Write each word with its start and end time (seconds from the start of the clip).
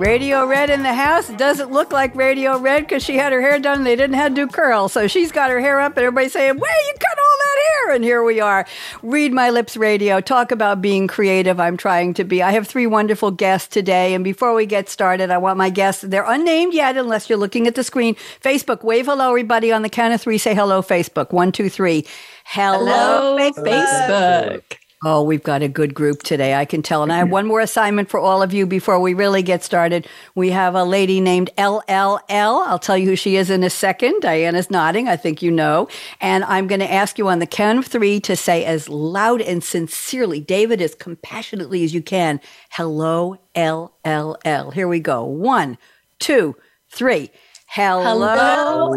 Radio 0.00 0.46
Red 0.46 0.70
in 0.70 0.82
the 0.82 0.94
house. 0.94 1.28
It 1.28 1.36
doesn't 1.36 1.70
look 1.70 1.92
like 1.92 2.16
Radio 2.16 2.58
Red 2.58 2.84
because 2.84 3.04
she 3.04 3.18
had 3.18 3.34
her 3.34 3.40
hair 3.42 3.58
done 3.58 3.78
and 3.78 3.86
they 3.86 3.96
didn't 3.96 4.16
have 4.16 4.34
to 4.34 4.34
do 4.34 4.46
curls. 4.46 4.94
So 4.94 5.06
she's 5.06 5.30
got 5.30 5.50
her 5.50 5.60
hair 5.60 5.78
up 5.78 5.92
and 5.92 6.06
everybody's 6.06 6.32
saying, 6.32 6.56
Where 6.58 6.86
you 6.86 6.92
cut 6.94 7.18
all 7.18 7.36
that 7.38 7.58
hair? 7.68 7.94
And 7.96 8.02
here 8.02 8.22
we 8.24 8.40
are. 8.40 8.66
Read 9.02 9.34
My 9.34 9.50
Lips 9.50 9.76
Radio. 9.76 10.22
Talk 10.22 10.52
about 10.52 10.80
being 10.80 11.06
creative. 11.06 11.60
I'm 11.60 11.76
trying 11.76 12.14
to 12.14 12.24
be. 12.24 12.42
I 12.42 12.52
have 12.52 12.66
three 12.66 12.86
wonderful 12.86 13.30
guests 13.30 13.68
today. 13.68 14.14
And 14.14 14.24
before 14.24 14.54
we 14.54 14.64
get 14.64 14.88
started, 14.88 15.30
I 15.30 15.36
want 15.36 15.58
my 15.58 15.68
guests, 15.68 16.00
they're 16.00 16.24
unnamed 16.24 16.72
yet 16.72 16.96
unless 16.96 17.28
you're 17.28 17.38
looking 17.38 17.66
at 17.66 17.74
the 17.74 17.84
screen. 17.84 18.14
Facebook, 18.42 18.82
wave 18.82 19.04
hello, 19.04 19.28
everybody. 19.28 19.70
On 19.70 19.82
the 19.82 19.90
count 19.90 20.14
of 20.14 20.22
three, 20.22 20.38
say 20.38 20.54
hello, 20.54 20.80
Facebook. 20.80 21.30
One, 21.30 21.52
two, 21.52 21.68
three. 21.68 22.06
Hello, 22.44 23.36
hello 23.36 23.50
Facebook. 23.52 24.62
Oh, 25.02 25.22
we've 25.22 25.42
got 25.42 25.62
a 25.62 25.68
good 25.68 25.94
group 25.94 26.22
today, 26.22 26.54
I 26.54 26.66
can 26.66 26.82
tell. 26.82 27.02
And 27.02 27.10
I 27.10 27.16
have 27.16 27.30
one 27.30 27.46
more 27.46 27.60
assignment 27.60 28.10
for 28.10 28.20
all 28.20 28.42
of 28.42 28.52
you 28.52 28.66
before 28.66 29.00
we 29.00 29.14
really 29.14 29.42
get 29.42 29.64
started. 29.64 30.06
We 30.34 30.50
have 30.50 30.74
a 30.74 30.84
lady 30.84 31.22
named 31.22 31.48
LLL. 31.56 32.20
I'll 32.28 32.78
tell 32.78 32.98
you 32.98 33.06
who 33.06 33.16
she 33.16 33.36
is 33.36 33.48
in 33.48 33.64
a 33.64 33.70
second. 33.70 34.20
Diana's 34.20 34.70
nodding. 34.70 35.08
I 35.08 35.16
think 35.16 35.40
you 35.40 35.50
know. 35.50 35.88
And 36.20 36.44
I'm 36.44 36.66
going 36.66 36.80
to 36.80 36.92
ask 36.92 37.16
you 37.16 37.28
on 37.28 37.38
the 37.38 37.46
count 37.46 37.78
of 37.78 37.86
three 37.86 38.20
to 38.20 38.36
say 38.36 38.62
as 38.66 38.90
loud 38.90 39.40
and 39.40 39.64
sincerely, 39.64 40.38
David, 40.38 40.82
as 40.82 40.94
compassionately 40.94 41.82
as 41.82 41.94
you 41.94 42.02
can, 42.02 42.38
hello, 42.70 43.38
LLL. 43.54 44.74
Here 44.74 44.86
we 44.86 45.00
go. 45.00 45.24
One, 45.24 45.78
two, 46.18 46.56
three. 46.90 47.30
Hello, 47.68 48.94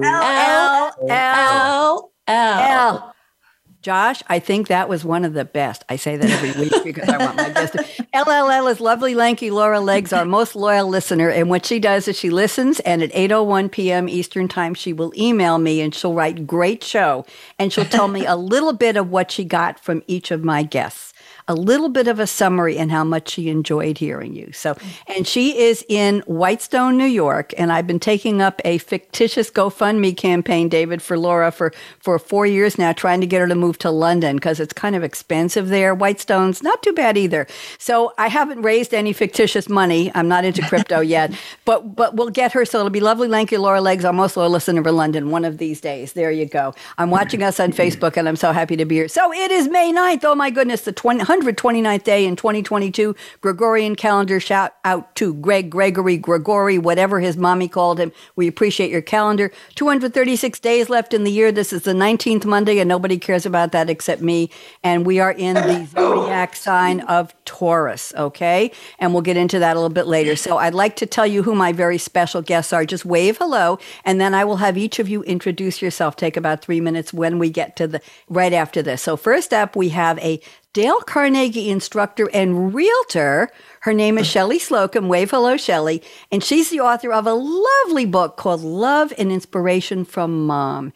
LLL. 2.27 3.12
Josh, 3.83 4.23
I 4.27 4.39
think 4.39 4.69
that 4.69 4.87
was 4.87 5.03
one 5.03 5.25
of 5.25 5.33
the 5.33 5.43
best. 5.43 5.83
I 5.89 5.97
say 5.97 6.15
that 6.15 6.29
every 6.29 6.53
week 6.57 6.73
because 6.85 7.09
I 7.09 7.17
want 7.17 7.35
my 7.35 7.49
guest. 7.49 7.73
LLL 8.13 8.71
is 8.71 8.79
lovely, 8.79 9.13
lanky 9.13 9.51
Laura 9.51 9.81
Legs, 9.81 10.13
our 10.13 10.23
most 10.23 10.55
loyal 10.55 10.87
listener. 10.87 11.27
And 11.27 11.49
what 11.49 11.65
she 11.65 11.79
does 11.79 12.07
is 12.07 12.17
she 12.17 12.29
listens, 12.29 12.79
and 12.79 13.03
at 13.03 13.11
8.01 13.11 13.69
p.m. 13.71 14.07
Eastern 14.07 14.47
Time, 14.47 14.73
she 14.73 14.93
will 14.93 15.11
email 15.17 15.57
me 15.57 15.81
and 15.81 15.93
she'll 15.93 16.13
write, 16.13 16.47
great 16.47 16.81
show. 16.81 17.25
And 17.59 17.73
she'll 17.73 17.83
tell 17.83 18.07
me 18.07 18.25
a 18.25 18.37
little 18.37 18.71
bit 18.71 18.95
of 18.95 19.09
what 19.09 19.31
she 19.31 19.43
got 19.43 19.77
from 19.77 20.01
each 20.07 20.31
of 20.31 20.45
my 20.45 20.63
guests 20.63 21.12
a 21.47 21.55
little 21.55 21.89
bit 21.89 22.07
of 22.07 22.19
a 22.19 22.27
summary 22.27 22.77
and 22.77 22.91
how 22.91 23.03
much 23.03 23.31
she 23.31 23.49
enjoyed 23.49 23.97
hearing 23.97 24.33
you. 24.33 24.51
So, 24.53 24.75
and 25.07 25.27
she 25.27 25.57
is 25.57 25.83
in 25.89 26.21
Whitestone, 26.21 26.97
New 26.97 27.05
York, 27.05 27.53
and 27.57 27.71
I've 27.71 27.87
been 27.87 27.99
taking 27.99 28.41
up 28.41 28.61
a 28.63 28.77
fictitious 28.77 29.51
GoFundMe 29.51 30.15
campaign, 30.15 30.69
David, 30.69 31.01
for 31.01 31.17
Laura 31.17 31.51
for 31.51 31.73
for 31.99 32.17
four 32.19 32.45
years 32.45 32.77
now, 32.77 32.93
trying 32.93 33.21
to 33.21 33.27
get 33.27 33.41
her 33.41 33.47
to 33.47 33.55
move 33.55 33.77
to 33.79 33.91
London 33.91 34.37
because 34.37 34.59
it's 34.59 34.73
kind 34.73 34.95
of 34.95 35.03
expensive 35.03 35.67
there. 35.67 35.93
Whitestone's 35.95 36.63
not 36.63 36.81
too 36.81 36.93
bad 36.93 37.17
either. 37.17 37.47
So 37.77 38.13
I 38.17 38.27
haven't 38.27 38.61
raised 38.61 38.93
any 38.93 39.13
fictitious 39.13 39.67
money. 39.67 40.11
I'm 40.15 40.27
not 40.27 40.45
into 40.45 40.61
crypto 40.67 40.99
yet, 41.15 41.33
but 41.65 41.95
but 41.95 42.15
we'll 42.15 42.29
get 42.29 42.53
her. 42.53 42.65
So 42.65 42.79
it'll 42.79 42.89
be 42.89 42.99
lovely, 42.99 43.27
lanky 43.27 43.57
Laura 43.57 43.81
Legs, 43.81 44.05
our 44.05 44.13
most 44.13 44.37
loyal 44.37 44.49
listener 44.49 44.87
in 44.87 44.95
London, 44.95 45.29
one 45.29 45.45
of 45.45 45.57
these 45.57 45.81
days. 45.81 46.13
There 46.13 46.31
you 46.31 46.45
go. 46.45 46.73
I'm 46.97 47.09
watching 47.09 47.43
us 47.43 47.59
on 47.59 47.71
Facebook, 47.83 48.17
and 48.17 48.27
I'm 48.27 48.35
so 48.35 48.51
happy 48.51 48.75
to 48.77 48.85
be 48.85 48.95
here. 48.95 49.07
So 49.07 49.31
it 49.33 49.51
is 49.51 49.67
May 49.67 49.91
9th. 49.91 50.23
Oh 50.23 50.35
my 50.35 50.49
goodness, 50.49 50.81
the 50.81 50.91
20. 50.91 51.32
129th 51.41 52.03
day 52.03 52.25
in 52.25 52.35
2022. 52.35 53.15
Gregorian 53.41 53.95
calendar 53.95 54.39
shout 54.39 54.75
out 54.85 55.15
to 55.15 55.33
Greg, 55.33 55.71
Gregory, 55.71 56.15
Gregory, 56.15 56.77
whatever 56.77 57.19
his 57.19 57.37
mommy 57.37 57.67
called 57.67 57.99
him. 57.99 58.11
We 58.35 58.47
appreciate 58.47 58.91
your 58.91 59.01
calendar. 59.01 59.51
236 59.75 60.59
days 60.59 60.89
left 60.89 61.11
in 61.13 61.23
the 61.23 61.31
year. 61.31 61.51
This 61.51 61.73
is 61.73 61.83
the 61.83 61.93
19th 61.93 62.45
Monday, 62.45 62.77
and 62.77 62.87
nobody 62.87 63.17
cares 63.17 63.47
about 63.47 63.71
that 63.71 63.89
except 63.89 64.21
me. 64.21 64.51
And 64.83 65.07
we 65.07 65.19
are 65.19 65.31
in 65.31 65.55
the 65.55 65.85
zodiac 65.91 66.55
sign 66.55 66.99
of 67.01 67.33
Taurus, 67.45 68.13
okay? 68.15 68.71
And 68.99 69.13
we'll 69.13 69.23
get 69.23 69.37
into 69.37 69.57
that 69.57 69.75
a 69.75 69.79
little 69.79 69.89
bit 69.89 70.05
later. 70.05 70.35
So 70.35 70.57
I'd 70.57 70.75
like 70.75 70.95
to 70.97 71.07
tell 71.07 71.25
you 71.25 71.41
who 71.41 71.55
my 71.55 71.71
very 71.71 71.97
special 71.97 72.43
guests 72.43 72.71
are. 72.71 72.85
Just 72.85 73.05
wave 73.05 73.37
hello, 73.37 73.79
and 74.05 74.21
then 74.21 74.35
I 74.35 74.45
will 74.45 74.57
have 74.57 74.77
each 74.77 74.99
of 74.99 75.09
you 75.09 75.23
introduce 75.23 75.81
yourself. 75.81 76.15
Take 76.15 76.37
about 76.37 76.61
three 76.61 76.79
minutes 76.79 77.11
when 77.11 77.39
we 77.39 77.49
get 77.49 77.75
to 77.77 77.87
the 77.87 78.01
right 78.29 78.53
after 78.53 78.83
this. 78.83 79.01
So 79.01 79.17
first 79.17 79.51
up, 79.51 79.75
we 79.75 79.89
have 79.89 80.19
a 80.19 80.39
Dale 80.73 81.01
Carnegie 81.01 81.69
instructor 81.69 82.27
and 82.33 82.73
realtor. 82.73 83.51
Her 83.81 83.93
name 83.93 84.17
is 84.17 84.25
Shelley 84.25 84.57
Slocum. 84.57 85.07
Wave 85.07 85.29
hello, 85.29 85.55
Shelley. 85.55 86.01
And 86.31 86.43
she's 86.43 86.71
the 86.71 86.79
author 86.79 87.13
of 87.13 87.27
a 87.27 87.33
lovely 87.33 88.05
book 88.05 88.37
called 88.37 88.61
Love 88.61 89.13
and 89.19 89.31
Inspiration 89.31 90.03
from 90.03 90.47
Mom. 90.47 90.91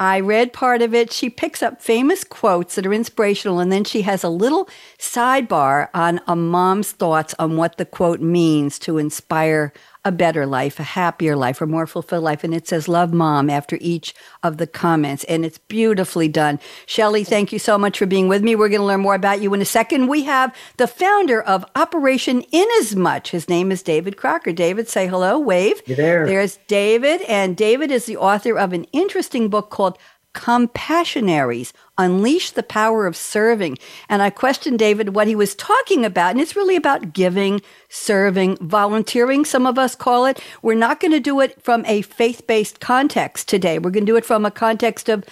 I 0.00 0.18
read 0.18 0.52
part 0.52 0.82
of 0.82 0.94
it. 0.94 1.12
She 1.12 1.30
picks 1.30 1.62
up 1.62 1.80
famous 1.80 2.24
quotes 2.24 2.74
that 2.74 2.86
are 2.86 2.92
inspirational, 2.92 3.60
and 3.60 3.70
then 3.70 3.84
she 3.84 4.02
has 4.02 4.24
a 4.24 4.28
little 4.28 4.68
sidebar 4.98 5.90
on 5.94 6.20
a 6.26 6.34
mom's 6.34 6.90
thoughts 6.90 7.32
on 7.38 7.56
what 7.56 7.76
the 7.76 7.84
quote 7.84 8.20
means 8.20 8.80
to 8.80 8.98
inspire 8.98 9.72
a 10.04 10.12
better 10.12 10.46
life, 10.46 10.80
a 10.80 10.84
happier 10.84 11.36
life, 11.36 11.60
a 11.60 11.66
more 11.66 11.86
fulfilled 11.86 12.24
life. 12.24 12.42
And 12.42 12.54
it 12.54 12.66
says, 12.66 12.88
Love 12.88 13.12
Mom 13.12 13.50
after 13.50 13.76
each 13.80 14.14
of 14.42 14.56
the 14.56 14.66
comments. 14.66 15.24
And 15.24 15.44
it's 15.44 15.58
beautifully 15.58 16.28
done. 16.28 16.58
Shelley, 16.86 17.24
thank 17.24 17.52
you 17.52 17.58
so 17.58 17.76
much 17.76 17.98
for 17.98 18.06
being 18.06 18.28
with 18.28 18.42
me. 18.42 18.56
We're 18.56 18.68
going 18.68 18.80
to 18.80 18.86
learn 18.86 19.00
more 19.00 19.14
about 19.14 19.42
you 19.42 19.52
in 19.52 19.60
a 19.60 19.66
second. 19.66 20.08
We 20.08 20.24
have 20.24 20.54
the 20.78 20.86
founder 20.86 21.42
of 21.42 21.64
Operation 21.76 22.42
Inasmuch. 22.50 23.28
His 23.28 23.48
name 23.48 23.70
is 23.70 23.82
David 23.82 24.16
Crocker. 24.16 24.52
David, 24.52 24.88
say 24.88 25.06
hello, 25.06 25.38
wave. 25.38 25.82
You 25.86 25.96
there. 25.96 26.26
There's 26.26 26.58
David. 26.66 27.20
And 27.22 27.56
David 27.56 27.90
is 27.90 28.06
the 28.06 28.16
author 28.16 28.58
of 28.58 28.72
an 28.72 28.84
interesting 28.92 29.48
book 29.50 29.70
called 29.70 29.98
Compassionaries 30.32 31.72
Unleash 32.00 32.52
the 32.52 32.62
Power 32.62 33.06
of 33.06 33.14
Serving. 33.14 33.76
And 34.08 34.22
I 34.22 34.30
questioned 34.30 34.78
David 34.78 35.14
what 35.14 35.26
he 35.26 35.36
was 35.36 35.54
talking 35.54 36.02
about. 36.02 36.30
And 36.30 36.40
it's 36.40 36.56
really 36.56 36.74
about 36.74 37.12
giving, 37.12 37.60
serving, 37.90 38.56
volunteering, 38.56 39.44
some 39.44 39.66
of 39.66 39.78
us 39.78 39.94
call 39.94 40.24
it. 40.24 40.42
We're 40.62 40.74
not 40.74 40.98
going 40.98 41.12
to 41.12 41.20
do 41.20 41.40
it 41.40 41.62
from 41.62 41.84
a 41.84 42.00
faith 42.00 42.46
based 42.46 42.80
context 42.80 43.48
today. 43.48 43.78
We're 43.78 43.90
going 43.90 44.06
to 44.06 44.12
do 44.12 44.16
it 44.16 44.24
from 44.24 44.46
a 44.46 44.50
context 44.50 45.10
of 45.10 45.24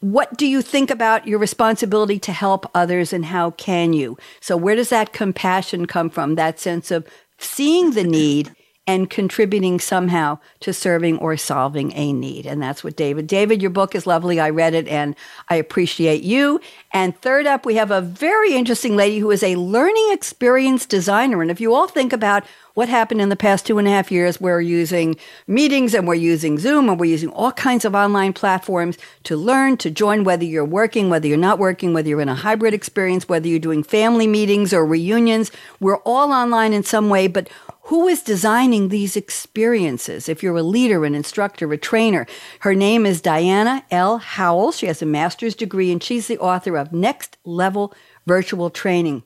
what 0.00 0.34
do 0.38 0.46
you 0.46 0.62
think 0.62 0.90
about 0.90 1.26
your 1.28 1.38
responsibility 1.38 2.18
to 2.20 2.32
help 2.32 2.70
others 2.74 3.12
and 3.12 3.26
how 3.26 3.50
can 3.50 3.92
you? 3.92 4.16
So, 4.40 4.56
where 4.56 4.76
does 4.76 4.88
that 4.88 5.12
compassion 5.12 5.86
come 5.86 6.08
from? 6.08 6.36
That 6.36 6.58
sense 6.58 6.90
of 6.90 7.06
seeing 7.38 7.90
the 7.90 8.04
need 8.04 8.54
and 8.86 9.08
contributing 9.08 9.80
somehow 9.80 10.38
to 10.60 10.72
serving 10.72 11.18
or 11.18 11.36
solving 11.36 11.92
a 11.92 12.12
need. 12.12 12.46
And 12.46 12.62
that's 12.62 12.84
what 12.84 12.96
David. 12.96 13.26
David, 13.26 13.62
your 13.62 13.70
book 13.70 13.94
is 13.94 14.06
lovely. 14.06 14.38
I 14.38 14.50
read 14.50 14.74
it 14.74 14.86
and 14.88 15.16
I 15.48 15.56
appreciate 15.56 16.22
you. 16.22 16.60
And 16.92 17.18
third 17.20 17.46
up, 17.46 17.64
we 17.64 17.76
have 17.76 17.90
a 17.90 18.02
very 18.02 18.54
interesting 18.54 18.94
lady 18.94 19.18
who 19.18 19.30
is 19.30 19.42
a 19.42 19.56
learning 19.56 20.08
experience 20.10 20.84
designer. 20.84 21.40
And 21.40 21.50
if 21.50 21.60
you 21.60 21.74
all 21.74 21.88
think 21.88 22.12
about 22.12 22.44
what 22.74 22.88
happened 22.88 23.20
in 23.20 23.28
the 23.28 23.36
past 23.36 23.64
two 23.64 23.78
and 23.78 23.86
a 23.86 23.90
half 23.90 24.10
years, 24.10 24.40
we're 24.40 24.60
using 24.60 25.16
meetings 25.46 25.94
and 25.94 26.06
we're 26.06 26.14
using 26.14 26.58
Zoom 26.58 26.88
and 26.88 26.98
we're 26.98 27.06
using 27.06 27.30
all 27.30 27.52
kinds 27.52 27.84
of 27.84 27.94
online 27.94 28.32
platforms 28.32 28.98
to 29.22 29.36
learn, 29.36 29.76
to 29.78 29.90
join, 29.90 30.24
whether 30.24 30.44
you're 30.44 30.64
working, 30.64 31.08
whether 31.08 31.26
you're 31.26 31.36
not 31.38 31.58
working, 31.58 31.94
whether 31.94 32.08
you're 32.08 32.20
in 32.20 32.28
a 32.28 32.34
hybrid 32.34 32.74
experience, 32.74 33.28
whether 33.28 33.46
you're 33.46 33.60
doing 33.60 33.84
family 33.84 34.26
meetings 34.26 34.74
or 34.74 34.84
reunions. 34.84 35.52
We're 35.80 35.98
all 35.98 36.32
online 36.32 36.72
in 36.72 36.82
some 36.82 37.08
way, 37.08 37.28
but 37.28 37.48
who 37.88 38.08
is 38.08 38.22
designing 38.22 38.88
these 38.88 39.14
experiences? 39.14 40.28
If 40.28 40.42
you're 40.42 40.56
a 40.56 40.62
leader, 40.62 41.04
an 41.04 41.14
instructor, 41.14 41.70
a 41.72 41.76
trainer, 41.76 42.26
her 42.60 42.74
name 42.74 43.04
is 43.04 43.20
Diana 43.20 43.84
L. 43.90 44.18
Howell. 44.18 44.72
She 44.72 44.86
has 44.86 45.02
a 45.02 45.06
master's 45.06 45.54
degree 45.54 45.92
and 45.92 46.02
she's 46.02 46.26
the 46.26 46.38
author 46.38 46.76
of 46.76 46.92
Next 46.92 47.36
Level 47.44 47.92
Virtual 48.26 48.70
Training. 48.70 49.22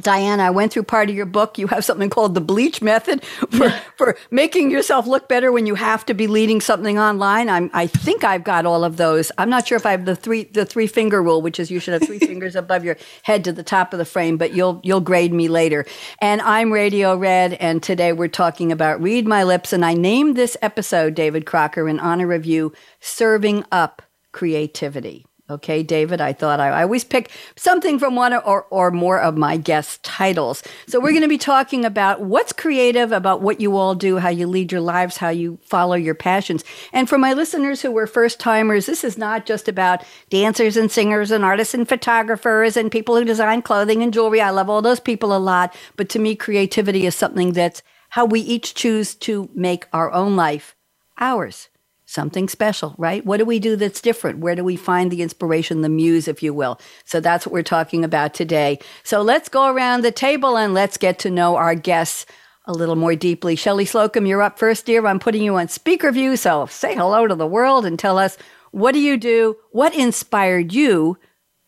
Diana, 0.00 0.44
I 0.44 0.50
went 0.50 0.72
through 0.72 0.84
part 0.84 1.10
of 1.10 1.14
your 1.16 1.26
book. 1.26 1.58
You 1.58 1.66
have 1.66 1.84
something 1.84 2.08
called 2.08 2.34
the 2.34 2.40
bleach 2.40 2.80
method 2.80 3.22
for, 3.24 3.68
for 3.96 4.16
making 4.30 4.70
yourself 4.70 5.06
look 5.06 5.28
better 5.28 5.52
when 5.52 5.66
you 5.66 5.74
have 5.74 6.06
to 6.06 6.14
be 6.14 6.26
leading 6.26 6.62
something 6.62 6.98
online. 6.98 7.50
I'm, 7.50 7.70
I 7.74 7.88
think 7.88 8.24
I've 8.24 8.42
got 8.42 8.64
all 8.64 8.84
of 8.84 8.96
those. 8.96 9.30
I'm 9.36 9.50
not 9.50 9.66
sure 9.66 9.76
if 9.76 9.84
I 9.84 9.90
have 9.90 10.06
the 10.06 10.16
three, 10.16 10.44
the 10.44 10.64
three 10.64 10.86
finger 10.86 11.22
rule, 11.22 11.42
which 11.42 11.60
is 11.60 11.70
you 11.70 11.78
should 11.78 11.92
have 11.92 12.04
three 12.04 12.18
fingers 12.20 12.56
above 12.56 12.84
your 12.84 12.96
head 13.22 13.44
to 13.44 13.52
the 13.52 13.62
top 13.62 13.92
of 13.92 13.98
the 13.98 14.06
frame, 14.06 14.38
but 14.38 14.54
you'll, 14.54 14.80
you'll 14.82 15.00
grade 15.00 15.34
me 15.34 15.48
later. 15.48 15.84
And 16.22 16.40
I'm 16.40 16.72
Radio 16.72 17.14
Red. 17.14 17.52
And 17.54 17.82
today 17.82 18.14
we're 18.14 18.28
talking 18.28 18.72
about 18.72 19.02
Read 19.02 19.26
My 19.26 19.42
Lips. 19.42 19.74
And 19.74 19.84
I 19.84 19.92
named 19.92 20.36
this 20.36 20.56
episode, 20.62 21.14
David 21.14 21.44
Crocker, 21.44 21.86
in 21.86 22.00
honor 22.00 22.32
of 22.32 22.46
you 22.46 22.72
serving 23.00 23.62
up 23.70 24.00
creativity. 24.32 25.26
Okay, 25.52 25.82
David, 25.82 26.22
I 26.22 26.32
thought 26.32 26.60
I, 26.60 26.68
I, 26.68 26.82
always 26.82 27.04
pick 27.04 27.30
something 27.56 27.98
from 27.98 28.16
one 28.16 28.32
or, 28.32 28.64
or 28.70 28.90
more 28.90 29.20
of 29.20 29.36
my 29.36 29.58
guest 29.58 30.02
titles. 30.02 30.62
So, 30.86 30.98
we're 30.98 31.10
going 31.10 31.22
to 31.22 31.28
be 31.28 31.36
talking 31.36 31.84
about 31.84 32.22
what's 32.22 32.54
creative, 32.54 33.12
about 33.12 33.42
what 33.42 33.60
you 33.60 33.76
all 33.76 33.94
do, 33.94 34.16
how 34.16 34.30
you 34.30 34.46
lead 34.46 34.72
your 34.72 34.80
lives, 34.80 35.18
how 35.18 35.28
you 35.28 35.58
follow 35.62 35.94
your 35.94 36.14
passions. 36.14 36.64
And 36.92 37.06
for 37.06 37.18
my 37.18 37.34
listeners 37.34 37.82
who 37.82 37.92
were 37.92 38.06
first 38.06 38.40
timers, 38.40 38.86
this 38.86 39.04
is 39.04 39.18
not 39.18 39.44
just 39.44 39.68
about 39.68 40.02
dancers 40.30 40.78
and 40.78 40.90
singers 40.90 41.30
and 41.30 41.44
artists 41.44 41.74
and 41.74 41.86
photographers 41.86 42.76
and 42.76 42.90
people 42.90 43.14
who 43.14 43.24
design 43.24 43.60
clothing 43.60 44.02
and 44.02 44.14
jewelry. 44.14 44.40
I 44.40 44.50
love 44.50 44.70
all 44.70 44.80
those 44.80 45.00
people 45.00 45.36
a 45.36 45.38
lot. 45.38 45.76
But 45.96 46.08
to 46.10 46.18
me, 46.18 46.34
creativity 46.34 47.04
is 47.04 47.14
something 47.14 47.52
that's 47.52 47.82
how 48.08 48.24
we 48.24 48.40
each 48.40 48.74
choose 48.74 49.14
to 49.16 49.50
make 49.54 49.86
our 49.92 50.10
own 50.12 50.34
life 50.34 50.74
ours 51.18 51.68
something 52.12 52.48
special, 52.48 52.94
right? 52.98 53.24
What 53.24 53.38
do 53.38 53.44
we 53.44 53.58
do 53.58 53.74
that's 53.74 54.00
different? 54.00 54.40
Where 54.40 54.54
do 54.54 54.62
we 54.62 54.76
find 54.76 55.10
the 55.10 55.22
inspiration, 55.22 55.80
the 55.80 55.88
muse, 55.88 56.28
if 56.28 56.42
you 56.42 56.52
will? 56.52 56.78
So 57.04 57.20
that's 57.20 57.46
what 57.46 57.52
we're 57.52 57.62
talking 57.62 58.04
about 58.04 58.34
today. 58.34 58.78
So 59.02 59.22
let's 59.22 59.48
go 59.48 59.72
around 59.72 60.02
the 60.02 60.12
table 60.12 60.56
and 60.56 60.74
let's 60.74 60.98
get 60.98 61.18
to 61.20 61.30
know 61.30 61.56
our 61.56 61.74
guests 61.74 62.26
a 62.66 62.72
little 62.72 62.96
more 62.96 63.16
deeply. 63.16 63.56
Shelley 63.56 63.84
Slocum, 63.84 64.26
you're 64.26 64.42
up 64.42 64.58
first, 64.58 64.86
dear. 64.86 65.04
I'm 65.06 65.18
putting 65.18 65.42
you 65.42 65.56
on 65.56 65.68
speaker 65.68 66.12
view, 66.12 66.36
so 66.36 66.66
say 66.66 66.94
hello 66.94 67.26
to 67.26 67.34
the 67.34 67.46
world 67.46 67.84
and 67.84 67.98
tell 67.98 68.18
us 68.18 68.36
what 68.70 68.92
do 68.92 69.00
you 69.00 69.16
do? 69.16 69.56
What 69.70 69.94
inspired 69.94 70.72
you 70.72 71.18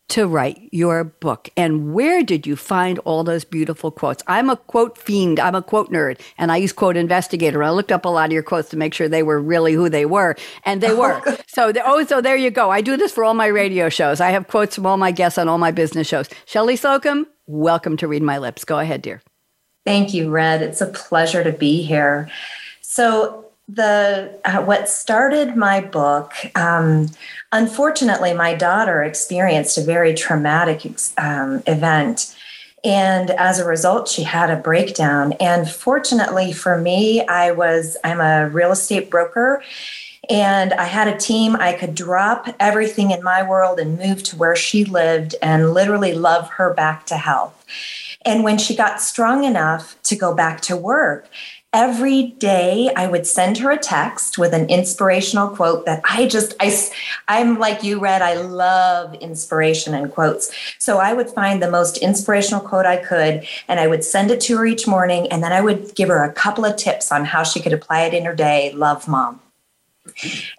to 0.09 0.27
write 0.27 0.69
your 0.71 1.05
book. 1.05 1.49
And 1.57 1.95
where 1.95 2.23
did 2.23 2.47
you 2.47 2.57
find 2.57 2.99
all 3.01 3.25
those 3.25 3.45
beautiful 3.45 3.91
quotes? 3.91 4.23
I'm 4.27 4.51
a 4.51 4.57
quote 4.57 4.99
fiend. 4.99 5.41
I'm 5.41 5.55
a 5.55 5.63
quote 5.63 5.91
nerd. 5.91 6.21
And 6.37 6.53
i 6.53 6.57
use 6.57 6.73
quote 6.73 6.97
investigator. 6.97 7.63
I 7.63 7.71
looked 7.71 7.91
up 7.91 8.05
a 8.05 8.09
lot 8.09 8.27
of 8.27 8.33
your 8.33 8.43
quotes 8.43 8.69
to 8.71 8.77
make 8.77 8.95
sure 8.95 9.09
they 9.09 9.23
were 9.23 9.41
really 9.41 9.73
who 9.73 9.89
they 9.89 10.07
were. 10.07 10.37
And 10.65 10.81
they 10.81 10.91
oh, 10.93 11.01
were. 11.01 11.39
so 11.47 11.73
the, 11.73 11.83
oh 11.85 12.05
so 12.05 12.21
there 12.21 12.37
you 12.37 12.51
go. 12.51 12.71
I 12.71 12.81
do 12.81 12.97
this 12.97 13.13
for 13.13 13.25
all 13.25 13.35
my 13.35 13.47
radio 13.47 13.89
shows. 13.89 14.21
I 14.21 14.31
have 14.31 14.49
quotes 14.49 14.75
from 14.75 14.87
all 14.87 14.97
my 14.97 15.11
guests 15.11 15.39
on 15.39 15.49
all 15.49 15.59
my 15.59 15.71
business 15.71 16.07
shows. 16.07 16.29
Shelley 16.45 16.77
slocum 16.77 17.27
welcome 17.47 17.97
to 17.99 18.09
read 18.09 18.23
my 18.23 18.39
lips. 18.39 18.65
Go 18.65 18.79
ahead 18.79 19.03
dear. 19.03 19.23
Thank 19.85 20.15
you 20.15 20.31
red. 20.31 20.63
It's 20.63 20.81
a 20.81 20.87
pleasure 20.87 21.45
to 21.45 21.53
be 21.53 21.83
here. 21.83 22.31
So 22.81 23.44
the 23.69 24.39
uh, 24.45 24.63
what 24.63 24.89
started 24.89 25.57
my 25.57 25.81
book 25.81 26.33
um, 26.55 27.09
unfortunately 27.53 28.35
my 28.35 28.55
daughter 28.55 29.03
experienced 29.03 29.79
a 29.79 29.83
very 29.83 30.13
traumatic 30.15 30.85
um, 31.17 31.63
event. 31.67 32.37
And 32.83 33.31
as 33.31 33.59
a 33.59 33.65
result 33.65 34.09
she 34.09 34.23
had 34.23 34.51
a 34.51 34.57
breakdown. 34.57 35.33
And 35.35 35.71
fortunately 35.71 36.53
for 36.53 36.77
me 36.77 37.27
i 37.27 37.53
was 37.53 37.97
i'm 38.05 38.21
a 38.21 38.49
real 38.51 38.73
estate 38.73 39.09
broker. 39.11 39.63
And 40.29 40.75
i 40.75 40.85
had 40.85 41.09
a 41.09 41.17
team. 41.17 41.57
I 41.57 41.73
could 41.73 41.95
drop 41.95 42.55
everything 42.61 43.13
in 43.13 43.23
my 43.23 43.43
world 43.49 43.79
and 43.79 43.99
move 43.99 44.23
to 44.25 44.37
where 44.37 44.57
she 44.57 44.85
lived 44.85 45.37
and 45.41 45.73
literally 45.73 46.13
love 46.13 46.51
her 46.51 46.75
back 46.75 47.07
to 47.07 47.17
health. 47.17 47.65
And 48.27 48.43
when 48.43 48.59
she 48.59 48.75
got 48.75 49.01
strong 49.01 49.45
enough 49.45 49.97
to 50.05 50.17
go 50.17 50.35
back 50.35 50.61
to 50.63 50.77
work 50.77 51.29
every 51.75 52.23
day 52.39 52.89
I 52.97 53.09
would 53.09 53.27
send 53.27 53.59
her 53.59 53.73
a 53.73 53.77
text 53.77 54.39
with 54.39 54.55
an 54.55 54.71
inspirational 54.71 55.49
quote 55.49 55.85
that 55.87 56.01
I 56.09 56.27
just 56.27 56.55
I 56.61 56.73
I'm 57.27 57.59
like 57.59 57.83
you 57.83 57.99
Red 57.99 58.23
I 58.23 58.35
love 58.35 59.13
inspiration 59.17 59.93
and 59.93 60.11
quotes. 60.11 60.55
So 60.79 60.99
I 60.99 61.13
would 61.13 61.29
find 61.29 61.61
the 61.61 61.71
most 61.71 61.99
inspirational 61.99 62.61
quote 62.61 62.87
I 62.87 62.97
could 62.97 63.45
and 63.67 63.81
I 63.81 63.89
would 63.89 64.05
send 64.05 64.31
it 64.31 64.41
to 64.43 64.57
her 64.59 64.67
each 64.67 64.87
morning 64.87 65.27
and 65.33 65.43
then 65.43 65.53
I 65.53 65.61
would 65.61 65.95
give 65.97 66.09
her 66.09 66.23
a 66.23 66.33
couple 66.33 66.65
of 66.65 66.77
tips 66.77 67.11
on 67.11 67.25
how 67.25 67.43
she 67.43 67.61
could 67.61 67.73
apply 67.73 68.03
it 68.03 68.15
in 68.15 68.25
her 68.25 68.35
day. 68.35 68.73
Love 68.73 69.09
mom. 69.09 69.41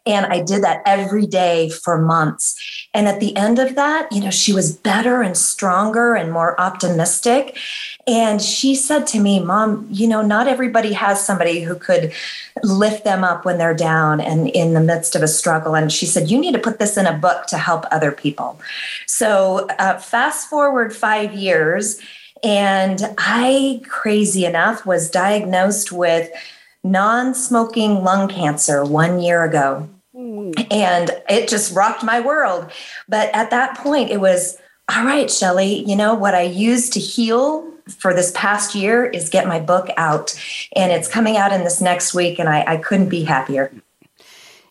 And 0.06 0.26
I 0.26 0.42
did 0.42 0.64
that 0.64 0.82
every 0.86 1.26
day 1.26 1.70
for 1.70 1.98
months. 1.98 2.88
And 2.94 3.08
at 3.08 3.20
the 3.20 3.36
end 3.36 3.60
of 3.60 3.76
that, 3.76 4.12
you 4.12 4.22
know, 4.22 4.32
she 4.32 4.54
was 4.54 4.76
better 4.76 5.22
and 5.22 5.38
stronger 5.38 6.16
and 6.16 6.32
more 6.32 6.60
optimistic. 6.60 7.58
And 8.08 8.42
she 8.42 8.76
said 8.76 9.08
to 9.08 9.20
me, 9.20 9.40
Mom, 9.40 9.88
you 9.92 10.08
know, 10.08 10.22
not 10.22 10.48
everybody 10.48 10.94
has 10.94 11.24
somebody 11.24 11.62
who 11.62 11.76
could 11.76 12.14
lift 12.64 13.04
them 13.04 13.24
up 13.24 13.46
when 13.46 13.58
they're 13.58 13.74
down 13.74 14.22
and 14.22 14.50
in 14.50 14.74
the 14.74 14.82
midst 14.82 15.16
of 15.16 15.24
a 15.24 15.28
struggle. 15.28 15.76
And 15.76 15.92
she 15.92 16.06
said, 16.06 16.30
You 16.30 16.40
need 16.40 16.54
to 16.54 16.60
put 16.60 16.80
this 16.80 16.98
in 16.98 17.06
a 17.06 17.18
book 17.18 17.48
to 17.48 17.58
help 17.58 17.86
other 17.92 18.12
people. 18.12 18.60
So, 19.06 19.68
uh, 19.80 19.98
fast 19.98 20.50
forward 20.50 20.96
five 20.96 21.34
years, 21.34 22.00
and 22.44 23.02
I, 23.18 23.82
crazy 23.88 24.46
enough, 24.46 24.86
was 24.86 25.10
diagnosed 25.10 25.92
with 25.92 26.30
non 26.86 27.34
smoking 27.34 28.04
lung 28.04 28.30
cancer 28.30 28.86
one 28.86 29.20
year 29.20 29.44
ago. 29.44 29.90
Hmm. 30.16 30.52
And 30.72 31.12
it 31.28 31.50
just 31.50 31.76
rocked 31.76 32.04
my 32.04 32.22
world. 32.22 32.72
But 33.10 33.36
at 33.36 33.50
that 33.50 33.78
point, 33.78 34.12
it 34.12 34.22
was 34.22 34.58
all 34.88 35.04
right, 35.04 35.30
Shelley, 35.32 35.84
you 35.84 35.96
know, 35.96 36.14
what 36.14 36.36
I 36.36 36.44
used 36.44 36.94
to 36.94 37.00
heal 37.00 37.68
for 37.90 38.14
this 38.14 38.32
past 38.36 38.76
year 38.76 39.04
is 39.04 39.30
get 39.30 39.48
my 39.48 39.60
book 39.60 39.90
out. 39.98 40.40
And 40.76 40.92
it's 40.92 41.08
coming 41.08 41.38
out 41.38 41.52
in 41.52 41.64
this 41.64 41.82
next 41.82 42.14
week, 42.14 42.38
and 42.38 42.48
I, 42.48 42.64
I 42.68 42.78
couldn't 42.78 43.10
be 43.10 43.24
happier. 43.24 43.74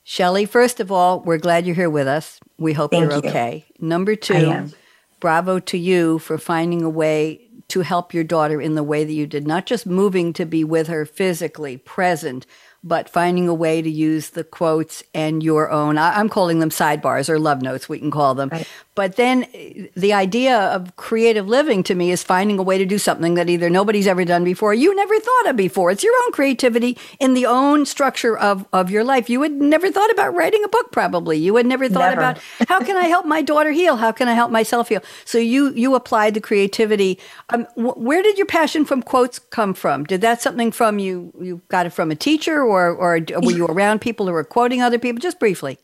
Shelley, 0.04 0.46
first 0.46 0.78
of 0.78 0.92
all, 0.92 1.20
we're 1.20 1.38
glad 1.38 1.66
you're 1.66 1.74
here 1.74 1.90
with 1.90 2.06
us. 2.06 2.38
We 2.58 2.74
hope 2.74 2.92
Thank 2.92 3.10
you're 3.10 3.22
you. 3.24 3.28
okay. 3.28 3.64
Number 3.80 4.14
two, 4.14 4.70
bravo 5.18 5.58
to 5.58 5.78
you 5.78 6.20
for 6.20 6.38
finding 6.38 6.82
a 6.82 6.90
way 6.90 7.43
to 7.68 7.80
help 7.80 8.12
your 8.12 8.24
daughter 8.24 8.60
in 8.60 8.74
the 8.74 8.82
way 8.82 9.04
that 9.04 9.12
you 9.12 9.26
did, 9.26 9.46
not 9.46 9.66
just 9.66 9.86
moving 9.86 10.32
to 10.34 10.44
be 10.44 10.64
with 10.64 10.88
her 10.88 11.04
physically 11.04 11.76
present, 11.76 12.46
but 12.82 13.08
finding 13.08 13.48
a 13.48 13.54
way 13.54 13.80
to 13.80 13.90
use 13.90 14.30
the 14.30 14.44
quotes 14.44 15.02
and 15.14 15.42
your 15.42 15.70
own, 15.70 15.96
I'm 15.96 16.28
calling 16.28 16.58
them 16.58 16.70
sidebars 16.70 17.28
or 17.28 17.38
love 17.38 17.62
notes, 17.62 17.88
we 17.88 17.98
can 17.98 18.10
call 18.10 18.34
them, 18.34 18.50
right. 18.50 18.68
But 18.94 19.16
then 19.16 19.46
the 19.96 20.12
idea 20.12 20.56
of 20.56 20.94
creative 20.96 21.48
living 21.48 21.82
to 21.84 21.94
me 21.94 22.12
is 22.12 22.22
finding 22.22 22.58
a 22.60 22.62
way 22.62 22.78
to 22.78 22.86
do 22.86 22.98
something 22.98 23.34
that 23.34 23.50
either 23.50 23.68
nobody's 23.68 24.06
ever 24.06 24.24
done 24.24 24.44
before, 24.44 24.72
you 24.72 24.94
never 24.94 25.18
thought 25.18 25.48
of 25.48 25.56
before. 25.56 25.90
It's 25.90 26.04
your 26.04 26.14
own 26.24 26.32
creativity 26.32 26.96
in 27.18 27.34
the 27.34 27.46
own 27.46 27.86
structure 27.86 28.38
of, 28.38 28.66
of 28.72 28.90
your 28.90 29.02
life. 29.02 29.28
You 29.28 29.42
had 29.42 29.52
never 29.52 29.90
thought 29.90 30.10
about 30.10 30.34
writing 30.34 30.62
a 30.64 30.68
book, 30.68 30.92
probably. 30.92 31.38
You 31.38 31.56
had 31.56 31.66
never 31.66 31.88
thought 31.88 32.10
never. 32.10 32.20
about 32.20 32.38
how 32.68 32.80
can 32.80 32.96
I 32.96 33.06
help 33.06 33.26
my 33.26 33.42
daughter 33.42 33.72
heal? 33.72 33.96
How 33.96 34.12
can 34.12 34.28
I 34.28 34.34
help 34.34 34.52
myself 34.52 34.88
heal? 34.88 35.02
So 35.24 35.38
you 35.38 35.72
you 35.74 35.96
applied 35.96 36.34
the 36.34 36.40
creativity. 36.40 37.18
Um, 37.48 37.64
wh- 37.74 37.98
where 37.98 38.22
did 38.22 38.38
your 38.38 38.46
passion 38.46 38.84
from 38.84 39.02
quotes 39.02 39.38
come 39.40 39.74
from? 39.74 40.04
Did 40.04 40.20
that 40.20 40.40
something 40.40 40.70
from 40.70 41.00
you? 41.00 41.32
You 41.40 41.62
got 41.68 41.86
it 41.86 41.90
from 41.90 42.12
a 42.12 42.16
teacher, 42.16 42.62
or 42.62 42.90
or 42.90 43.18
were 43.42 43.52
you 43.52 43.66
around 43.66 44.00
people 44.00 44.26
who 44.26 44.32
were 44.32 44.44
quoting 44.44 44.82
other 44.82 44.98
people? 44.98 45.20
Just 45.20 45.40
briefly 45.40 45.78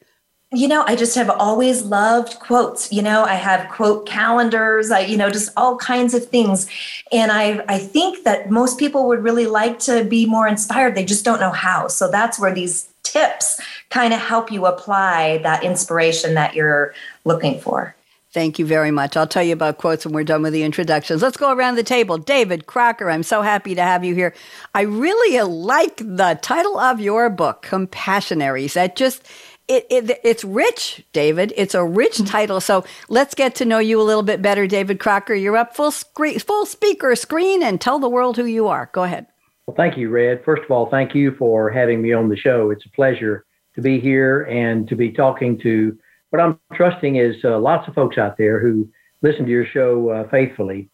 you 0.53 0.67
know 0.67 0.83
i 0.87 0.97
just 0.97 1.15
have 1.15 1.31
always 1.31 1.83
loved 1.83 2.39
quotes 2.41 2.93
you 2.93 3.01
know 3.01 3.23
i 3.25 3.35
have 3.35 3.69
quote 3.71 4.07
calendars 4.07 4.91
i 4.91 5.01
you 5.01 5.17
know 5.17 5.31
just 5.31 5.51
all 5.57 5.77
kinds 5.77 6.13
of 6.13 6.27
things 6.27 6.69
and 7.13 7.31
i 7.31 7.63
i 7.69 7.79
think 7.79 8.25
that 8.25 8.51
most 8.51 8.79
people 8.79 9.07
would 9.07 9.23
really 9.23 9.47
like 9.47 9.79
to 9.79 10.05
be 10.05 10.27
more 10.27 10.49
inspired 10.49 10.95
they 10.95 11.05
just 11.05 11.25
don't 11.25 11.41
know 11.41 11.53
how 11.53 11.87
so 11.87 12.11
that's 12.11 12.39
where 12.39 12.53
these 12.53 12.89
tips 13.05 13.61
kind 13.91 14.13
of 14.13 14.21
help 14.21 14.51
you 14.51 14.67
apply 14.67 15.39
that 15.39 15.63
inspiration 15.63 16.35
that 16.35 16.55
you're 16.55 16.95
looking 17.25 17.59
for 17.61 17.95
Thank 18.33 18.61
you 18.61 18.65
very 18.65 18.93
much. 18.93 19.17
I'll 19.17 19.27
tell 19.27 19.43
you 19.43 19.53
about 19.53 19.79
quotes 19.79 20.05
when 20.05 20.15
we're 20.15 20.23
done 20.23 20.43
with 20.43 20.53
the 20.53 20.63
introductions. 20.63 21.21
Let's 21.21 21.37
go 21.37 21.53
around 21.53 21.75
the 21.75 21.83
table. 21.83 22.17
David 22.17 22.67
Crocker, 22.67 23.11
I'm 23.11 23.25
so 23.25 23.43
happy 23.43 23.75
to 23.75 23.83
have 23.83 24.05
you 24.05 24.15
here. 24.15 24.33
I 24.73 24.83
really 24.83 25.43
like 25.43 25.97
the 25.97 26.39
title 26.41 26.79
of 26.79 27.01
your 27.01 27.29
book, 27.29 27.63
Compassionaries. 27.63 28.75
That 28.75 28.95
just 28.95 29.27
it, 29.71 29.87
it, 29.89 30.21
it's 30.25 30.43
rich, 30.43 31.05
David. 31.13 31.53
It's 31.57 31.75
a 31.75 31.85
rich 31.85 32.17
mm-hmm. 32.17 32.25
title. 32.25 32.61
So 32.61 32.85
let's 33.09 33.35
get 33.35 33.55
to 33.57 33.65
know 33.65 33.79
you 33.79 34.01
a 34.01 34.03
little 34.03 34.25
bit 34.25 34.43
better, 34.43 34.67
David 34.67 34.99
Crocker. 34.99 35.35
You're 35.35 35.57
up 35.57 35.77
full 35.77 35.93
screen, 35.93 36.39
full 36.41 36.67
speaker 36.67 37.15
screen, 37.15 37.63
and 37.63 37.81
tell 37.81 38.01
the 38.01 38.09
world 38.09 38.37
who 38.37 38.45
you 38.45 38.67
are. 38.67 38.91
Go 38.93 39.05
ahead. 39.05 39.29
Well, 39.67 39.77
thank 39.77 39.97
you, 39.97 40.11
Red. 40.11 40.45
First 40.45 40.65
of 40.65 40.73
all, 40.73 40.91
thank 40.91 41.15
you 41.15 41.37
for 41.39 41.71
having 41.71 42.03
me 42.03 42.13
on 42.13 42.29
the 42.29 42.37
show. 42.37 42.71
It's 42.71 42.85
a 42.85 42.91
pleasure 42.91 43.47
to 43.77 43.81
be 43.81 44.01
here 44.01 44.43
and 44.43 44.89
to 44.89 44.97
be 44.97 45.13
talking 45.13 45.57
to 45.61 45.97
what 46.31 46.43
I'm 46.43 46.59
trusting 46.75 47.17
is 47.17 47.37
uh, 47.45 47.59
lots 47.59 47.87
of 47.87 47.95
folks 47.95 48.19
out 48.19 48.37
there 48.37 48.61
who 48.61 48.89
listen 49.23 49.45
to 49.45 49.51
your 49.51 49.67
show 49.67 50.11
uh, 50.11 50.29
faithfully. 50.31 50.91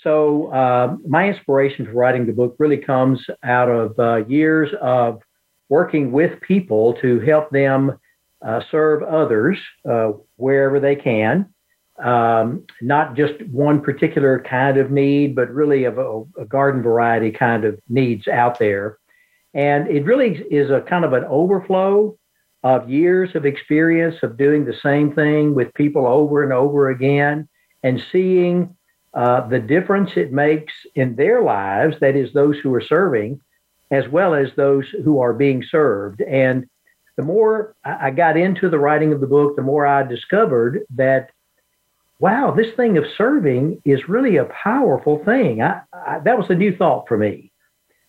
So, 0.00 0.52
uh, 0.52 0.96
my 1.06 1.28
inspiration 1.28 1.86
for 1.86 1.92
writing 1.92 2.26
the 2.26 2.32
book 2.32 2.56
really 2.58 2.76
comes 2.76 3.24
out 3.44 3.68
of 3.68 3.98
uh, 3.98 4.26
years 4.26 4.68
of 4.80 5.20
working 5.68 6.12
with 6.12 6.40
people 6.40 6.94
to 7.00 7.20
help 7.20 7.50
them 7.50 7.98
serve 8.70 9.02
others 9.02 9.58
uh, 9.88 10.12
wherever 10.36 10.80
they 10.80 10.96
can, 10.96 11.52
um, 12.02 12.64
not 12.80 13.14
just 13.14 13.34
one 13.50 13.80
particular 13.80 14.44
kind 14.48 14.76
of 14.78 14.90
need, 14.90 15.34
but 15.34 15.52
really 15.52 15.84
of 15.84 15.98
a, 15.98 16.22
a, 16.40 16.44
garden 16.46 16.82
variety 16.82 17.30
kind 17.30 17.64
of 17.64 17.78
needs 17.88 18.26
out 18.26 18.58
there. 18.58 18.98
And 19.54 19.88
it 19.88 20.04
really 20.04 20.38
is 20.50 20.70
a 20.70 20.80
kind 20.80 21.04
of 21.04 21.12
an 21.12 21.24
overflow 21.24 22.16
of 22.64 22.88
years 22.88 23.34
of 23.34 23.44
experience 23.44 24.16
of 24.22 24.36
doing 24.36 24.64
the 24.64 24.76
same 24.82 25.14
thing 25.14 25.54
with 25.54 25.74
people 25.74 26.06
over 26.06 26.42
and 26.42 26.52
over 26.52 26.90
again 26.90 27.48
and 27.82 28.02
seeing 28.10 28.74
uh, 29.14 29.46
the 29.48 29.58
difference 29.58 30.12
it 30.16 30.32
makes 30.32 30.72
in 30.94 31.16
their 31.16 31.42
lives, 31.42 31.96
that 32.00 32.16
is, 32.16 32.32
those 32.32 32.56
who 32.58 32.72
are 32.74 32.80
serving, 32.80 33.40
as 33.90 34.08
well 34.08 34.34
as 34.34 34.48
those 34.56 34.88
who 35.04 35.20
are 35.20 35.34
being 35.34 35.62
served. 35.62 36.22
And 36.22 36.66
the 37.16 37.22
more 37.22 37.74
I 37.84 38.10
got 38.10 38.36
into 38.36 38.70
the 38.70 38.78
writing 38.78 39.12
of 39.12 39.20
the 39.20 39.26
book, 39.26 39.56
the 39.56 39.62
more 39.62 39.86
I 39.86 40.02
discovered 40.02 40.80
that, 40.96 41.30
wow, 42.20 42.54
this 42.56 42.74
thing 42.74 42.96
of 42.96 43.04
serving 43.18 43.82
is 43.84 44.08
really 44.08 44.36
a 44.38 44.46
powerful 44.46 45.22
thing. 45.24 45.62
I, 45.62 45.82
I, 45.92 46.20
that 46.20 46.38
was 46.38 46.46
a 46.48 46.54
new 46.54 46.74
thought 46.76 47.06
for 47.08 47.18
me. 47.18 47.52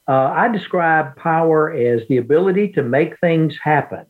Uh, 0.08 0.34
I 0.36 0.48
describe 0.50 1.16
power 1.16 1.72
as 1.72 2.02
the 2.08 2.18
ability 2.18 2.74
to 2.74 2.84
make 2.84 3.20
things 3.20 3.56
happen. 3.62 4.06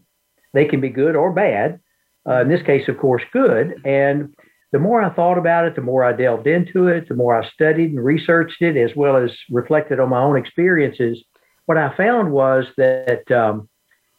They 0.53 0.65
can 0.65 0.81
be 0.81 0.89
good 0.89 1.15
or 1.15 1.31
bad. 1.31 1.79
Uh, 2.27 2.41
in 2.41 2.49
this 2.49 2.63
case, 2.63 2.87
of 2.87 2.97
course, 2.97 3.23
good. 3.31 3.81
And 3.85 4.33
the 4.71 4.79
more 4.79 5.03
I 5.03 5.09
thought 5.13 5.37
about 5.37 5.65
it, 5.65 5.75
the 5.75 5.81
more 5.81 6.03
I 6.03 6.13
delved 6.13 6.47
into 6.47 6.87
it, 6.87 7.07
the 7.07 7.15
more 7.15 7.39
I 7.39 7.47
studied 7.49 7.91
and 7.91 8.03
researched 8.03 8.61
it, 8.61 8.77
as 8.77 8.95
well 8.95 9.17
as 9.17 9.31
reflected 9.49 9.99
on 9.99 10.09
my 10.09 10.21
own 10.21 10.37
experiences. 10.37 11.23
What 11.65 11.77
I 11.77 11.95
found 11.95 12.31
was 12.31 12.65
that 12.77 13.29
um, 13.31 13.69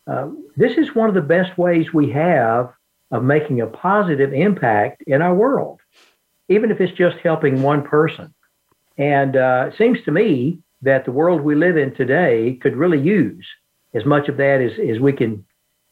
uh, 0.07 0.29
this 0.57 0.77
is 0.77 0.95
one 0.95 1.09
of 1.09 1.15
the 1.15 1.21
best 1.21 1.57
ways 1.57 1.93
we 1.93 2.11
have 2.11 2.73
of 3.11 3.23
making 3.23 3.61
a 3.61 3.67
positive 3.67 4.33
impact 4.33 5.03
in 5.07 5.23
our 5.23 5.35
world, 5.35 5.81
even 6.49 6.71
if 6.71 6.81
it's 6.81 6.97
just 6.97 7.17
helping 7.19 7.63
one 7.63 7.83
person. 7.83 8.35
And 8.99 9.37
uh, 9.37 9.71
it 9.73 9.79
seems 9.79 10.03
to 10.05 10.13
me 10.13 10.59
that 10.83 11.05
the 11.05 11.13
world 11.13 11.41
we 11.41 11.55
live 11.55 11.77
in 11.77 11.95
today 11.95 12.59
could 12.61 12.77
really 12.77 13.01
use 13.01 13.47
as 13.95 14.05
much 14.05 14.29
of 14.29 14.37
that 14.37 14.61
as, 14.61 14.73
as 14.79 15.01
we 15.01 15.13
can 15.13 15.45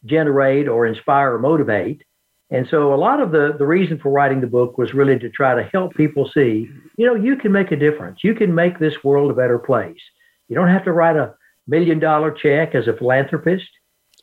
generate 0.04 0.68
or 0.68 0.86
inspire 0.86 1.34
or 1.34 1.38
motivate. 1.38 2.02
And 2.50 2.68
so 2.68 2.92
a 2.92 2.96
lot 2.96 3.20
of 3.20 3.32
the, 3.32 3.54
the 3.58 3.64
reason 3.64 3.98
for 3.98 4.10
writing 4.10 4.40
the 4.40 4.46
book 4.46 4.76
was 4.76 4.92
really 4.92 5.18
to 5.18 5.30
try 5.30 5.54
to 5.54 5.68
help 5.72 5.94
people 5.94 6.28
see, 6.28 6.68
you 6.98 7.06
know, 7.06 7.14
you 7.14 7.36
can 7.36 7.50
make 7.50 7.72
a 7.72 7.76
difference. 7.76 8.22
You 8.22 8.34
can 8.34 8.54
make 8.54 8.78
this 8.78 9.02
world 9.02 9.30
a 9.30 9.34
better 9.34 9.58
place. 9.58 10.00
You 10.48 10.56
don't 10.56 10.68
have 10.68 10.84
to 10.84 10.92
write 10.92 11.16
a 11.16 11.34
million 11.66 11.98
dollar 11.98 12.30
check 12.30 12.74
as 12.74 12.88
a 12.88 12.96
philanthropist. 12.96 13.68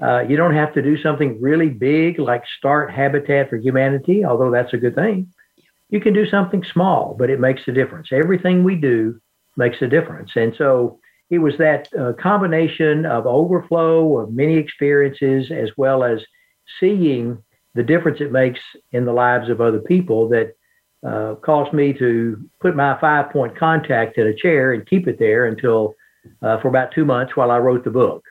Uh, 0.01 0.21
you 0.21 0.37
don't 0.37 0.55
have 0.55 0.73
to 0.73 0.81
do 0.81 1.01
something 1.01 1.39
really 1.41 1.69
big 1.69 2.19
like 2.19 2.43
start 2.57 2.91
Habitat 2.91 3.49
for 3.49 3.57
Humanity, 3.57 4.23
although 4.23 4.51
that's 4.51 4.73
a 4.73 4.77
good 4.77 4.95
thing. 4.95 5.31
You 5.89 5.99
can 5.99 6.13
do 6.13 6.25
something 6.25 6.63
small, 6.71 7.15
but 7.17 7.29
it 7.29 7.39
makes 7.39 7.67
a 7.67 7.71
difference. 7.71 8.09
Everything 8.11 8.63
we 8.63 8.75
do 8.75 9.19
makes 9.57 9.81
a 9.81 9.87
difference. 9.87 10.31
And 10.35 10.53
so 10.57 10.99
it 11.29 11.39
was 11.39 11.57
that 11.57 11.89
uh, 11.99 12.13
combination 12.13 13.05
of 13.05 13.27
overflow 13.27 14.19
of 14.19 14.31
many 14.31 14.55
experiences 14.55 15.51
as 15.51 15.69
well 15.77 16.03
as 16.03 16.19
seeing 16.79 17.43
the 17.75 17.83
difference 17.83 18.19
it 18.21 18.31
makes 18.31 18.59
in 18.91 19.05
the 19.05 19.13
lives 19.13 19.49
of 19.49 19.61
other 19.61 19.79
people 19.79 20.29
that 20.29 20.53
uh, 21.05 21.35
caused 21.35 21.73
me 21.73 21.93
to 21.93 22.37
put 22.59 22.75
my 22.75 22.99
five 22.99 23.31
point 23.31 23.57
contact 23.57 24.17
in 24.17 24.27
a 24.27 24.35
chair 24.35 24.73
and 24.73 24.87
keep 24.87 25.07
it 25.07 25.17
there 25.19 25.45
until 25.45 25.95
uh, 26.41 26.59
for 26.61 26.67
about 26.67 26.91
two 26.93 27.05
months 27.05 27.35
while 27.35 27.51
I 27.51 27.57
wrote 27.57 27.83
the 27.83 27.91
book. 27.91 28.23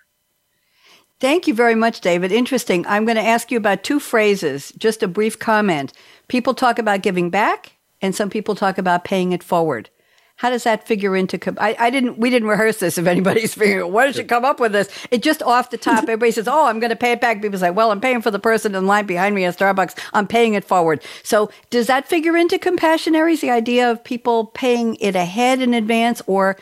Thank 1.20 1.48
you 1.48 1.54
very 1.54 1.74
much, 1.74 2.00
David. 2.00 2.30
Interesting. 2.30 2.86
I'm 2.86 3.04
going 3.04 3.16
to 3.16 3.22
ask 3.22 3.50
you 3.50 3.58
about 3.58 3.82
two 3.82 3.98
phrases, 3.98 4.72
just 4.78 5.02
a 5.02 5.08
brief 5.08 5.38
comment. 5.38 5.92
People 6.28 6.54
talk 6.54 6.78
about 6.78 7.02
giving 7.02 7.28
back, 7.28 7.72
and 8.00 8.14
some 8.14 8.30
people 8.30 8.54
talk 8.54 8.78
about 8.78 9.04
paying 9.04 9.32
it 9.32 9.42
forward. 9.42 9.90
How 10.36 10.50
does 10.50 10.62
that 10.62 10.86
figure 10.86 11.16
into? 11.16 11.40
I, 11.60 11.74
I 11.76 11.90
didn't. 11.90 12.16
We 12.18 12.30
didn't 12.30 12.46
rehearse 12.46 12.78
this. 12.78 12.96
If 12.96 13.08
anybody's 13.08 13.54
figuring, 13.54 13.92
where 13.92 14.06
did 14.06 14.18
you 14.18 14.24
come 14.24 14.44
up 14.44 14.60
with 14.60 14.70
this? 14.70 14.88
It 15.10 15.24
just 15.24 15.42
off 15.42 15.70
the 15.70 15.76
top. 15.76 16.02
Everybody 16.04 16.30
says, 16.30 16.46
"Oh, 16.46 16.66
I'm 16.66 16.78
going 16.78 16.90
to 16.90 16.96
pay 16.96 17.10
it 17.10 17.20
back." 17.20 17.42
People 17.42 17.58
say, 17.58 17.70
"Well, 17.70 17.90
I'm 17.90 18.00
paying 18.00 18.22
for 18.22 18.30
the 18.30 18.38
person 18.38 18.76
in 18.76 18.86
line 18.86 19.06
behind 19.06 19.34
me 19.34 19.44
at 19.44 19.58
Starbucks. 19.58 19.98
I'm 20.12 20.28
paying 20.28 20.54
it 20.54 20.64
forward." 20.64 21.02
So, 21.24 21.50
does 21.70 21.88
that 21.88 22.06
figure 22.06 22.36
into 22.36 22.56
compassionaries? 22.56 23.40
The 23.40 23.50
idea 23.50 23.90
of 23.90 24.04
people 24.04 24.46
paying 24.46 24.94
it 25.00 25.16
ahead 25.16 25.60
in 25.60 25.74
advance, 25.74 26.22
or 26.28 26.56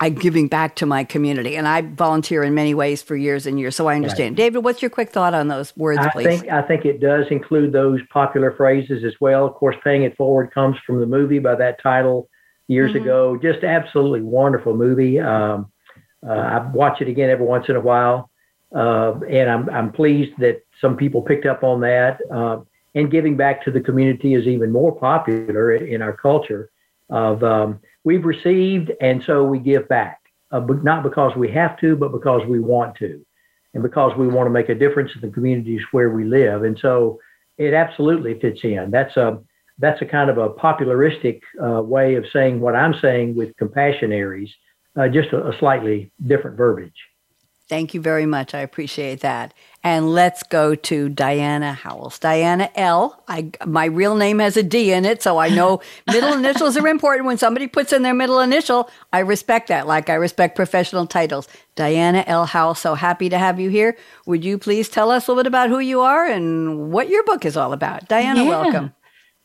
I'm 0.00 0.14
giving 0.14 0.48
back 0.48 0.76
to 0.76 0.86
my 0.86 1.04
community, 1.04 1.56
and 1.56 1.68
I 1.68 1.82
volunteer 1.82 2.42
in 2.42 2.54
many 2.54 2.72
ways 2.74 3.02
for 3.02 3.16
years 3.16 3.46
and 3.46 3.60
years, 3.60 3.76
so 3.76 3.86
I 3.86 3.96
understand. 3.96 4.38
Right. 4.38 4.44
David, 4.44 4.64
what's 4.64 4.80
your 4.80 4.90
quick 4.90 5.10
thought 5.10 5.34
on 5.34 5.48
those 5.48 5.76
words, 5.76 6.00
I 6.00 6.10
please? 6.10 6.40
Think, 6.40 6.52
I 6.52 6.62
think 6.62 6.84
it 6.86 7.00
does 7.00 7.26
include 7.30 7.72
those 7.72 8.00
popular 8.10 8.52
phrases 8.52 9.04
as 9.04 9.14
well. 9.20 9.46
Of 9.46 9.54
course, 9.54 9.76
paying 9.84 10.02
it 10.02 10.16
forward 10.16 10.52
comes 10.52 10.76
from 10.86 11.00
the 11.00 11.06
movie 11.06 11.38
by 11.38 11.54
that 11.56 11.82
title 11.82 12.28
years 12.66 12.92
mm-hmm. 12.92 13.02
ago. 13.02 13.38
Just 13.40 13.62
absolutely 13.62 14.22
wonderful 14.22 14.74
movie. 14.74 15.20
Um, 15.20 15.70
uh, 16.26 16.32
I 16.32 16.70
watch 16.72 17.02
it 17.02 17.08
again 17.08 17.28
every 17.28 17.46
once 17.46 17.66
in 17.68 17.76
a 17.76 17.80
while, 17.80 18.30
uh, 18.74 19.12
and 19.28 19.50
I'm 19.50 19.68
I'm 19.68 19.92
pleased 19.92 20.32
that 20.38 20.62
some 20.80 20.96
people 20.96 21.20
picked 21.20 21.44
up 21.44 21.62
on 21.62 21.80
that. 21.82 22.18
Uh, 22.32 22.60
and 22.94 23.10
giving 23.10 23.36
back 23.36 23.64
to 23.64 23.70
the 23.70 23.80
community 23.80 24.34
is 24.34 24.46
even 24.46 24.72
more 24.72 24.94
popular 24.98 25.74
in 25.74 26.00
our 26.00 26.16
culture. 26.16 26.70
Of 27.10 27.44
um, 27.44 27.80
we've 28.04 28.24
received, 28.24 28.92
and 29.00 29.22
so 29.22 29.44
we 29.44 29.58
give 29.58 29.88
back, 29.88 30.20
uh, 30.52 30.60
but 30.60 30.84
not 30.84 31.02
because 31.02 31.34
we 31.36 31.50
have 31.50 31.78
to, 31.80 31.96
but 31.96 32.12
because 32.12 32.42
we 32.46 32.60
want 32.60 32.96
to, 32.96 33.24
and 33.72 33.82
because 33.82 34.16
we 34.16 34.28
want 34.28 34.46
to 34.46 34.50
make 34.50 34.68
a 34.68 34.74
difference 34.74 35.10
in 35.14 35.20
the 35.20 35.34
communities 35.34 35.82
where 35.90 36.10
we 36.10 36.24
live. 36.24 36.62
And 36.62 36.78
so 36.78 37.18
it 37.58 37.74
absolutely 37.74 38.38
fits 38.38 38.60
in. 38.62 38.90
That's 38.90 39.16
a 39.16 39.40
that's 39.78 40.00
a 40.02 40.06
kind 40.06 40.30
of 40.30 40.38
a 40.38 40.50
popularistic 40.50 41.42
uh, 41.60 41.82
way 41.82 42.14
of 42.14 42.24
saying 42.32 42.60
what 42.60 42.76
I'm 42.76 42.94
saying 43.00 43.34
with 43.34 43.56
compassionaries, 43.56 44.50
uh, 44.96 45.08
just 45.08 45.32
a, 45.32 45.48
a, 45.48 45.58
slightly 45.58 46.12
different 46.24 46.56
verbiage. 46.56 46.92
Thank 47.74 47.92
you 47.92 48.00
very 48.00 48.24
much. 48.24 48.54
I 48.54 48.60
appreciate 48.60 49.18
that. 49.22 49.52
And 49.82 50.12
let's 50.12 50.44
go 50.44 50.76
to 50.76 51.08
Diana 51.08 51.72
Howles. 51.72 52.20
Diana 52.20 52.70
L. 52.76 53.20
I, 53.26 53.50
my 53.66 53.86
real 53.86 54.14
name 54.14 54.38
has 54.38 54.56
a 54.56 54.62
D 54.62 54.92
in 54.92 55.04
it, 55.04 55.24
so 55.24 55.38
I 55.38 55.48
know 55.48 55.80
middle 56.06 56.34
initials 56.34 56.76
are 56.76 56.86
important. 56.86 57.26
When 57.26 57.36
somebody 57.36 57.66
puts 57.66 57.92
in 57.92 58.02
their 58.02 58.14
middle 58.14 58.38
initial, 58.38 58.88
I 59.12 59.18
respect 59.18 59.66
that, 59.70 59.88
like 59.88 60.08
I 60.08 60.14
respect 60.14 60.54
professional 60.54 61.04
titles. 61.08 61.48
Diana 61.74 62.22
L. 62.28 62.46
Howles, 62.46 62.78
so 62.78 62.94
happy 62.94 63.28
to 63.28 63.38
have 63.38 63.58
you 63.58 63.70
here. 63.70 63.96
Would 64.26 64.44
you 64.44 64.56
please 64.56 64.88
tell 64.88 65.10
us 65.10 65.26
a 65.26 65.32
little 65.32 65.42
bit 65.42 65.48
about 65.48 65.68
who 65.68 65.80
you 65.80 66.00
are 66.00 66.24
and 66.24 66.92
what 66.92 67.08
your 67.08 67.24
book 67.24 67.44
is 67.44 67.56
all 67.56 67.72
about? 67.72 68.08
Diana, 68.08 68.44
yeah. 68.44 68.48
welcome. 68.48 68.94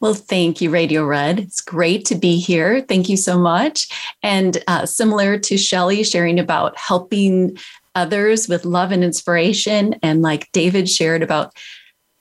Well, 0.01 0.13
thank 0.13 0.61
you, 0.61 0.69
Radio 0.69 1.03
Red. 1.03 1.39
It's 1.39 1.59
great 1.59 2.05
to 2.05 2.15
be 2.15 2.39
here. 2.39 2.79
Thank 2.87 3.09
you 3.09 3.17
so 3.17 3.37
much. 3.37 3.89
And 4.23 4.63
uh, 4.67 4.85
similar 4.85 5.37
to 5.39 5.57
Shelley 5.57 6.03
sharing 6.03 6.39
about 6.39 6.77
helping 6.77 7.57
others 7.95 8.47
with 8.47 8.65
love 8.65 8.91
and 8.91 9.03
inspiration, 9.03 9.95
and 10.03 10.21
like 10.21 10.51
David 10.51 10.89
shared 10.89 11.23
about 11.23 11.53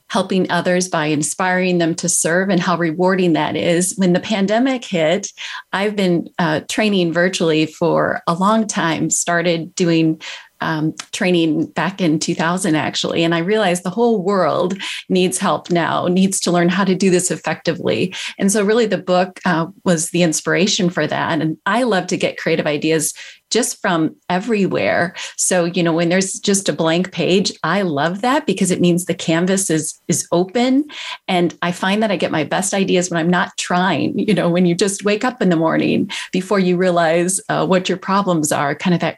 helping 0.09 0.49
others 0.49 0.87
by 0.87 1.05
inspiring 1.05 1.77
them 1.77 1.93
to 1.93 2.09
serve 2.09 2.49
and 2.49 2.59
how 2.59 2.75
rewarding 2.75 3.33
that 3.33 3.55
is. 3.55 3.93
When 3.95 4.13
the 4.13 4.19
pandemic 4.19 4.83
hit, 4.83 5.31
I've 5.71 5.95
been 5.95 6.27
uh, 6.39 6.61
training 6.67 7.13
virtually 7.13 7.67
for 7.67 8.21
a 8.25 8.33
long 8.33 8.65
time, 8.65 9.11
started 9.11 9.75
doing 9.75 10.19
um, 10.61 10.93
training 11.11 11.67
back 11.67 12.01
in 12.01 12.19
2000, 12.19 12.75
actually. 12.75 13.23
And 13.23 13.33
I 13.33 13.39
realized 13.39 13.83
the 13.83 13.89
whole 13.89 14.21
world 14.21 14.77
needs 15.09 15.37
help 15.37 15.69
now, 15.69 16.07
needs 16.07 16.39
to 16.41 16.51
learn 16.51 16.69
how 16.69 16.83
to 16.83 16.95
do 16.95 17.09
this 17.09 17.31
effectively. 17.31 18.13
And 18.37 18.51
so, 18.51 18.63
really, 18.63 18.85
the 18.85 18.97
book 18.97 19.39
uh, 19.45 19.67
was 19.85 20.09
the 20.09 20.23
inspiration 20.23 20.89
for 20.89 21.07
that. 21.07 21.41
And 21.41 21.57
I 21.65 21.83
love 21.83 22.07
to 22.07 22.17
get 22.17 22.37
creative 22.37 22.67
ideas 22.67 23.13
just 23.49 23.81
from 23.81 24.15
everywhere. 24.29 25.15
So, 25.35 25.65
you 25.65 25.83
know, 25.83 25.93
when 25.93 26.09
there's 26.09 26.39
just 26.39 26.69
a 26.69 26.73
blank 26.73 27.11
page, 27.11 27.51
I 27.63 27.81
love 27.81 28.21
that 28.21 28.45
because 28.45 28.71
it 28.71 28.81
means 28.81 29.05
the 29.05 29.15
canvas 29.15 29.69
is 29.69 29.99
is 30.07 30.27
open 30.31 30.85
and 31.27 31.57
I 31.61 31.71
find 31.71 32.03
that 32.03 32.11
I 32.11 32.15
get 32.15 32.31
my 32.31 32.43
best 32.43 32.73
ideas 32.73 33.09
when 33.09 33.19
I'm 33.19 33.29
not 33.29 33.57
trying, 33.57 34.17
you 34.17 34.33
know, 34.33 34.49
when 34.49 34.65
you 34.65 34.75
just 34.75 35.03
wake 35.03 35.23
up 35.23 35.41
in 35.41 35.49
the 35.49 35.55
morning 35.55 36.11
before 36.31 36.59
you 36.59 36.77
realize 36.77 37.41
uh, 37.49 37.65
what 37.65 37.89
your 37.89 37.97
problems 37.97 38.51
are, 38.51 38.75
kind 38.75 38.93
of 38.93 39.01
that 39.01 39.17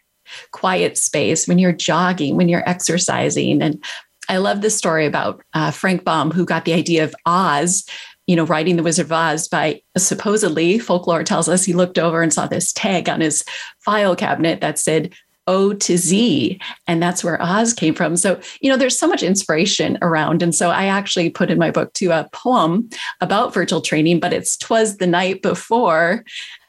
quiet 0.52 0.98
space, 0.98 1.48
when 1.48 1.60
you're 1.60 1.72
jogging, 1.72 2.36
when 2.36 2.50
you're 2.50 2.68
exercising. 2.70 3.62
And 3.62 3.84
I 4.30 4.38
love 4.38 4.62
this 4.62 4.78
story 4.78 5.06
about 5.06 5.42
uh, 5.54 5.72
Frank 5.72 6.04
Baum, 6.04 6.32
who 6.32 6.46
got 6.46 6.66
the 6.66 6.74
idea 6.74 7.04
of 7.04 7.16
Oz, 7.26 7.86
you 8.28 8.36
know, 8.36 8.46
writing 8.46 8.78
The 8.78 8.84
Wizard 8.84 9.08
of 9.08 9.12
Oz 9.12 9.48
by 9.48 9.82
supposedly, 9.98 10.80
folklore 10.80 11.24
tells 11.24 11.50
us 11.50 11.66
he 11.66 11.74
looked 11.74 12.00
over 12.00 12.22
and 12.22 12.32
saw 12.32 12.48
this 12.48 12.72
tag 12.72 13.10
on 13.10 13.20
his 13.20 13.44
file 13.80 14.16
cabinet 14.16 14.62
that 14.62 14.80
said, 14.80 15.14
O 15.48 15.74
to 15.74 15.98
Z. 15.98 16.60
And 16.88 17.02
that's 17.02 17.24
where 17.24 17.42
Oz 17.42 17.74
came 17.74 17.96
from. 17.96 18.16
So, 18.16 18.40
you 18.62 18.70
know, 18.70 18.78
there's 18.78 18.98
so 18.98 19.08
much 19.08 19.24
inspiration 19.24 19.98
around. 20.02 20.44
And 20.44 20.54
so 20.54 20.70
I 20.70 20.86
actually 20.86 21.30
put 21.30 21.50
in 21.50 21.58
my 21.58 21.72
book 21.72 21.92
too 21.94 22.12
a 22.12 22.30
poem 22.32 22.90
about 23.22 23.54
virtual 23.54 23.82
training, 23.82 24.20
but 24.20 24.34
it's 24.34 24.56
Twas 24.56 24.98
the 24.98 25.08
Night 25.08 25.42
Before 25.42 26.24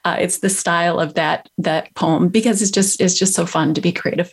uh, 0.04 0.16
it's 0.18 0.38
the 0.38 0.50
style 0.50 0.98
of 0.98 1.14
that 1.14 1.48
that 1.58 1.94
poem 1.94 2.28
because 2.28 2.62
it's 2.62 2.70
just 2.70 3.00
it's 3.00 3.18
just 3.18 3.34
so 3.34 3.46
fun 3.46 3.74
to 3.74 3.80
be 3.80 3.92
creative. 3.92 4.32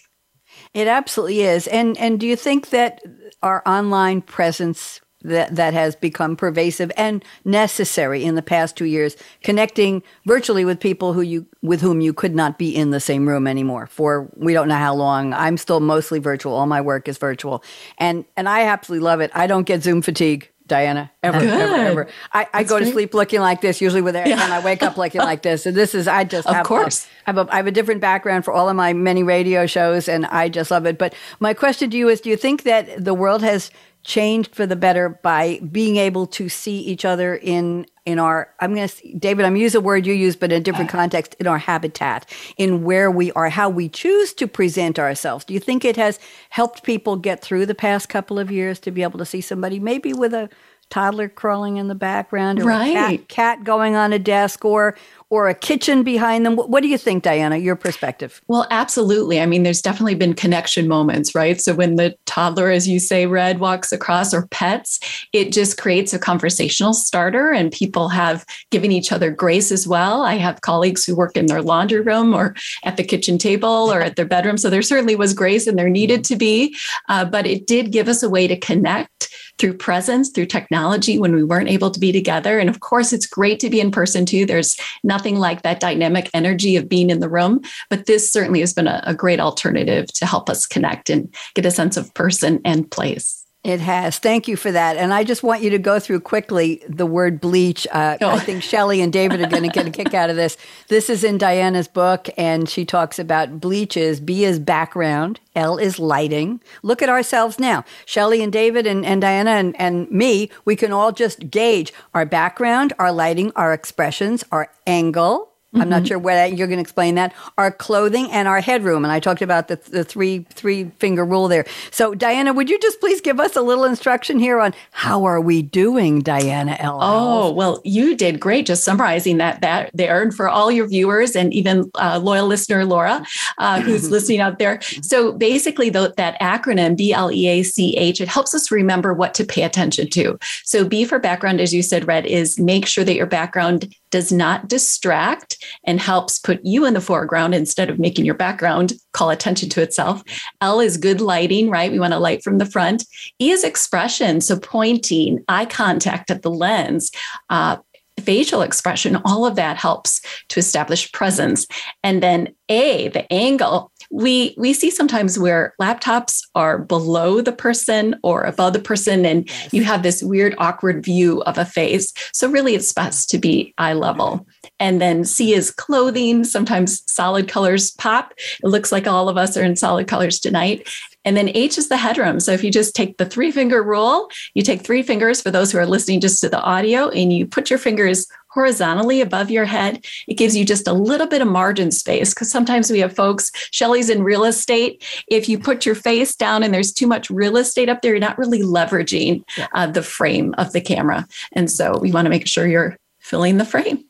It 0.73 0.87
absolutely 0.87 1.41
is. 1.41 1.67
And 1.67 1.97
and 1.97 2.19
do 2.19 2.27
you 2.27 2.35
think 2.35 2.69
that 2.69 3.01
our 3.41 3.61
online 3.67 4.21
presence 4.21 5.01
that 5.21 5.55
that 5.55 5.73
has 5.73 5.95
become 5.97 6.35
pervasive 6.35 6.91
and 6.95 7.25
necessary 7.43 8.23
in 8.23 8.35
the 8.35 8.41
past 8.41 8.77
2 8.77 8.85
years 8.85 9.17
connecting 9.43 10.01
virtually 10.25 10.63
with 10.63 10.79
people 10.79 11.11
who 11.11 11.19
you 11.21 11.45
with 11.61 11.81
whom 11.81 11.99
you 11.99 12.13
could 12.13 12.33
not 12.33 12.57
be 12.57 12.73
in 12.73 12.91
the 12.91 13.01
same 13.01 13.27
room 13.27 13.45
anymore 13.45 13.85
for 13.87 14.29
we 14.37 14.53
don't 14.53 14.69
know 14.69 14.75
how 14.75 14.95
long. 14.95 15.33
I'm 15.33 15.57
still 15.57 15.81
mostly 15.81 16.19
virtual. 16.19 16.53
All 16.53 16.67
my 16.67 16.81
work 16.81 17.07
is 17.07 17.17
virtual. 17.17 17.63
And 17.97 18.25
and 18.37 18.47
I 18.47 18.63
absolutely 18.63 19.03
love 19.03 19.19
it. 19.19 19.31
I 19.33 19.45
don't 19.45 19.67
get 19.67 19.83
zoom 19.83 20.01
fatigue 20.01 20.49
Diana, 20.69 21.11
ever, 21.21 21.39
Good. 21.39 21.49
ever, 21.49 21.75
ever. 21.75 22.07
I, 22.31 22.47
I 22.53 22.63
go 22.63 22.79
to 22.79 22.85
sleep 22.85 23.13
looking 23.13 23.41
like 23.41 23.59
this, 23.59 23.81
usually 23.81 24.01
with 24.01 24.15
hair, 24.15 24.25
and 24.25 24.39
I 24.39 24.63
wake 24.63 24.81
up 24.81 24.95
looking 24.95 25.19
like 25.19 25.41
this. 25.41 25.65
And 25.65 25.75
this 25.75 25.93
is, 25.93 26.07
I 26.07 26.23
just 26.23 26.47
Of 26.47 26.55
have, 26.55 26.65
course. 26.65 27.07
I 27.27 27.31
have, 27.33 27.37
a, 27.37 27.53
I 27.53 27.57
have 27.57 27.67
a 27.67 27.71
different 27.71 27.99
background 27.99 28.45
for 28.45 28.53
all 28.53 28.69
of 28.69 28.75
my 28.77 28.93
many 28.93 29.23
radio 29.23 29.65
shows, 29.65 30.07
and 30.07 30.25
I 30.27 30.47
just 30.47 30.71
love 30.71 30.85
it. 30.85 30.97
But 30.97 31.13
my 31.41 31.53
question 31.53 31.89
to 31.89 31.97
you 31.97 32.07
is 32.07 32.21
do 32.21 32.29
you 32.29 32.37
think 32.37 32.63
that 32.63 33.03
the 33.03 33.13
world 33.13 33.41
has 33.41 33.71
changed 34.03 34.55
for 34.55 34.65
the 34.65 34.77
better 34.77 35.09
by 35.09 35.59
being 35.71 35.97
able 35.97 36.25
to 36.27 36.47
see 36.47 36.79
each 36.79 37.03
other 37.03 37.35
in 37.35 37.85
in 38.09 38.19
our 38.19 38.53
i'm 38.59 38.73
going 38.73 38.87
to 38.87 39.13
david 39.17 39.45
i'm 39.45 39.55
using 39.55 39.79
a 39.79 39.81
word 39.81 40.05
you 40.05 40.13
use 40.13 40.35
but 40.35 40.51
in 40.51 40.57
a 40.57 40.63
different 40.63 40.89
uh-huh. 40.89 40.99
context 40.99 41.35
in 41.39 41.47
our 41.47 41.57
habitat 41.57 42.25
in 42.57 42.83
where 42.83 43.11
we 43.11 43.31
are 43.33 43.49
how 43.49 43.69
we 43.69 43.89
choose 43.89 44.33
to 44.33 44.47
present 44.47 44.97
ourselves. 44.97 45.45
Do 45.45 45.53
you 45.53 45.59
think 45.59 45.83
it 45.83 45.97
has 45.97 46.19
helped 46.49 46.83
people 46.83 47.15
get 47.17 47.41
through 47.41 47.65
the 47.65 47.75
past 47.75 48.09
couple 48.09 48.39
of 48.39 48.51
years 48.51 48.79
to 48.79 48.91
be 48.91 49.03
able 49.03 49.19
to 49.19 49.25
see 49.25 49.41
somebody 49.41 49.79
maybe 49.79 50.13
with 50.13 50.33
a 50.33 50.49
toddler 50.89 51.29
crawling 51.29 51.77
in 51.77 51.87
the 51.87 51.95
background 51.95 52.59
or 52.59 52.71
a 52.71 52.93
cat, 52.93 53.27
cat 53.27 53.63
going 53.63 53.95
on 53.95 54.11
a 54.11 54.19
desk 54.19 54.65
or 54.65 54.97
or 55.29 55.47
a 55.47 55.53
kitchen 55.53 56.03
behind 56.03 56.45
them 56.45 56.55
what, 56.55 56.81
do 56.81 56.87
you 56.87 56.97
think 56.97 57.23
diana 57.23 57.57
your 57.57 57.75
perspective 57.75 58.41
Well, 58.47 58.67
absolutely. 58.71 59.39
I 59.39 59.45
mean, 59.45 59.63
there's 59.63 59.81
definitely 59.81 60.15
been 60.15 60.33
connection 60.33 60.87
moments, 60.87 61.35
right? 61.35 61.59
So 61.59 61.73
when 61.73 61.95
the 61.95 62.15
toddler, 62.25 62.69
as 62.69 62.87
you 62.87 62.99
say, 62.99 63.25
Red, 63.25 63.59
walks 63.59 63.91
across 63.91 64.33
or 64.33 64.47
pets, 64.47 64.99
it 65.33 65.51
just 65.51 65.77
creates 65.77 66.13
a 66.13 66.19
conversational 66.19 66.93
starter 66.93 67.51
and 67.51 67.71
people 67.71 68.09
have 68.09 68.45
given 68.71 68.91
each 68.91 69.11
other 69.11 69.31
grace 69.31 69.71
as 69.71 69.87
well. 69.87 70.23
I 70.23 70.35
have 70.35 70.61
colleagues 70.61 71.05
who 71.05 71.15
work 71.15 71.35
in 71.37 71.45
their 71.45 71.61
laundry 71.61 72.01
room 72.01 72.33
or 72.33 72.55
at 72.83 72.97
the 72.97 73.03
kitchen 73.03 73.37
table 73.37 73.91
or 73.91 74.01
at 74.01 74.15
their 74.15 74.25
bedroom. 74.25 74.57
So 74.57 74.69
there 74.69 74.81
certainly 74.81 75.15
was 75.15 75.33
grace 75.33 75.67
and 75.67 75.77
there 75.77 75.89
needed 75.89 76.23
to 76.25 76.35
be, 76.35 76.75
uh, 77.07 77.25
but 77.25 77.45
it 77.45 77.67
did 77.67 77.91
give 77.91 78.07
us 78.07 78.23
a 78.23 78.29
way 78.29 78.47
to 78.47 78.57
connect 78.57 79.28
through 79.59 79.77
presence, 79.77 80.29
through 80.29 80.45
technology 80.45 81.19
when 81.19 81.35
we 81.35 81.43
weren't 81.43 81.69
able 81.69 81.91
to 81.91 81.99
be 81.99 82.11
together. 82.11 82.59
And 82.59 82.69
of 82.69 82.79
course, 82.79 83.13
it's 83.13 83.27
great 83.27 83.59
to 83.59 83.69
be 83.69 83.81
in 83.81 83.91
person 83.91 84.25
too. 84.25 84.45
There's 84.45 84.77
nothing 85.03 85.37
like 85.37 85.61
that 85.61 85.79
dynamic 85.79 86.29
energy 86.33 86.75
of 86.75 86.89
being 86.89 87.09
in 87.09 87.19
the 87.19 87.29
room, 87.29 87.61
but 87.89 88.05
this 88.05 88.31
certainly 88.31 88.61
has 88.61 88.73
been 88.73 88.87
a, 88.87 89.03
a 89.05 89.13
great 89.13 89.39
alternative 89.39 90.07
to 90.13 90.25
help 90.25 90.49
us 90.49 90.65
connect 90.65 91.09
and 91.09 91.33
get 91.55 91.65
a 91.65 91.71
sense 91.71 91.97
of 91.97 92.13
person 92.13 92.61
and 92.63 92.89
place. 92.89 93.38
It 93.61 93.81
has. 93.81 94.19
Thank 94.19 94.47
you 94.47 94.55
for 94.55 94.71
that. 94.71 94.95
And 94.95 95.13
I 95.13 95.25
just 95.25 95.43
want 95.43 95.61
you 95.61 95.69
to 95.71 95.77
go 95.77 95.99
through 95.99 96.21
quickly 96.21 96.81
the 96.87 97.05
word 97.05 97.41
bleach. 97.41 97.85
Uh, 97.91 98.17
Oh. 98.21 98.29
I 98.29 98.39
think 98.39 98.63
Shelley 98.63 99.01
and 99.01 99.11
David 99.11 99.41
are 99.41 99.47
going 99.47 99.63
to 99.63 99.69
get 99.69 99.85
a 99.85 99.91
kick 99.91 100.13
out 100.13 100.29
of 100.29 100.37
this. 100.37 100.55
This 100.87 101.09
is 101.09 101.25
in 101.25 101.37
Diana's 101.37 101.89
book, 101.89 102.29
and 102.37 102.69
she 102.69 102.85
talks 102.85 103.19
about 103.19 103.59
bleaches. 103.59 104.21
B 104.21 104.45
is 104.45 104.59
background, 104.59 105.41
L 105.55 105.77
is 105.77 105.99
lighting. 105.99 106.61
Look 106.83 107.01
at 107.01 107.09
ourselves 107.09 107.59
now. 107.59 107.83
Shelley 108.05 108.41
and 108.41 108.51
David 108.51 108.87
and, 108.87 109.05
and 109.05 109.19
Diana 109.19 109.51
and, 109.51 109.75
and 109.79 110.09
me, 110.09 110.49
we 110.63 110.77
can 110.77 110.93
all 110.93 111.11
just 111.11 111.49
gauge 111.51 111.91
our 112.13 112.25
background, 112.25 112.93
our 112.97 113.11
lighting, 113.11 113.51
our 113.57 113.73
expressions, 113.73 114.43
our 114.53 114.71
angle. 114.87 115.48
I'm 115.73 115.89
not 115.89 116.07
sure 116.07 116.17
what 116.17 116.57
you're 116.57 116.67
going 116.67 116.77
to 116.77 116.81
explain 116.81 117.15
that. 117.15 117.33
Our 117.57 117.71
clothing 117.71 118.31
and 118.31 118.47
our 118.47 118.59
headroom, 118.59 119.05
and 119.05 119.11
I 119.11 119.19
talked 119.19 119.43
about 119.43 119.67
the 119.67 119.75
the 119.75 120.03
three 120.03 120.45
three 120.49 120.85
finger 120.97 121.23
rule 121.23 121.47
there. 121.47 121.65
So, 121.91 122.15
Diana, 122.15 122.53
would 122.53 122.69
you 122.69 122.79
just 122.79 122.99
please 122.99 123.21
give 123.21 123.39
us 123.39 123.55
a 123.55 123.61
little 123.61 123.83
instruction 123.83 124.39
here 124.39 124.59
on 124.59 124.73
how 124.91 125.25
are 125.25 125.39
we 125.39 125.61
doing, 125.61 126.21
Diana 126.21 126.75
L. 126.79 126.99
Oh, 127.01 127.51
well, 127.51 127.81
you 127.83 128.15
did 128.15 128.39
great 128.39 128.65
just 128.65 128.83
summarizing 128.83 129.37
that 129.37 129.61
that 129.61 129.91
there 129.93 130.23
and 130.23 130.33
for 130.33 130.49
all 130.49 130.71
your 130.71 130.87
viewers 130.87 131.35
and 131.35 131.53
even 131.53 131.91
uh, 131.95 132.19
loyal 132.21 132.47
listener 132.47 132.83
Laura, 132.83 133.23
uh, 133.59 133.79
who's 133.81 134.09
listening 134.09 134.39
out 134.39 134.57
there. 134.57 134.79
So 135.03 135.33
basically, 135.33 135.91
though, 135.91 136.07
that 136.07 136.39
acronym 136.41 136.97
B 136.97 137.13
L 137.13 137.31
E 137.31 137.47
A 137.47 137.63
C 137.63 137.95
H, 137.95 138.21
it 138.21 138.27
helps 138.27 138.55
us 138.55 138.71
remember 138.71 139.13
what 139.13 139.35
to 139.35 139.45
pay 139.45 139.61
attention 139.63 140.09
to. 140.09 140.37
So 140.63 140.83
B 140.83 141.05
for 141.05 141.19
background, 141.19 141.61
as 141.61 141.75
you 141.75 141.83
said, 141.83 142.07
Red, 142.07 142.25
is 142.25 142.59
make 142.59 142.87
sure 142.87 143.03
that 143.03 143.15
your 143.15 143.27
background 143.27 143.93
does 144.11 144.31
not 144.31 144.67
distract 144.67 145.57
and 145.83 145.99
helps 145.99 146.39
put 146.39 146.59
you 146.63 146.85
in 146.85 146.93
the 146.93 147.01
foreground 147.01 147.53
instead 147.53 147.89
of 147.89 147.99
making 147.99 148.25
your 148.25 148.35
background 148.35 148.93
call 149.13 149.29
attention 149.29 149.69
to 149.69 149.81
itself. 149.81 150.23
L 150.61 150.79
is 150.79 150.97
good 150.97 151.21
lighting, 151.21 151.69
right? 151.69 151.91
We 151.91 151.99
want 151.99 152.13
to 152.13 152.19
light 152.19 152.43
from 152.43 152.57
the 152.57 152.65
front. 152.65 153.05
E 153.39 153.51
is 153.51 153.63
expression, 153.63 154.41
so 154.41 154.59
pointing, 154.59 155.43
eye 155.47 155.65
contact 155.65 156.31
at 156.31 156.41
the 156.41 156.51
lens. 156.51 157.11
Uh, 157.49 157.77
facial 158.19 158.61
expression 158.61 159.17
all 159.25 159.45
of 159.45 159.55
that 159.55 159.77
helps 159.77 160.21
to 160.49 160.59
establish 160.59 161.11
presence 161.13 161.65
and 162.03 162.21
then 162.21 162.53
a 162.67 163.07
the 163.09 163.31
angle 163.31 163.88
we 164.11 164.55
we 164.57 164.73
see 164.73 164.89
sometimes 164.89 165.37
where 165.37 165.73
laptops 165.79 166.41
are 166.55 166.79
below 166.79 167.41
the 167.41 167.51
person 167.51 168.15
or 168.23 168.43
above 168.43 168.73
the 168.73 168.79
person 168.79 169.25
and 169.25 169.47
Yes. 169.47 169.73
you 169.73 169.83
have 169.83 170.03
this 170.03 170.23
weird 170.23 170.55
awkward 170.57 171.03
view 171.03 171.41
of 171.43 171.57
a 171.57 171.65
face. 171.65 172.13
So 172.33 172.49
really 172.49 172.75
it's 172.75 172.91
best 172.93 173.29
to 173.29 173.37
be 173.37 173.73
eye 173.77 173.93
level. 173.93 174.47
And 174.79 174.99
then 175.01 175.25
c 175.25 175.53
is 175.53 175.71
clothing. 175.71 176.43
Sometimes 176.43 177.03
solid 177.11 177.47
colors 177.47 177.91
pop. 177.91 178.33
It 178.63 178.67
looks 178.67 178.91
like 178.91 179.07
all 179.07 179.29
of 179.29 179.37
us 179.37 179.55
are 179.55 179.63
in 179.63 179.75
solid 179.75 180.07
colors 180.07 180.39
tonight. 180.39 180.87
And 181.25 181.35
then 181.35 181.49
H 181.49 181.77
is 181.77 181.89
the 181.89 181.97
headroom. 181.97 182.39
So 182.39 182.53
if 182.53 182.63
you 182.63 182.71
just 182.71 182.95
take 182.95 183.17
the 183.17 183.25
three 183.25 183.51
finger 183.51 183.83
rule, 183.83 184.29
you 184.53 184.63
take 184.63 184.81
three 184.81 185.03
fingers 185.03 185.41
for 185.41 185.51
those 185.51 185.69
who 185.71 185.77
are 185.77 185.85
listening 185.85 186.21
just 186.21 186.39
to 186.41 186.49
the 186.49 186.61
audio, 186.61 187.09
and 187.09 187.31
you 187.33 187.45
put 187.45 187.69
your 187.69 187.77
fingers 187.77 188.25
horizontally 188.59 189.21
above 189.21 189.49
your 189.49 189.63
head. 189.63 190.05
It 190.27 190.33
gives 190.33 190.53
you 190.53 190.65
just 190.65 190.85
a 190.85 190.91
little 190.91 191.27
bit 191.27 191.41
of 191.41 191.47
margin 191.47 191.91
space 191.91 192.33
because 192.33 192.51
sometimes 192.51 192.91
we 192.91 192.99
have 192.99 193.15
folks, 193.15 193.53
Shelley's 193.71 194.09
in 194.09 194.21
real 194.21 194.43
estate. 194.43 195.01
If 195.29 195.47
you 195.47 195.57
put 195.57 195.85
your 195.85 195.95
face 195.95 196.35
down 196.35 196.61
and 196.61 196.73
there's 196.73 196.91
too 196.91 197.07
much 197.07 197.29
real 197.29 197.55
estate 197.55 197.87
up 197.87 198.01
there, 198.01 198.11
you're 198.11 198.19
not 198.19 198.37
really 198.37 198.61
leveraging 198.61 199.45
uh, 199.73 199.87
the 199.87 200.03
frame 200.03 200.53
of 200.57 200.73
the 200.73 200.81
camera. 200.81 201.25
And 201.53 201.71
so 201.71 201.97
we 201.99 202.11
want 202.11 202.25
to 202.25 202.29
make 202.29 202.47
sure 202.47 202.67
you're 202.67 202.97
filling 203.19 203.59
the 203.59 203.65
frame. 203.65 204.03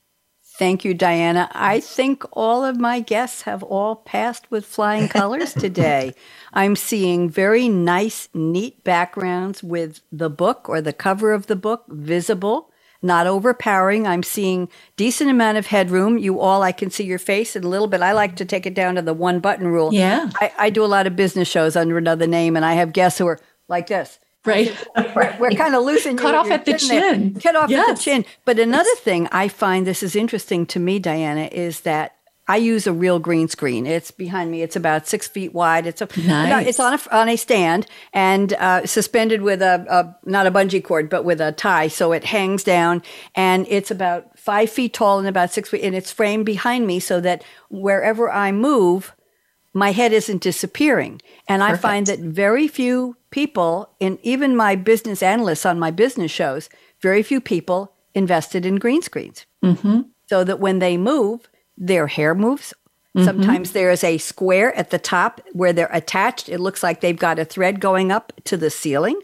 Thank 0.58 0.84
you, 0.84 0.96
Diana. 0.96 1.48
I 1.54 1.80
think 1.80 2.26
all 2.34 2.66
of 2.66 2.78
my 2.78 3.02
guests 3.02 3.44
have 3.44 3.62
all 3.62 3.98
passed 3.98 4.50
with 4.50 4.66
flying 4.66 5.08
colors 5.20 5.54
today. 5.54 6.16
I'm 6.54 6.76
seeing 6.76 7.30
very 7.30 7.70
nice, 7.70 8.30
neat 8.34 8.84
backgrounds 8.84 9.62
with 9.64 10.02
the 10.12 10.30
book 10.32 10.68
or 10.68 10.82
the 10.82 10.92
cover 10.92 11.34
of 11.34 11.46
the 11.46 11.56
book 11.56 11.86
visible, 11.88 12.69
not 13.02 13.28
overpowering. 13.28 14.06
I'm 14.08 14.24
seeing 14.24 14.70
decent 14.98 15.30
amount 15.30 15.58
of 15.58 15.68
headroom. 15.68 16.18
You 16.18 16.40
all, 16.40 16.62
I 16.64 16.72
can 16.72 16.90
see 16.90 17.04
your 17.04 17.20
face 17.20 17.56
in 17.56 17.64
a 17.64 17.68
little 17.70 17.88
bit. 17.88 18.02
I 18.02 18.12
like 18.12 18.36
to 18.38 18.46
take 18.46 18.66
it 18.66 18.74
down 18.74 18.96
to 18.96 19.02
the 19.02 19.14
one 19.14 19.40
button 19.40 19.68
rule. 19.68 19.94
Yeah. 19.94 20.30
I, 20.36 20.52
I 20.58 20.70
do 20.70 20.84
a 20.84 20.88
lot 20.88 21.08
of 21.08 21.16
business 21.16 21.48
shows 21.48 21.76
under 21.76 21.98
another 21.98 22.28
name, 22.28 22.56
and 22.56 22.66
I 22.66 22.74
have 22.74 22.94
guests 22.94 23.18
who 23.20 23.28
are 23.28 23.40
like 23.68 23.88
this. 23.88 24.20
Right. 24.46 24.74
We're 25.40 25.52
kind 25.52 25.76
of 25.76 25.84
losing 25.84 26.16
Cut 26.18 26.34
off 26.34 26.50
at 26.50 26.66
the 26.66 26.72
there. 26.72 26.80
chin. 26.80 27.40
Cut 27.40 27.56
off 27.56 27.72
at 27.72 27.96
the 27.96 28.02
chin. 28.02 28.26
But 28.46 28.58
another 28.58 28.96
thing 28.96 29.28
I 29.32 29.50
find 29.50 29.86
this 29.86 30.02
is 30.02 30.16
interesting 30.16 30.66
to 30.68 30.80
me, 30.80 30.98
Diana, 30.98 31.50
is 31.52 31.82
that 31.82 32.16
I 32.50 32.58
use 32.58 32.88
a 32.88 32.94
real 32.94 33.20
green 33.20 33.48
screen. 33.48 33.86
It's 33.86 34.10
behind 34.10 34.50
me. 34.50 34.64
It's 34.64 34.76
about 34.76 35.08
six 35.08 35.28
feet 35.28 35.54
wide. 35.54 35.86
It's 35.86 36.02
a 36.02 36.08
Nice. 36.18 36.68
it's 36.68 36.80
on 36.80 36.96
a 36.96 37.00
on 37.16 37.30
a 37.30 37.36
stand 37.36 37.86
and 38.12 38.54
uh, 38.54 38.86
suspended 38.88 39.44
with 39.44 39.62
a, 39.62 39.86
a 39.90 40.18
not 40.28 40.48
a 40.48 40.52
bungee 40.52 40.84
cord, 40.84 41.10
but 41.10 41.24
with 41.24 41.40
a 41.42 41.52
tie, 41.52 41.88
so 41.88 42.12
it 42.12 42.26
hangs 42.26 42.64
down. 42.64 43.04
And 43.36 43.68
it's 43.70 43.92
about 43.92 44.38
five 44.38 44.70
feet 44.72 44.94
tall 44.94 45.20
and 45.20 45.28
about 45.28 45.52
six 45.54 45.70
feet, 45.70 45.84
and 45.84 45.96
it's 45.96 46.12
framed 46.12 46.46
behind 46.46 46.88
me 46.88 47.00
so 47.00 47.22
that 47.22 47.44
wherever 47.70 48.32
I 48.32 48.52
move, 48.52 49.14
my 49.74 49.92
head 49.92 50.12
isn't 50.12 50.42
disappearing. 50.42 51.22
And 51.48 51.62
I 51.64 51.76
find 51.78 52.08
that 52.08 52.20
very 52.20 52.68
few 52.68 53.16
people, 53.30 53.92
in 54.00 54.18
even 54.24 54.56
my 54.56 54.76
business 54.76 55.22
analysts 55.22 55.66
on 55.68 55.78
my 55.78 55.92
business 55.92 56.32
shows, 56.32 56.68
very 57.02 57.22
few 57.22 57.40
people 57.42 57.94
invested 58.16 58.66
in 58.66 58.78
green 58.78 59.02
screens. 59.04 59.46
So 60.28 60.44
that 60.44 60.60
when 60.60 60.80
they 60.80 60.96
move, 60.98 61.49
their 61.80 62.08
hair 62.08 62.36
moves. 62.36 62.74
Sometimes 63.18 63.72
there's 63.72 64.04
a 64.04 64.18
square 64.18 64.74
at 64.76 64.92
the 64.92 65.00
top 65.00 65.42
where 65.52 65.74
they're 65.74 65.90
attached. 65.92 66.48
It 66.48 66.60
looks 66.60 66.84
like 66.84 67.02
they've 67.02 67.18
got 67.18 67.40
a 67.40 67.44
thread 67.44 67.82
going 67.82 68.12
up 68.12 68.32
to 68.46 68.56
the 68.56 68.70
ceiling. 68.70 69.20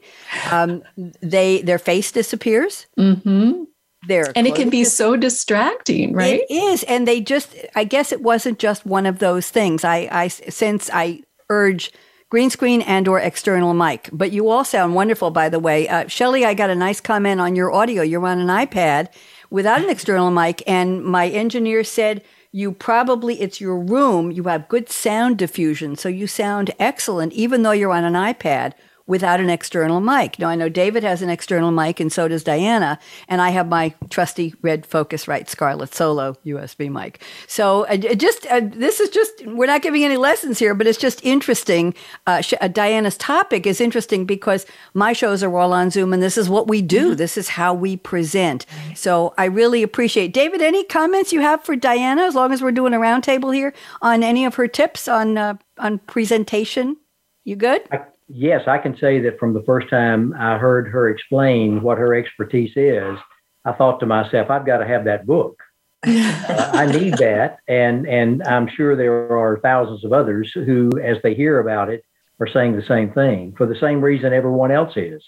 Um, 0.52 0.84
they 1.22 1.62
their 1.62 1.80
face 1.80 2.12
disappears. 2.12 2.88
hmm 2.98 3.64
Their 4.08 4.34
And 4.36 4.48
it 4.48 4.56
can 4.56 4.70
be 4.70 4.84
so 4.84 5.16
distracting, 5.16 6.14
right? 6.14 6.42
it 6.42 6.54
is, 6.54 6.84
and 6.84 7.08
they 7.08 7.22
just. 7.22 7.56
I 7.76 7.84
guess 7.84 8.12
it 8.12 8.22
wasn't 8.22 8.60
just 8.60 8.86
one 8.86 9.06
of 9.06 9.20
those 9.20 9.50
things. 9.50 9.84
I, 9.86 10.10
I 10.12 10.28
since 10.28 10.90
I 10.92 11.22
urge 11.50 11.94
green 12.30 12.50
screen 12.50 12.82
and 12.82 13.08
or 13.08 13.20
external 13.20 13.74
mic. 13.74 14.10
But 14.12 14.32
you 14.32 14.50
all 14.50 14.66
sound 14.66 14.96
wonderful, 14.96 15.32
by 15.32 15.48
the 15.48 15.60
way. 15.60 15.88
Uh, 15.88 16.08
Shelley, 16.08 16.44
I 16.44 16.54
got 16.54 16.70
a 16.70 16.76
nice 16.76 17.00
comment 17.00 17.40
on 17.40 17.56
your 17.56 17.72
audio. 17.72 18.02
You're 18.02 18.26
on 18.26 18.40
an 18.40 18.48
iPad 18.48 19.10
without 19.52 19.82
an 19.82 19.90
external 19.90 20.32
mic, 20.32 20.64
and 20.68 21.06
my 21.06 21.30
engineer 21.30 21.84
said 21.84 22.24
you 22.56 22.72
probably 22.72 23.42
it's 23.42 23.60
your 23.60 23.78
room. 23.78 24.32
You 24.32 24.44
have 24.44 24.70
good 24.70 24.90
sound 24.90 25.38
diffusion, 25.38 25.98
so 25.98 26.08
you 26.08 26.26
sound 26.26 26.72
excellent, 26.80 27.34
even 27.34 27.64
though 27.64 27.72
you're 27.72 27.92
on 27.92 28.06
an 28.06 28.14
iPad 28.14 28.72
without 29.08 29.40
an 29.40 29.50
external 29.50 30.00
mic. 30.00 30.40
Now, 30.40 30.50
I 30.50 30.56
know 30.56 30.70
David 30.70 31.04
has 31.04 31.22
an 31.22 31.30
external 31.30 31.72
mic, 31.72 32.00
and 32.00 32.12
so 32.12 32.28
does 32.28 32.44
Diana, 32.44 32.98
and 33.28 33.40
I 33.42 33.52
have 33.52 33.68
my 33.68 33.94
trusty 34.10 34.56
red 34.62 34.88
Focusrite 34.90 35.48
Scarlett 35.48 35.94
Solo 35.94 36.36
USB 36.46 36.92
mic. 36.92 37.22
So, 37.48 37.86
uh, 37.86 37.98
just 37.98 38.48
uh, 38.48 38.62
this 38.64 39.00
is 39.00 39.10
just, 39.10 39.46
we're 39.46 39.68
not 39.68 39.84
giving 39.84 40.04
any 40.04 40.18
lessons 40.18 40.58
here, 40.58 40.74
but 40.74 40.88
it's 40.88 40.98
just 40.98 41.24
interesting. 41.24 41.94
Uh, 42.26 42.42
sh- 42.42 42.56
uh, 42.60 42.68
Diana's 42.68 43.18
topic 43.18 43.68
is 43.68 43.80
interesting 43.80 44.26
because 44.26 44.66
my 44.94 45.14
shows 45.14 45.44
are 45.44 45.56
all 45.56 45.74
on 45.74 45.92
Zoom, 45.92 46.12
and 46.12 46.24
this 46.24 46.38
is 46.38 46.50
what 46.50 46.68
we 46.68 46.82
do. 46.82 47.10
Mm-hmm. 47.10 47.18
This 47.18 47.38
is 47.38 47.50
how 47.50 47.74
we 47.74 47.98
present. 47.98 48.66
So, 48.96 49.34
I 49.38 49.46
really 49.46 49.84
appreciate 49.84 50.34
David. 50.34 50.62
Any 50.62 50.84
comments 50.84 51.32
you 51.32 51.42
have 51.42 51.64
for 51.64 51.76
Diana, 51.76 52.24
as 52.24 52.34
long 52.34 52.52
as 52.52 52.62
we're 52.62 52.72
doing 52.72 52.94
a 52.94 52.98
roundtable 52.98 53.54
here, 53.54 53.74
on 54.02 54.24
any 54.24 54.46
of 54.46 54.56
her 54.56 54.68
tips 54.68 55.08
on, 55.08 55.38
uh, 55.38 55.56
on 55.78 56.00
presentation? 56.00 56.98
You 57.44 57.56
good? 57.56 57.84
I- 57.92 58.00
yes, 58.28 58.64
I 58.68 58.78
can 58.78 58.98
say 58.98 59.20
that 59.22 59.40
from 59.40 59.54
the 59.54 59.64
first 59.64 59.90
time 59.90 60.34
I 60.38 60.58
heard 60.58 60.88
her 60.90 61.10
explain 61.10 61.82
what 61.82 61.98
her 61.98 62.14
expertise 62.16 62.74
is, 62.76 63.18
I 63.64 63.74
thought 63.74 64.00
to 64.00 64.06
myself, 64.06 64.50
I've 64.50 64.66
got 64.66 64.78
to 64.78 64.88
have 64.88 65.06
that 65.06 65.26
book. 65.26 65.60
uh, 66.06 66.72
I 66.74 66.86
need 66.86 67.16
that, 67.18 67.58
and 67.68 68.08
and 68.08 68.44
I'm 68.44 68.68
sure 68.68 68.96
there 68.96 69.36
are 69.38 69.60
thousands 69.60 70.04
of 70.06 70.14
others 70.14 70.52
who, 70.54 70.92
as 71.04 71.18
they 71.24 71.34
hear 71.34 71.60
about 71.60 71.90
it, 71.90 72.04
are 72.40 72.48
saying 72.48 72.76
the 72.76 72.86
same 72.86 73.12
thing 73.12 73.54
for 73.58 73.66
the 73.66 73.80
same 73.80 74.02
reason 74.02 74.34
everyone 74.34 74.72
else 74.72 74.96
is, 74.98 75.24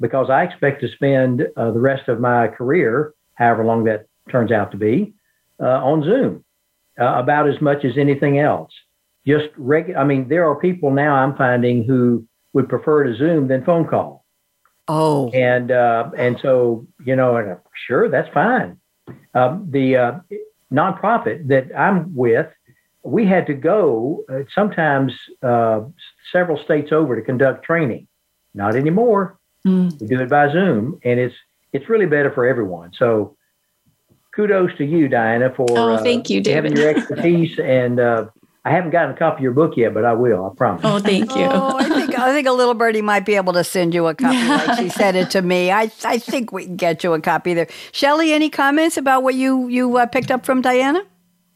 because 0.00 0.30
I 0.30 0.44
expect 0.44 0.80
to 0.82 0.88
spend 0.88 1.48
uh, 1.56 1.72
the 1.72 1.80
rest 1.80 2.08
of 2.08 2.20
my 2.20 2.48
career, 2.48 3.14
however 3.34 3.64
long 3.64 3.84
that 3.84 4.06
turns 4.30 4.52
out 4.52 4.70
to 4.72 4.76
be, 4.76 5.12
uh, 5.60 5.64
on 5.64 6.04
Zoom, 6.04 6.44
uh, 7.00 7.14
about 7.14 7.48
as 7.48 7.60
much 7.60 7.84
as 7.84 7.98
anything 7.98 8.38
else. 8.38 8.70
Just 9.26 9.48
regular. 9.56 10.00
I 10.00 10.04
mean, 10.04 10.28
there 10.28 10.48
are 10.48 10.56
people 10.56 10.90
now 10.90 11.14
I'm 11.14 11.36
finding 11.36 11.84
who 11.84 12.26
would 12.52 12.68
prefer 12.68 13.04
to 13.04 13.14
Zoom 13.14 13.48
than 13.48 13.64
phone 13.64 13.86
call. 13.86 14.24
Oh, 14.88 15.30
and 15.30 15.70
uh, 15.70 16.10
and 16.16 16.38
so 16.42 16.86
you 17.04 17.16
know, 17.16 17.36
and, 17.36 17.52
uh, 17.52 17.56
sure, 17.86 18.08
that's 18.08 18.32
fine. 18.34 18.78
Um, 19.34 19.68
the 19.70 19.96
uh, 19.96 20.12
nonprofit 20.72 21.48
that 21.48 21.76
I'm 21.76 22.14
with, 22.14 22.48
we 23.02 23.26
had 23.26 23.46
to 23.46 23.54
go 23.54 24.24
uh, 24.28 24.40
sometimes 24.54 25.12
uh, 25.42 25.82
several 26.32 26.62
states 26.64 26.90
over 26.92 27.14
to 27.16 27.22
conduct 27.22 27.64
training. 27.64 28.08
Not 28.54 28.74
anymore. 28.74 29.38
Mm. 29.66 29.98
We 30.00 30.08
do 30.08 30.20
it 30.20 30.28
by 30.28 30.52
Zoom, 30.52 30.98
and 31.04 31.20
it's 31.20 31.34
it's 31.72 31.88
really 31.88 32.06
better 32.06 32.30
for 32.32 32.44
everyone. 32.44 32.92
So, 32.98 33.36
kudos 34.34 34.76
to 34.78 34.84
you, 34.84 35.08
Diana, 35.08 35.54
for 35.54 35.66
oh, 35.70 35.98
thank 35.98 36.28
you, 36.28 36.40
David. 36.40 36.64
having 36.64 36.76
your 36.76 36.88
expertise 36.90 37.58
and 37.62 38.00
I 38.64 38.70
haven't 38.70 38.90
gotten 38.90 39.10
a 39.10 39.18
copy 39.18 39.38
of 39.38 39.42
your 39.42 39.52
book 39.52 39.76
yet, 39.76 39.92
but 39.92 40.04
I 40.04 40.12
will. 40.12 40.46
I 40.46 40.56
promise. 40.56 40.82
Oh, 40.84 41.00
thank 41.00 41.34
you. 41.34 41.46
oh, 41.46 41.78
I 41.78 41.88
think 41.88 42.16
I 42.16 42.32
think 42.32 42.46
a 42.46 42.52
little 42.52 42.74
birdie 42.74 43.02
might 43.02 43.26
be 43.26 43.34
able 43.34 43.52
to 43.54 43.64
send 43.64 43.92
you 43.92 44.06
a 44.06 44.14
copy. 44.14 44.36
like 44.36 44.78
she 44.78 44.88
said 45.00 45.16
it 45.16 45.30
to 45.30 45.42
me. 45.42 45.72
I 45.72 45.90
I 46.04 46.18
think 46.18 46.52
we 46.52 46.66
can 46.66 46.76
get 46.76 47.02
you 47.02 47.12
a 47.12 47.20
copy 47.20 47.54
there. 47.54 47.66
Shelley, 47.90 48.32
any 48.32 48.50
comments 48.50 48.96
about 48.96 49.24
what 49.24 49.34
you 49.34 49.66
you 49.66 49.96
uh, 49.96 50.06
picked 50.06 50.30
up 50.30 50.46
from 50.46 50.62
Diana? 50.62 51.02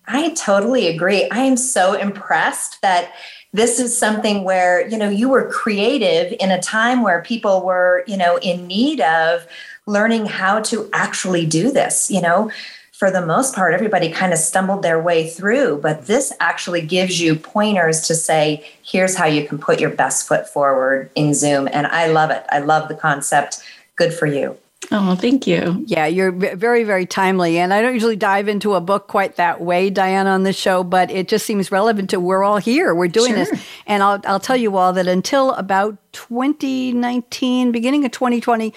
I 0.09 0.31
totally 0.31 0.89
agree. 0.89 1.29
I 1.31 1.41
am 1.41 1.57
so 1.57 1.93
impressed 1.93 2.83
that 2.83 3.13
this 3.53 3.79
is 3.79 3.97
something 3.97 4.43
where 4.43 4.89
you 4.89 4.99
know 4.99 5.09
you 5.09 5.29
were 5.29 5.49
creative 5.49 6.37
in 6.41 6.51
a 6.51 6.61
time 6.61 7.03
where 7.03 7.23
people 7.23 7.65
were 7.65 8.03
you 8.09 8.17
know 8.17 8.37
in 8.39 8.67
need 8.67 9.01
of 9.01 9.47
learning 9.87 10.27
how 10.27 10.59
to 10.59 10.91
actually 10.93 11.47
do 11.47 11.71
this. 11.71 12.11
You 12.11 12.21
know 12.21 12.51
for 12.99 13.11
the 13.11 13.25
most 13.25 13.55
part, 13.55 13.75
everybody 13.75 14.11
kind 14.11 14.33
of 14.33 14.39
stumbled 14.39 14.83
their 14.83 14.99
way 14.99 15.29
through. 15.29 15.81
But 15.83 16.07
this 16.07 16.33
actually 16.41 16.81
gives 16.81 17.21
you 17.21 17.37
pointers 17.37 18.01
to 18.07 18.15
say, 18.15 18.67
here's 18.83 19.15
how 19.15 19.27
you 19.27 19.47
can 19.47 19.59
put 19.59 19.81
your 19.81 19.91
best 19.91 20.27
foot 20.27 20.49
forward 20.49 21.11
in 21.15 21.35
Zoom. 21.35 21.69
And 21.71 21.87
I 21.87 22.07
love 22.07 22.31
it. 22.31 22.47
I 22.49 22.61
love 22.61 22.89
the 22.89 22.95
concept. 22.95 23.59
Good 23.97 24.15
for 24.15 24.27
you. 24.27 24.57
Oh, 24.91 25.15
thank 25.15 25.47
you. 25.47 25.85
Yeah, 25.87 26.07
you're 26.07 26.33
very, 26.33 26.85
very 26.85 27.05
timely. 27.05 27.59
And 27.59 27.75
I 27.75 27.83
don't 27.83 27.93
usually 27.93 28.17
dive 28.17 28.49
into 28.49 28.75
a 28.75 28.81
book 28.81 29.09
quite 29.09 29.37
that 29.37 29.61
way, 29.61 29.91
Diana, 29.91 30.31
on 30.31 30.45
the 30.45 30.55
show, 30.55 30.83
but 30.83 31.11
it 31.11 31.29
just 31.29 31.45
seems 31.45 31.71
relevant 31.71 32.09
to 32.11 32.21
we're 32.21 32.45
all 32.45 32.59
here. 32.59 32.95
We're 32.95 33.09
doing 33.09 33.35
sure. 33.35 33.45
this. 33.45 33.63
And 33.87 34.03
I'll, 34.03 34.23
I'll 34.25 34.41
tell 34.41 34.57
you 34.57 34.79
all 34.79 34.95
that 34.95 35.07
until 35.07 35.53
about 35.53 35.99
2019, 36.13 37.73
beginning 37.73 38.07
of 38.07 38.13
2020, 38.13 38.73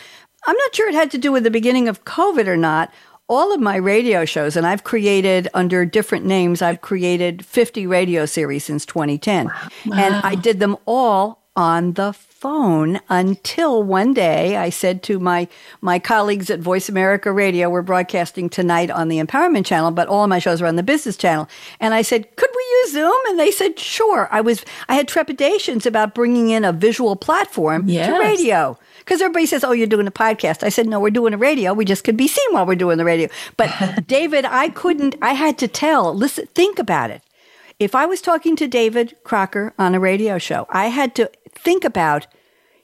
I'm 0.45 0.57
not 0.57 0.75
sure 0.75 0.89
it 0.89 0.95
had 0.95 1.11
to 1.11 1.17
do 1.17 1.31
with 1.31 1.43
the 1.43 1.51
beginning 1.51 1.87
of 1.87 2.05
COVID 2.05 2.47
or 2.47 2.57
not 2.57 2.91
all 3.29 3.53
of 3.53 3.61
my 3.61 3.75
radio 3.75 4.25
shows, 4.25 4.57
and 4.57 4.65
I've 4.65 4.83
created 4.83 5.47
under 5.53 5.85
different 5.85 6.25
names, 6.25 6.61
I've 6.61 6.81
created 6.81 7.45
50 7.45 7.85
radio 7.87 8.25
series 8.25 8.65
since 8.65 8.85
2010. 8.85 9.45
Wow. 9.45 9.53
And 9.93 10.15
I 10.15 10.35
did 10.35 10.59
them 10.59 10.75
all 10.85 11.39
on 11.55 11.93
the 11.93 12.13
phone 12.13 13.01
until 13.09 13.83
one 13.83 14.13
day 14.13 14.55
I 14.55 14.69
said 14.69 15.03
to 15.03 15.19
my 15.19 15.47
my 15.81 15.99
colleagues 15.99 16.49
at 16.49 16.59
Voice 16.59 16.87
America 16.87 17.31
Radio, 17.33 17.69
we're 17.69 17.81
broadcasting 17.81 18.49
tonight 18.49 18.89
on 18.89 19.09
the 19.09 19.19
Empowerment 19.19 19.65
Channel, 19.65 19.91
but 19.91 20.07
all 20.07 20.23
of 20.23 20.29
my 20.29 20.39
shows 20.39 20.61
are 20.61 20.67
on 20.67 20.77
the 20.77 20.83
Business 20.83 21.17
Channel. 21.17 21.49
And 21.81 21.93
I 21.93 22.01
said, 22.01 22.33
"Could 22.37 22.49
we 22.55 22.63
use 22.81 22.93
Zoom?" 22.93 23.17
And 23.27 23.37
they 23.37 23.51
said, 23.51 23.77
"Sure." 23.77 24.29
I 24.31 24.39
was 24.39 24.63
I 24.87 24.95
had 24.95 25.09
trepidations 25.09 25.85
about 25.85 26.15
bringing 26.15 26.49
in 26.49 26.63
a 26.63 26.71
visual 26.71 27.17
platform 27.17 27.83
yes. 27.87 28.07
to 28.07 28.17
radio 28.17 28.79
because 29.09 29.23
everybody 29.23 29.47
says, 29.47 29.63
"Oh, 29.63 29.71
you're 29.71 29.87
doing 29.87 30.05
a 30.05 30.11
podcast." 30.11 30.61
I 30.61 30.69
said, 30.69 30.85
"No, 30.85 30.99
we're 30.99 31.09
doing 31.09 31.33
a 31.33 31.37
radio. 31.37 31.73
We 31.73 31.83
just 31.83 32.03
could 32.03 32.15
be 32.15 32.27
seen 32.27 32.45
while 32.51 32.67
we're 32.67 32.75
doing 32.75 32.99
the 32.99 33.05
radio." 33.05 33.27
But 33.57 33.71
David, 34.07 34.45
I 34.45 34.69
couldn't. 34.69 35.15
I 35.19 35.33
had 35.33 35.57
to 35.57 35.67
tell. 35.67 36.13
Listen, 36.13 36.45
think 36.53 36.77
about 36.77 37.09
it. 37.09 37.23
If 37.79 37.95
I 37.95 38.05
was 38.05 38.21
talking 38.21 38.55
to 38.57 38.67
David 38.67 39.15
Crocker 39.23 39.73
on 39.79 39.95
a 39.95 39.99
radio 39.99 40.37
show, 40.37 40.67
I 40.69 40.89
had 40.89 41.15
to 41.15 41.31
think 41.55 41.83
about: 41.83 42.27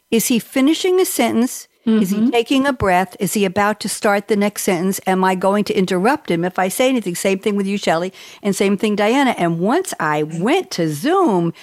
Is 0.10 0.26
he 0.26 0.40
finishing 0.40 1.00
a 1.00 1.06
sentence? 1.06 1.68
Mm-hmm. 1.86 2.02
Is 2.02 2.10
he 2.10 2.18
mm-hmm. 2.18 2.30
taking 2.32 2.66
a 2.66 2.74
breath? 2.74 3.16
Is 3.20 3.36
he 3.36 3.46
about 3.46 3.80
to 3.82 3.88
start 3.88 4.28
the 4.28 4.36
next 4.36 4.64
sentence? 4.64 5.00
Am 5.06 5.24
I 5.24 5.36
going 5.36 5.64
to 5.66 5.78
interrupt 5.78 6.32
him 6.32 6.44
if 6.44 6.58
I 6.58 6.70
say 6.70 6.90
anything? 6.90 7.14
Same 7.14 7.38
thing 7.38 7.56
with 7.56 7.68
you, 7.68 7.78
Shelley, 7.78 8.12
and 8.42 8.56
same 8.56 8.78
thing, 8.78 8.96
Diana. 8.96 9.36
And 9.38 9.60
once 9.60 9.94
I 10.00 10.24
went 10.24 10.72
to 10.72 10.92
Zoom, 10.92 11.54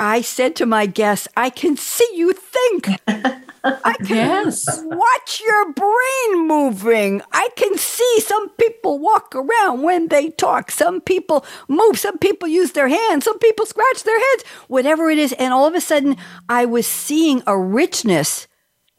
I 0.00 0.22
said 0.22 0.56
to 0.56 0.66
my 0.66 0.86
guests, 0.86 1.28
I 1.36 1.50
can 1.50 1.76
see 1.76 2.08
you 2.14 2.32
think. 2.32 2.88
I 3.06 3.94
can 4.04 4.06
yes. 4.08 4.66
watch 4.82 5.40
your 5.44 5.72
brain 5.72 6.48
moving. 6.48 7.22
I 7.32 7.48
can 7.56 7.78
see 7.78 8.20
some 8.20 8.50
people 8.50 8.98
walk 8.98 9.34
around 9.34 9.82
when 9.82 10.08
they 10.08 10.30
talk. 10.30 10.70
Some 10.70 11.00
people 11.00 11.46
move. 11.68 11.98
Some 11.98 12.18
people 12.18 12.48
use 12.48 12.72
their 12.72 12.88
hands. 12.88 13.24
Some 13.24 13.38
people 13.38 13.66
scratch 13.66 14.02
their 14.02 14.18
heads. 14.18 14.44
Whatever 14.66 15.10
it 15.10 15.18
is. 15.18 15.32
And 15.34 15.54
all 15.54 15.66
of 15.66 15.74
a 15.74 15.80
sudden, 15.80 16.16
I 16.48 16.64
was 16.66 16.86
seeing 16.86 17.42
a 17.46 17.56
richness 17.56 18.48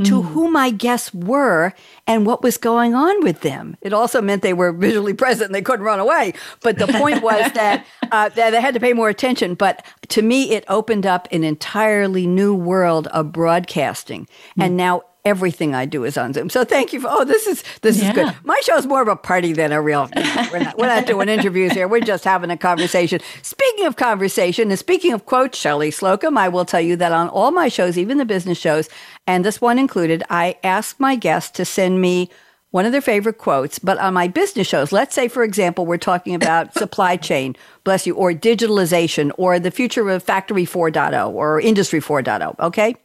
to 0.03 0.21
mm. 0.21 0.25
who 0.25 0.51
my 0.51 0.71
guests 0.71 1.13
were 1.13 1.73
and 2.05 2.25
what 2.25 2.43
was 2.43 2.58
going 2.58 2.93
on 2.93 3.23
with 3.23 3.41
them. 3.41 3.77
It 3.81 3.93
also 3.93 4.21
meant 4.21 4.41
they 4.41 4.53
were 4.53 4.73
visually 4.73 5.13
present 5.13 5.45
and 5.45 5.55
they 5.55 5.62
couldn't 5.62 5.86
run 5.86 5.99
away. 6.01 6.34
But 6.62 6.77
the 6.77 6.88
point 6.88 7.23
was 7.23 7.49
that, 7.53 7.86
uh, 8.12 8.29
that 8.29 8.49
they 8.49 8.60
had 8.60 8.73
to 8.73 8.79
pay 8.79 8.91
more 8.91 9.08
attention. 9.08 9.55
But 9.55 9.86
to 10.10 10.21
me, 10.21 10.51
it 10.51 10.65
opened 10.67 11.05
up 11.05 11.29
an 11.31 11.45
entirely 11.45 12.27
new 12.27 12.53
world 12.53 13.08
of 13.08 13.31
broadcasting. 13.31 14.27
Mm. 14.58 14.65
And 14.65 14.77
now 14.77 15.03
everything 15.25 15.73
I 15.73 15.85
do 15.85 16.03
is 16.03 16.17
on 16.17 16.33
Zoom. 16.33 16.49
So 16.49 16.63
thank 16.63 16.93
you 16.93 17.01
for, 17.01 17.07
oh, 17.09 17.25
this 17.25 17.47
is, 17.47 17.63
this 17.81 18.01
yeah. 18.01 18.09
is 18.09 18.15
good. 18.15 18.35
My 18.43 18.59
show 18.63 18.77
is 18.77 18.85
more 18.85 19.01
of 19.01 19.07
a 19.07 19.15
party 19.15 19.51
than 19.51 19.71
a 19.71 19.81
real, 19.81 20.09
we're, 20.51 20.59
not, 20.59 20.77
we're 20.77 20.88
not 20.88 21.07
doing 21.07 21.27
interviews 21.27 21.73
here. 21.73 21.88
We're 21.88 21.99
just 21.99 22.23
having 22.23 22.51
a 22.51 22.57
conversation. 22.57 23.19
Speaking 23.41 23.85
of 23.85 23.95
conversation 23.95 24.69
and 24.69 24.79
speaking 24.79 25.11
of 25.11 25.25
quotes, 25.25 25.57
Shelley 25.57 25.91
Slocum, 25.91 26.38
I 26.38 26.47
will 26.47 26.65
tell 26.65 26.81
you 26.81 26.95
that 26.97 27.11
on 27.11 27.27
all 27.29 27.51
my 27.51 27.67
shows, 27.67 27.97
even 27.97 28.19
the 28.19 28.25
business 28.25 28.57
shows, 28.57 28.88
and 29.25 29.43
this 29.43 29.59
one 29.59 29.79
included, 29.79 30.23
I 30.29 30.57
ask 30.63 30.99
my 30.99 31.15
guests 31.15 31.51
to 31.57 31.65
send 31.65 31.99
me 31.99 32.29
one 32.75 32.85
of 32.85 32.91
their 32.91 32.99
favorite 33.01 33.38
quotes, 33.38 33.79
but 33.79 33.97
on 33.99 34.13
my 34.13 34.27
business 34.27 34.67
shows, 34.67 34.91
let's 34.91 35.15
say, 35.15 35.29
for 35.29 35.43
example, 35.43 35.85
we're 35.85 35.97
talking 35.97 36.35
about 36.35 36.73
supply 36.77 37.15
chain, 37.15 37.55
bless 37.85 38.05
you, 38.05 38.13
or 38.15 38.33
digitalization, 38.33 39.31
or 39.38 39.59
the 39.59 39.71
future 39.71 40.09
of 40.09 40.21
Factory 40.21 40.65
4.0 40.65 41.31
or 41.31 41.61
Industry 41.61 42.01
4.0, 42.01 42.59
okay? 42.59 42.95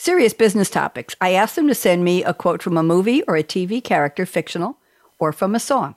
Serious 0.00 0.32
business 0.32 0.70
topics, 0.70 1.14
I 1.20 1.34
ask 1.34 1.54
them 1.54 1.68
to 1.68 1.74
send 1.74 2.04
me 2.04 2.24
a 2.24 2.32
quote 2.32 2.62
from 2.62 2.78
a 2.78 2.82
movie 2.82 3.22
or 3.24 3.36
a 3.36 3.42
TV 3.42 3.84
character, 3.84 4.24
fictional, 4.24 4.78
or 5.18 5.30
from 5.30 5.54
a 5.54 5.60
song 5.60 5.94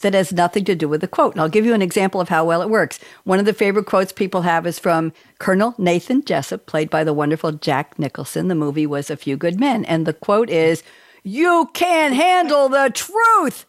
that 0.00 0.14
has 0.14 0.32
nothing 0.32 0.64
to 0.64 0.74
do 0.74 0.88
with 0.88 1.00
the 1.00 1.08
quote. 1.08 1.34
And 1.34 1.40
I'll 1.40 1.48
give 1.48 1.64
you 1.64 1.72
an 1.72 1.82
example 1.82 2.20
of 2.20 2.28
how 2.28 2.44
well 2.44 2.62
it 2.62 2.68
works. 2.68 2.98
One 3.22 3.38
of 3.38 3.44
the 3.44 3.52
favorite 3.52 3.86
quotes 3.86 4.12
people 4.12 4.42
have 4.42 4.66
is 4.66 4.80
from 4.80 5.12
Colonel 5.38 5.74
Nathan 5.78 6.24
Jessup, 6.24 6.66
played 6.66 6.90
by 6.90 7.04
the 7.04 7.12
wonderful 7.12 7.52
Jack 7.52 7.96
Nicholson. 7.96 8.48
The 8.48 8.54
movie 8.56 8.86
was 8.86 9.08
A 9.08 9.16
Few 9.16 9.36
Good 9.36 9.58
Men. 9.58 9.84
And 9.84 10.04
the 10.04 10.12
quote 10.12 10.50
is, 10.50 10.82
You 11.22 11.70
can't 11.74 12.14
handle 12.14 12.68
the 12.68 12.90
truth. 12.92 13.64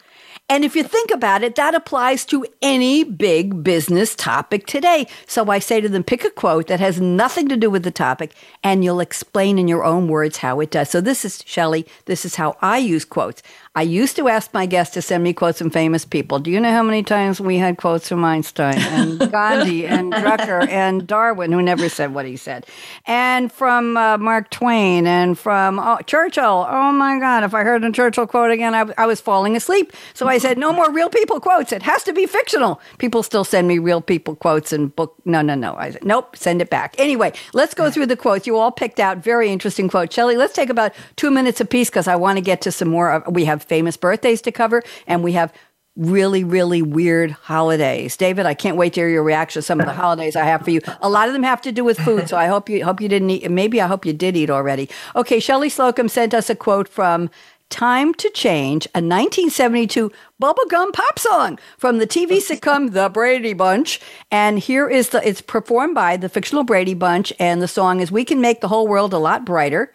And 0.51 0.65
if 0.65 0.75
you 0.75 0.81
think 0.83 1.11
about 1.11 1.43
it, 1.43 1.53
that 1.55 1.75
applies 1.75 2.25
to 2.25 2.43
any 2.63 3.03
big 3.03 3.63
business 3.63 4.15
topic 4.15 4.65
today. 4.65 5.05
So 5.27 5.51
I 5.51 5.59
say 5.59 5.79
to 5.79 5.87
them, 5.87 6.03
pick 6.03 6.25
a 6.25 6.31
quote 6.31 6.67
that 6.67 6.79
has 6.79 6.99
nothing 6.99 7.47
to 7.49 7.55
do 7.55 7.69
with 7.69 7.83
the 7.83 7.91
topic 7.91 8.33
and 8.63 8.83
you'll 8.83 8.99
explain 8.99 9.59
in 9.59 9.67
your 9.67 9.83
own 9.85 10.07
words 10.07 10.37
how 10.37 10.59
it 10.59 10.71
does. 10.71 10.89
So 10.89 11.01
this 11.01 11.23
is, 11.23 11.43
Shelley, 11.45 11.85
this 12.05 12.25
is 12.25 12.35
how 12.35 12.57
I 12.63 12.79
use 12.79 13.05
quotes. 13.05 13.43
I 13.75 13.83
used 13.83 14.15
to 14.15 14.27
ask 14.27 14.53
my 14.53 14.65
guests 14.65 14.95
to 14.95 15.01
send 15.01 15.23
me 15.23 15.31
quotes 15.31 15.59
from 15.59 15.69
famous 15.69 16.03
people. 16.03 16.39
Do 16.39 16.49
you 16.49 16.59
know 16.59 16.71
how 16.71 16.81
many 16.81 17.03
times 17.03 17.39
we 17.39 17.57
had 17.57 17.77
quotes 17.77 18.09
from 18.09 18.25
Einstein 18.25 18.77
and 18.77 19.19
Gandhi 19.31 19.85
and 19.85 20.11
Drucker 20.11 20.67
and 20.67 21.05
Darwin, 21.05 21.51
who 21.51 21.61
never 21.61 21.87
said 21.87 22.13
what 22.13 22.25
he 22.25 22.35
said, 22.35 22.65
and 23.05 23.51
from 23.51 23.95
uh, 23.95 24.17
Mark 24.17 24.49
Twain 24.49 25.05
and 25.05 25.37
from 25.37 25.79
oh, 25.79 25.99
Churchill. 26.07 26.65
Oh 26.67 26.91
my 26.91 27.19
God! 27.19 27.43
If 27.43 27.53
I 27.53 27.63
heard 27.63 27.83
a 27.83 27.91
Churchill 27.91 28.27
quote 28.27 28.51
again, 28.51 28.73
I, 28.73 28.91
I 28.97 29.05
was 29.05 29.21
falling 29.21 29.55
asleep. 29.55 29.93
So 30.13 30.27
I 30.27 30.39
said, 30.39 30.57
no 30.57 30.73
more 30.73 30.91
real 30.91 31.09
people 31.09 31.39
quotes. 31.39 31.71
It 31.71 31.83
has 31.83 32.03
to 32.03 32.13
be 32.13 32.25
fictional. 32.25 32.81
People 32.97 33.23
still 33.23 33.43
send 33.43 33.67
me 33.67 33.77
real 33.77 34.01
people 34.01 34.35
quotes 34.35 34.73
and 34.73 34.93
book. 34.95 35.15
No, 35.25 35.41
no, 35.41 35.55
no. 35.55 35.75
I 35.75 35.91
said, 35.91 36.03
nope. 36.03 36.35
Send 36.35 36.61
it 36.61 36.69
back. 36.69 36.95
Anyway, 36.97 37.33
let's 37.53 37.73
go 37.73 37.91
through 37.91 38.07
the 38.07 38.17
quotes. 38.17 38.47
You 38.47 38.57
all 38.57 38.71
picked 38.71 38.99
out 38.99 39.19
very 39.19 39.49
interesting 39.49 39.87
quotes. 39.87 40.15
Shelley, 40.15 40.35
let's 40.35 40.53
take 40.53 40.69
about 40.69 40.93
two 41.15 41.31
minutes 41.31 41.61
apiece 41.61 41.89
because 41.89 42.07
I 42.07 42.15
want 42.15 42.37
to 42.37 42.41
get 42.41 42.61
to 42.61 42.71
some 42.71 42.89
more. 42.89 43.23
We 43.29 43.45
have 43.45 43.63
famous 43.69 43.95
birthdays 43.95 44.41
to 44.41 44.51
cover, 44.51 44.83
and 45.07 45.23
we 45.23 45.33
have 45.33 45.53
really, 45.95 46.43
really 46.43 46.81
weird 46.81 47.31
holidays. 47.31 48.15
David, 48.15 48.45
I 48.45 48.53
can't 48.53 48.77
wait 48.77 48.93
to 48.93 49.01
hear 49.01 49.09
your 49.09 49.23
reaction 49.23 49.61
to 49.61 49.65
some 49.65 49.79
of 49.79 49.85
the 49.85 49.93
holidays 49.93 50.35
I 50.35 50.45
have 50.45 50.63
for 50.63 50.71
you. 50.71 50.81
A 51.01 51.09
lot 51.09 51.27
of 51.27 51.33
them 51.33 51.43
have 51.43 51.61
to 51.61 51.71
do 51.71 51.83
with 51.83 51.99
food, 51.99 52.29
so 52.29 52.37
I 52.37 52.47
hope 52.47 52.69
you 52.69 52.83
hope 52.85 53.01
you 53.01 53.09
didn't 53.09 53.29
eat. 53.29 53.51
Maybe 53.51 53.81
I 53.81 53.87
hope 53.87 54.05
you 54.05 54.13
did 54.13 54.37
eat 54.37 54.49
already. 54.49 54.89
Okay, 55.15 55.39
Shelley 55.39 55.69
Slocum 55.69 56.07
sent 56.07 56.33
us 56.33 56.49
a 56.49 56.55
quote 56.55 56.87
from 56.87 57.29
Time 57.69 58.13
to 58.15 58.29
Change, 58.31 58.85
a 58.87 59.01
1972 59.01 60.11
bubblegum 60.41 60.93
pop 60.93 61.19
song 61.19 61.59
from 61.77 61.99
the 61.99 62.07
TV 62.07 62.37
sitcom 62.37 62.93
The 62.93 63.09
Brady 63.09 63.53
Bunch. 63.53 63.99
And 64.31 64.57
here 64.57 64.89
is 64.89 65.09
the 65.09 65.27
it's 65.27 65.41
performed 65.41 65.95
by 65.95 66.17
the 66.17 66.29
fictional 66.29 66.63
Brady 66.63 66.95
Bunch, 66.95 67.33
and 67.39 67.61
the 67.61 67.67
song 67.67 67.99
is 67.99 68.11
We 68.11 68.25
Can 68.25 68.41
Make 68.41 68.61
the 68.61 68.69
Whole 68.69 68.87
World 68.87 69.13
a 69.13 69.19
Lot 69.19 69.45
Brighter. 69.45 69.91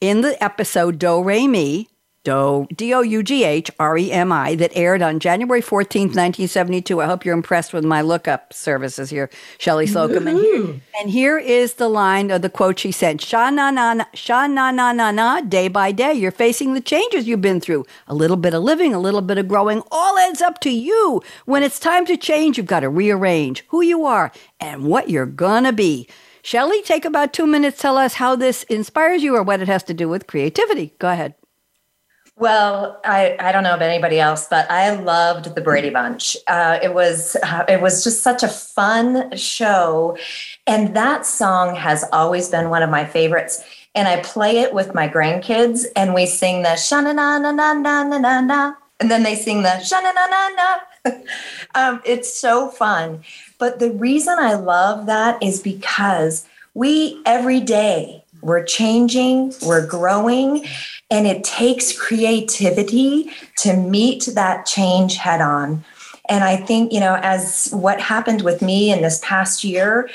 In 0.00 0.20
the 0.20 0.42
episode 0.42 0.98
Do 0.98 1.22
Re 1.22 1.48
Mi, 1.48 1.88
Do, 2.28 2.66
D-O-U-G-H-R-E-M-I, 2.74 4.54
that 4.56 4.70
aired 4.74 5.00
on 5.00 5.18
January 5.18 5.62
14th, 5.62 6.12
1972. 6.12 7.00
I 7.00 7.06
hope 7.06 7.24
you're 7.24 7.32
impressed 7.32 7.72
with 7.72 7.84
my 7.84 8.02
lookup 8.02 8.52
services 8.52 9.08
here, 9.08 9.30
Shelley 9.56 9.86
Slocum. 9.86 10.26
And 10.26 10.38
here, 10.38 10.80
and 11.00 11.10
here 11.10 11.38
is 11.38 11.74
the 11.74 11.88
line 11.88 12.30
of 12.30 12.42
the 12.42 12.50
quote 12.50 12.80
she 12.80 12.92
sent. 12.92 13.22
Sha 13.22 13.48
na 13.48 13.70
na 13.70 13.94
na, 13.94 14.04
sha 14.12 14.46
na 14.46 14.70
na 14.70 14.92
na 14.92 15.10
na, 15.10 15.40
day 15.40 15.68
by 15.68 15.90
day, 15.90 16.12
you're 16.12 16.30
facing 16.30 16.74
the 16.74 16.82
changes 16.82 17.26
you've 17.26 17.40
been 17.40 17.62
through. 17.62 17.86
A 18.08 18.14
little 18.14 18.36
bit 18.36 18.52
of 18.52 18.62
living, 18.62 18.92
a 18.92 19.00
little 19.00 19.22
bit 19.22 19.38
of 19.38 19.48
growing, 19.48 19.82
all 19.90 20.18
adds 20.18 20.42
up 20.42 20.60
to 20.60 20.70
you. 20.70 21.22
When 21.46 21.62
it's 21.62 21.80
time 21.80 22.04
to 22.04 22.18
change, 22.18 22.58
you've 22.58 22.66
got 22.66 22.80
to 22.80 22.90
rearrange 22.90 23.64
who 23.68 23.80
you 23.80 24.04
are 24.04 24.32
and 24.60 24.84
what 24.84 25.08
you're 25.08 25.24
gonna 25.24 25.72
be. 25.72 26.06
Shelley, 26.42 26.82
take 26.82 27.06
about 27.06 27.32
two 27.32 27.46
minutes. 27.46 27.80
Tell 27.80 27.96
us 27.96 28.14
how 28.14 28.36
this 28.36 28.64
inspires 28.64 29.22
you 29.22 29.34
or 29.34 29.42
what 29.42 29.62
it 29.62 29.68
has 29.68 29.82
to 29.84 29.94
do 29.94 30.10
with 30.10 30.26
creativity. 30.26 30.92
Go 30.98 31.08
ahead. 31.08 31.34
Well, 32.38 33.00
I, 33.04 33.36
I 33.40 33.50
don't 33.50 33.64
know 33.64 33.74
about 33.74 33.90
anybody 33.90 34.20
else, 34.20 34.46
but 34.48 34.70
I 34.70 34.94
loved 34.94 35.56
the 35.56 35.60
Brady 35.60 35.90
Bunch. 35.90 36.36
Uh, 36.46 36.78
it 36.80 36.94
was 36.94 37.36
uh, 37.42 37.64
it 37.68 37.80
was 37.80 38.04
just 38.04 38.22
such 38.22 38.44
a 38.44 38.48
fun 38.48 39.36
show, 39.36 40.16
and 40.64 40.94
that 40.94 41.26
song 41.26 41.74
has 41.74 42.04
always 42.12 42.48
been 42.48 42.70
one 42.70 42.84
of 42.84 42.90
my 42.90 43.04
favorites. 43.04 43.64
And 43.96 44.06
I 44.06 44.20
play 44.20 44.58
it 44.58 44.72
with 44.72 44.94
my 44.94 45.08
grandkids, 45.08 45.86
and 45.96 46.14
we 46.14 46.26
sing 46.26 46.62
the 46.62 46.76
sha 46.76 47.00
na 47.00 47.12
na 47.12 47.38
na 47.38 47.50
na 47.50 47.72
na 47.72 48.04
na 48.04 48.40
na, 48.40 48.74
and 49.00 49.10
then 49.10 49.24
they 49.24 49.34
sing 49.34 49.62
the 49.62 49.80
sha 49.80 49.98
na 49.98 50.12
na 50.12 50.26
na 50.28 50.48
na. 50.54 51.12
um, 51.74 52.00
it's 52.04 52.32
so 52.32 52.68
fun. 52.68 53.24
But 53.58 53.80
the 53.80 53.90
reason 53.90 54.36
I 54.38 54.54
love 54.54 55.06
that 55.06 55.42
is 55.42 55.60
because 55.60 56.46
we 56.74 57.20
every 57.26 57.58
day 57.58 58.22
we're 58.40 58.64
changing, 58.64 59.54
we're 59.62 59.86
growing, 59.86 60.64
and 61.10 61.26
it 61.26 61.44
takes 61.44 61.98
creativity 61.98 63.30
to 63.58 63.76
meet 63.76 64.28
that 64.34 64.66
change 64.66 65.16
head 65.16 65.40
on. 65.40 65.84
And 66.28 66.44
I 66.44 66.56
think, 66.56 66.92
you 66.92 67.00
know, 67.00 67.18
as 67.22 67.70
what 67.72 68.00
happened 68.00 68.42
with 68.42 68.60
me 68.60 68.92
in 68.92 69.02
this 69.02 69.20
past 69.22 69.64
year, 69.64 70.10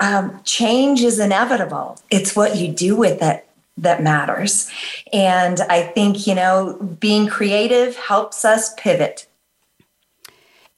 um, 0.00 0.40
change 0.44 1.02
is 1.02 1.18
inevitable. 1.18 1.98
It's 2.10 2.36
what 2.36 2.56
you 2.56 2.68
do 2.72 2.96
with 2.96 3.22
it 3.22 3.44
that 3.76 4.02
matters. 4.02 4.70
And 5.12 5.60
I 5.62 5.82
think, 5.82 6.26
you 6.26 6.34
know, 6.34 6.74
being 7.00 7.28
creative 7.28 7.96
helps 7.96 8.44
us 8.44 8.74
pivot. 8.74 9.27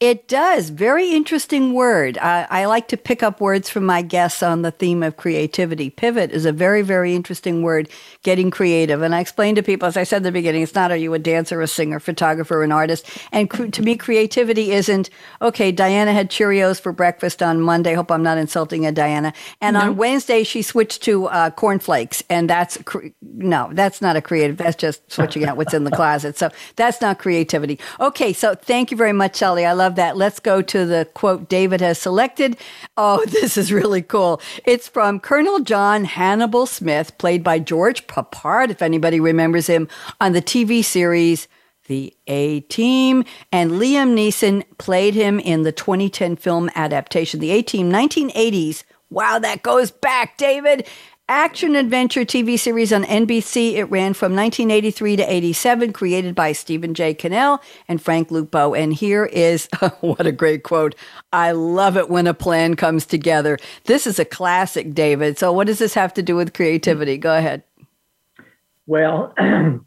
It 0.00 0.28
does. 0.28 0.70
Very 0.70 1.10
interesting 1.10 1.74
word. 1.74 2.16
I, 2.16 2.46
I, 2.48 2.64
like 2.64 2.88
to 2.88 2.96
pick 2.96 3.22
up 3.22 3.38
words 3.38 3.68
from 3.68 3.84
my 3.84 4.00
guests 4.00 4.42
on 4.42 4.62
the 4.62 4.70
theme 4.70 5.02
of 5.02 5.18
creativity. 5.18 5.90
Pivot 5.90 6.30
is 6.30 6.46
a 6.46 6.52
very, 6.52 6.80
very 6.80 7.14
interesting 7.14 7.60
word, 7.62 7.86
getting 8.22 8.50
creative. 8.50 9.02
And 9.02 9.14
I 9.14 9.20
explain 9.20 9.56
to 9.56 9.62
people, 9.62 9.86
as 9.86 9.98
I 9.98 10.04
said 10.04 10.18
in 10.18 10.22
the 10.22 10.32
beginning, 10.32 10.62
it's 10.62 10.74
not 10.74 10.90
are 10.90 10.96
you 10.96 11.12
a 11.12 11.18
dancer, 11.18 11.60
a 11.60 11.68
singer, 11.68 12.00
photographer, 12.00 12.62
an 12.62 12.72
artist. 12.72 13.10
And 13.30 13.50
cr- 13.50 13.66
to 13.66 13.82
me, 13.82 13.94
creativity 13.94 14.72
isn't, 14.72 15.10
okay, 15.42 15.70
Diana 15.70 16.14
had 16.14 16.30
Cheerios 16.30 16.80
for 16.80 16.92
breakfast 16.92 17.42
on 17.42 17.60
Monday. 17.60 17.92
Hope 17.92 18.10
I'm 18.10 18.22
not 18.22 18.38
insulting 18.38 18.86
a 18.86 18.92
Diana. 18.92 19.34
And 19.60 19.74
no. 19.74 19.80
on 19.80 19.96
Wednesday, 19.96 20.44
she 20.44 20.62
switched 20.62 21.02
to 21.02 21.26
uh, 21.26 21.50
cornflakes. 21.50 22.22
And 22.30 22.48
that's, 22.48 22.78
cre- 22.84 23.08
no, 23.20 23.68
that's 23.74 24.00
not 24.00 24.16
a 24.16 24.22
creative. 24.22 24.56
That's 24.56 24.76
just 24.76 25.12
switching 25.12 25.44
out 25.44 25.58
what's 25.58 25.74
in 25.74 25.84
the 25.84 25.90
closet. 26.00 26.38
So 26.38 26.48
that's 26.76 27.02
not 27.02 27.18
creativity. 27.18 27.78
Okay, 28.00 28.32
so 28.32 28.54
thank 28.54 28.90
you 28.90 28.96
very 28.96 29.12
much, 29.12 29.36
Shelley. 29.36 29.66
I 29.66 29.72
love 29.74 29.89
love 29.90 29.96
that. 29.96 30.16
Let's 30.16 30.38
go 30.38 30.62
to 30.62 30.86
the 30.86 31.08
quote 31.14 31.48
David 31.48 31.80
has 31.80 31.98
selected. 31.98 32.56
Oh, 32.96 33.24
this 33.28 33.56
is 33.56 33.72
really 33.72 34.02
cool. 34.02 34.40
It's 34.64 34.86
from 34.86 35.18
Colonel 35.18 35.58
John 35.60 36.04
Hannibal 36.04 36.66
Smith, 36.66 37.18
played 37.18 37.42
by 37.42 37.58
George 37.58 38.06
Peppard, 38.06 38.70
if 38.70 38.82
anybody 38.82 39.18
remembers 39.18 39.66
him, 39.66 39.88
on 40.20 40.32
the 40.32 40.42
TV 40.42 40.84
series 40.84 41.48
The 41.88 42.14
A 42.28 42.60
Team. 42.60 43.24
And 43.50 43.72
Liam 43.72 44.14
Neeson 44.14 44.62
played 44.78 45.14
him 45.14 45.40
in 45.40 45.64
the 45.64 45.72
2010 45.72 46.36
film 46.36 46.70
adaptation, 46.76 47.40
The 47.40 47.50
A 47.50 47.62
Team, 47.62 47.90
1980s. 47.90 48.84
Wow, 49.10 49.40
that 49.40 49.64
goes 49.64 49.90
back, 49.90 50.36
David 50.36 50.86
action 51.30 51.76
adventure 51.76 52.24
TV 52.24 52.58
series 52.58 52.92
on 52.92 53.04
NBC. 53.04 53.74
It 53.74 53.84
ran 53.84 54.14
from 54.14 54.34
1983 54.34 55.16
to 55.16 55.32
87, 55.32 55.92
created 55.92 56.34
by 56.34 56.50
Stephen 56.50 56.92
J. 56.92 57.14
Cannell 57.14 57.62
and 57.86 58.02
Frank 58.02 58.32
Lupo. 58.32 58.74
And 58.74 58.92
here 58.92 59.26
is 59.26 59.68
what 60.00 60.26
a 60.26 60.32
great 60.32 60.64
quote. 60.64 60.96
I 61.32 61.52
love 61.52 61.96
it 61.96 62.10
when 62.10 62.26
a 62.26 62.34
plan 62.34 62.74
comes 62.74 63.06
together. 63.06 63.58
This 63.84 64.08
is 64.08 64.18
a 64.18 64.24
classic, 64.24 64.92
David. 64.92 65.38
So, 65.38 65.52
what 65.52 65.68
does 65.68 65.78
this 65.78 65.94
have 65.94 66.12
to 66.14 66.22
do 66.22 66.34
with 66.34 66.52
creativity? 66.52 67.16
Go 67.16 67.36
ahead. 67.36 67.62
Well, 68.88 69.32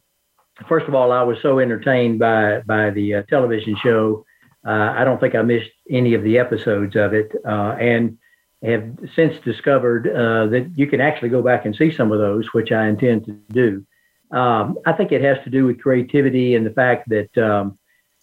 first 0.69 0.87
of 0.87 0.95
all, 0.95 1.11
I 1.11 1.23
was 1.23 1.37
so 1.41 1.59
entertained 1.59 2.19
by 2.19 2.61
by 2.61 2.89
the 2.91 3.15
uh, 3.15 3.23
television 3.23 3.75
show. 3.83 4.25
Uh, 4.65 4.93
I 4.95 5.03
don't 5.03 5.19
think 5.19 5.35
I 5.35 5.41
missed 5.41 5.71
any 5.89 6.13
of 6.13 6.23
the 6.23 6.39
episodes 6.39 6.95
of 6.95 7.13
it, 7.13 7.33
uh, 7.45 7.75
and 7.81 8.17
have 8.63 8.97
since 9.15 9.37
discovered 9.43 10.07
uh, 10.07 10.47
that 10.47 10.71
you 10.75 10.87
can 10.87 11.01
actually 11.01 11.29
go 11.29 11.41
back 11.41 11.65
and 11.65 11.75
see 11.75 11.91
some 11.91 12.11
of 12.11 12.19
those, 12.19 12.53
which 12.53 12.71
I 12.71 12.87
intend 12.87 13.25
to 13.25 13.33
do. 13.51 13.85
Um, 14.35 14.79
I 14.85 14.93
think 14.93 15.11
it 15.11 15.21
has 15.21 15.37
to 15.43 15.49
do 15.49 15.65
with 15.65 15.81
creativity 15.81 16.55
and 16.55 16.65
the 16.65 16.71
fact 16.71 17.09
that 17.09 17.37
um, 17.37 17.77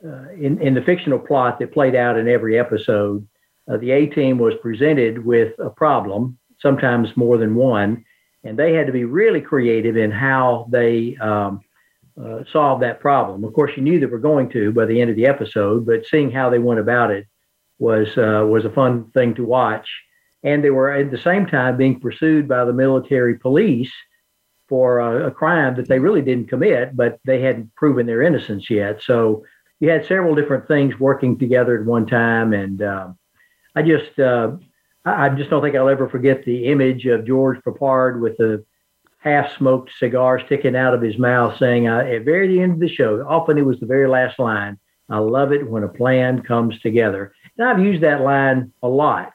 uh, 0.05 0.31
in, 0.31 0.61
in 0.61 0.74
the 0.74 0.83
fictional 0.83 1.18
plot 1.18 1.59
that 1.59 1.72
played 1.72 1.94
out 1.94 2.18
in 2.18 2.26
every 2.26 2.59
episode, 2.59 3.26
uh, 3.70 3.76
the 3.76 3.90
A 3.92 4.07
team 4.07 4.38
was 4.38 4.55
presented 4.62 5.24
with 5.24 5.57
a 5.59 5.70
problem, 5.70 6.38
sometimes 6.59 7.16
more 7.16 7.38
than 7.38 7.55
one, 7.55 8.05
and 8.42 8.59
they 8.59 8.72
had 8.72 8.87
to 8.87 8.92
be 8.92 9.05
really 9.05 9.40
creative 9.40 9.96
in 9.96 10.11
how 10.11 10.66
they 10.70 11.16
um, 11.16 11.61
uh, 12.20 12.40
solved 12.50 12.83
that 12.83 13.00
problem. 13.00 13.44
Of 13.44 13.53
course, 13.53 13.72
you 13.76 13.83
knew 13.83 14.00
they 14.00 14.07
were 14.07 14.18
going 14.18 14.48
to 14.50 14.72
by 14.72 14.87
the 14.87 15.00
end 15.00 15.11
of 15.11 15.16
the 15.16 15.26
episode, 15.26 15.87
but 15.87 16.07
seeing 16.07 16.31
how 16.31 16.48
they 16.50 16.59
went 16.59 16.81
about 16.81 17.11
it 17.11 17.26
was 17.79 18.09
uh, 18.16 18.44
was 18.46 18.64
a 18.64 18.70
fun 18.70 19.11
thing 19.12 19.35
to 19.35 19.44
watch 19.44 19.88
and 20.42 20.64
they 20.64 20.70
were 20.70 20.90
at 20.90 21.11
the 21.11 21.18
same 21.18 21.46
time 21.46 21.76
being 21.76 22.00
pursued 22.00 22.48
by 22.48 22.64
the 22.64 22.72
military 22.72 23.38
police 23.38 23.92
for 24.68 25.00
a, 25.00 25.26
a, 25.26 25.31
crime 25.31 25.74
that 25.76 25.88
they 25.88 25.98
really 25.98 26.22
didn't 26.22 26.48
commit, 26.48 26.96
but 26.96 27.18
they 27.24 27.42
hadn't 27.42 27.74
proven 27.74 28.07
their 28.07 28.22
innocence 28.22 28.70
yet. 28.70 29.03
So 29.03 29.44
you 29.81 29.90
had 29.90 30.07
several 30.07 30.35
different 30.35 30.68
things 30.68 30.98
working 30.98 31.38
together 31.38 31.79
at 31.79 31.85
one 31.85 32.07
time, 32.07 32.53
and 32.53 32.81
uh, 32.81 33.09
I 33.74 33.83
just 33.83 34.18
uh, 34.18 34.53
I 35.05 35.31
just 35.31 35.50
don't 35.50 35.62
think 35.62 35.74
I'll 35.74 35.88
ever 35.88 36.09
forget 36.09 36.44
the 36.44 36.66
image 36.66 37.07
of 37.07 37.26
George 37.26 37.59
Peppard 37.66 38.20
with 38.20 38.37
the 38.37 38.64
half-smoked 39.18 39.90
cigar 39.98 40.40
sticking 40.46 40.76
out 40.76 40.94
of 40.94 41.03
his 41.03 41.18
mouth, 41.18 41.59
saying 41.59 41.88
uh, 41.88 41.98
at 41.98 42.24
very 42.24 42.61
end 42.61 42.74
of 42.74 42.81
the 42.81 42.88
show, 42.88 43.26
often 43.29 43.59
it 43.59 43.66
was 43.66 43.81
the 43.81 43.87
very 43.87 44.09
last 44.09 44.38
line. 44.38 44.79
I 45.09 45.18
love 45.18 45.53
it 45.53 45.68
when 45.68 45.83
a 45.83 45.88
plan 45.88 46.42
comes 46.42 46.79
together, 46.81 47.33
and 47.59 47.66
I've 47.66 47.81
used 47.81 48.03
that 48.03 48.20
line 48.20 48.72
a 48.83 48.88
lot 48.88 49.33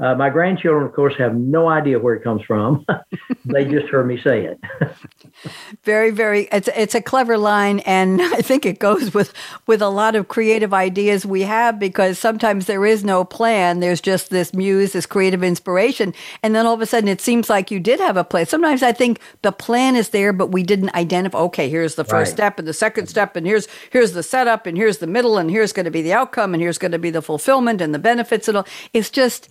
Uh, 0.00 0.14
my 0.14 0.30
grandchildren, 0.30 0.84
of 0.84 0.92
course, 0.92 1.14
have 1.18 1.34
no 1.34 1.68
idea 1.68 1.98
where 1.98 2.14
it 2.14 2.22
comes 2.22 2.42
from. 2.42 2.84
they 3.46 3.64
just 3.64 3.88
heard 3.88 4.06
me 4.06 4.20
say 4.22 4.44
it. 4.44 4.60
very, 5.82 6.10
very. 6.10 6.42
It's 6.52 6.68
it's 6.76 6.94
a 6.94 7.00
clever 7.00 7.36
line, 7.36 7.80
and 7.80 8.20
I 8.22 8.42
think 8.42 8.64
it 8.64 8.78
goes 8.78 9.12
with 9.14 9.32
with 9.66 9.82
a 9.82 9.88
lot 9.88 10.14
of 10.14 10.28
creative 10.28 10.72
ideas 10.72 11.26
we 11.26 11.42
have 11.42 11.78
because 11.78 12.18
sometimes 12.18 12.66
there 12.66 12.84
is 12.86 13.02
no 13.02 13.24
plan. 13.24 13.80
There's 13.80 14.00
just 14.00 14.30
this 14.30 14.54
muse, 14.54 14.92
this 14.92 15.06
creative 15.06 15.42
inspiration, 15.42 16.14
and 16.42 16.54
then 16.54 16.66
all 16.66 16.74
of 16.74 16.80
a 16.80 16.86
sudden 16.86 17.08
it 17.08 17.20
seems 17.20 17.50
like 17.50 17.70
you 17.70 17.80
did 17.80 17.98
have 17.98 18.16
a 18.16 18.24
plan. 18.24 18.46
Sometimes 18.46 18.82
I 18.82 18.92
think 18.92 19.20
the 19.42 19.52
plan 19.52 19.96
is 19.96 20.10
there, 20.10 20.32
but 20.32 20.52
we 20.52 20.62
didn't 20.62 20.94
identify. 20.94 21.38
Okay, 21.38 21.68
here's 21.68 21.96
the 21.96 22.04
first 22.04 22.30
right. 22.30 22.36
step, 22.36 22.58
and 22.58 22.68
the 22.68 22.74
second 22.74 23.08
step, 23.08 23.34
and 23.34 23.46
here's 23.46 23.66
here's 23.90 24.12
the 24.12 24.22
setup, 24.22 24.66
and 24.66 24.76
here's 24.76 24.98
the 24.98 25.08
middle, 25.08 25.38
and 25.38 25.50
here's 25.50 25.72
going 25.72 25.86
to 25.86 25.90
be 25.90 26.02
the 26.02 26.12
outcome, 26.12 26.54
and 26.54 26.62
here's 26.62 26.78
going 26.78 26.92
to 26.92 26.98
be 26.98 27.10
the 27.10 27.22
fulfillment 27.22 27.80
and 27.80 27.92
the 27.94 27.98
benefits, 27.98 28.46
and 28.46 28.58
all. 28.58 28.66
It's 28.92 29.10
just 29.10 29.48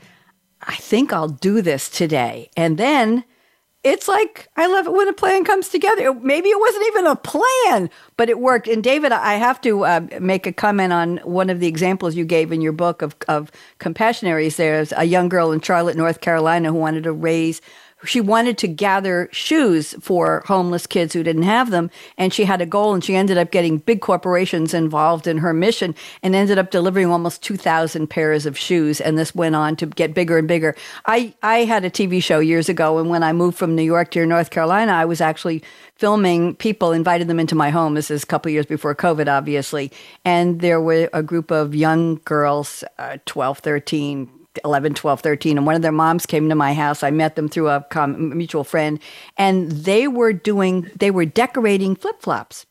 I 0.61 0.75
think 0.75 1.13
I'll 1.13 1.27
do 1.27 1.61
this 1.61 1.89
today. 1.89 2.49
And 2.57 2.77
then 2.77 3.23
it's 3.83 4.07
like, 4.07 4.49
I 4.57 4.67
love 4.67 4.87
it 4.87 4.93
when 4.93 5.07
a 5.07 5.13
plan 5.13 5.45
comes 5.45 5.69
together. 5.69 6.13
Maybe 6.13 6.49
it 6.49 6.59
wasn't 6.59 6.87
even 6.87 7.05
a 7.05 7.15
plan, 7.15 7.89
but 8.17 8.29
it 8.29 8.39
worked. 8.39 8.67
And 8.67 8.83
David, 8.83 9.11
I 9.11 9.35
have 9.35 9.61
to 9.61 9.85
uh, 9.85 10.01
make 10.19 10.45
a 10.45 10.51
comment 10.51 10.91
on 10.91 11.17
one 11.17 11.49
of 11.49 11.59
the 11.59 11.67
examples 11.67 12.15
you 12.15 12.25
gave 12.25 12.51
in 12.51 12.59
your 12.59 12.73
book 12.73 13.01
of, 13.01 13.15
of 13.27 13.51
compassionaries. 13.79 14.57
There's 14.57 14.91
a 14.97 15.05
young 15.05 15.29
girl 15.29 15.51
in 15.51 15.61
Charlotte, 15.61 15.95
North 15.95 16.21
Carolina 16.21 16.69
who 16.71 16.77
wanted 16.77 17.03
to 17.03 17.13
raise 17.13 17.61
she 18.05 18.21
wanted 18.21 18.57
to 18.59 18.67
gather 18.67 19.27
shoes 19.31 19.95
for 19.99 20.43
homeless 20.45 20.85
kids 20.85 21.13
who 21.13 21.23
didn't 21.23 21.43
have 21.43 21.71
them 21.71 21.89
and 22.17 22.33
she 22.33 22.45
had 22.45 22.61
a 22.61 22.65
goal 22.65 22.93
and 22.93 23.03
she 23.03 23.15
ended 23.15 23.37
up 23.37 23.51
getting 23.51 23.79
big 23.79 24.01
corporations 24.01 24.73
involved 24.73 25.25
in 25.25 25.39
her 25.39 25.53
mission 25.53 25.95
and 26.21 26.35
ended 26.35 26.57
up 26.57 26.69
delivering 26.69 27.07
almost 27.07 27.41
2000 27.41 28.07
pairs 28.07 28.45
of 28.45 28.57
shoes 28.57 29.01
and 29.01 29.17
this 29.17 29.33
went 29.33 29.55
on 29.55 29.75
to 29.75 29.85
get 29.85 30.13
bigger 30.13 30.37
and 30.37 30.47
bigger. 30.47 30.75
I 31.05 31.33
i 31.41 31.59
had 31.59 31.85
a 31.85 31.89
tv 31.89 32.21
show 32.21 32.39
years 32.39 32.69
ago 32.69 32.97
and 32.99 33.09
when 33.09 33.23
i 33.23 33.33
moved 33.33 33.57
from 33.57 33.75
new 33.75 33.83
york 33.83 34.11
to 34.11 34.25
north 34.25 34.49
carolina 34.49 34.91
i 34.91 35.05
was 35.05 35.21
actually 35.21 35.63
filming 35.97 36.55
people 36.55 36.91
invited 36.91 37.27
them 37.27 37.39
into 37.39 37.55
my 37.55 37.69
home. 37.69 37.95
This 37.95 38.11
is 38.11 38.23
a 38.23 38.25
couple 38.25 38.51
years 38.51 38.65
before 38.65 38.93
covid 38.95 39.27
obviously. 39.27 39.91
And 40.23 40.61
there 40.61 40.79
were 40.79 41.09
a 41.13 41.23
group 41.23 41.51
of 41.51 41.75
young 41.75 42.15
girls 42.25 42.83
uh, 42.99 43.17
12 43.25 43.59
13 43.59 44.36
11, 44.63 44.93
12, 44.93 45.21
13, 45.21 45.57
and 45.57 45.65
one 45.65 45.75
of 45.75 45.81
their 45.81 45.91
moms 45.91 46.25
came 46.25 46.47
to 46.49 46.55
my 46.55 46.73
house. 46.73 47.01
I 47.01 47.09
met 47.09 47.35
them 47.35 47.49
through 47.49 47.69
a 47.69 48.07
mutual 48.07 48.63
friend, 48.63 48.99
and 49.37 49.71
they 49.71 50.07
were 50.07 50.33
doing, 50.33 50.89
they 50.95 51.09
were 51.09 51.25
decorating 51.25 51.95
flip 51.95 52.21
flops 52.21 52.66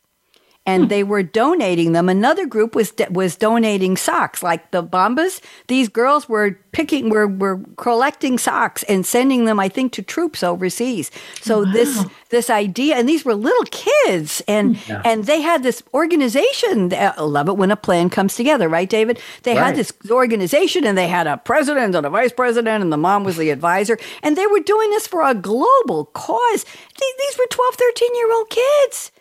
and 0.67 0.83
hmm. 0.83 0.89
they 0.89 1.03
were 1.03 1.23
donating 1.23 1.93
them. 1.93 2.09
Another 2.09 2.45
group 2.45 2.75
was 2.75 2.93
was 3.09 3.35
donating 3.35 3.97
socks, 3.97 4.43
like 4.43 4.69
the 4.71 4.83
Bombas. 4.83 5.41
These 5.67 5.87
girls 5.87 6.29
were 6.29 6.59
picking, 6.73 7.09
were 7.09 7.27
were 7.27 7.59
collecting 7.77 8.37
socks 8.37 8.83
and 8.83 9.05
sending 9.05 9.45
them, 9.45 9.59
I 9.59 9.69
think, 9.69 9.93
to 9.93 10.03
troops 10.03 10.43
overseas. 10.43 11.09
So 11.41 11.63
wow. 11.63 11.71
this 11.71 12.05
this 12.29 12.49
idea, 12.49 12.97
and 12.97 13.07
these 13.07 13.23
were 13.23 13.33
little 13.33 13.63
kids, 13.71 14.43
and 14.47 14.77
hmm. 14.77 14.91
yeah. 14.91 15.01
and 15.05 15.23
they 15.23 15.41
had 15.41 15.63
this 15.63 15.81
organization. 15.93 16.93
I 16.93 17.19
love 17.21 17.47
it 17.47 17.57
when 17.57 17.71
a 17.71 17.77
plan 17.77 18.09
comes 18.09 18.35
together, 18.35 18.67
right, 18.67 18.89
David? 18.89 19.19
They 19.43 19.55
right. 19.55 19.67
had 19.67 19.75
this 19.75 19.93
organization, 20.11 20.85
and 20.85 20.97
they 20.97 21.07
had 21.07 21.25
a 21.25 21.37
president 21.37 21.95
and 21.95 22.05
a 22.05 22.09
vice 22.09 22.33
president, 22.33 22.83
and 22.83 22.91
the 22.91 22.97
mom 22.97 23.23
was 23.23 23.37
the 23.37 23.49
advisor, 23.49 23.97
and 24.21 24.35
they 24.35 24.45
were 24.45 24.59
doing 24.59 24.89
this 24.89 25.07
for 25.07 25.23
a 25.25 25.33
global 25.33 26.05
cause. 26.13 26.65
These 26.99 27.37
were 27.39 27.47
12, 27.49 27.75
13 27.75 28.15
year 28.15 28.33
old 28.33 28.49
kids. 28.49 29.11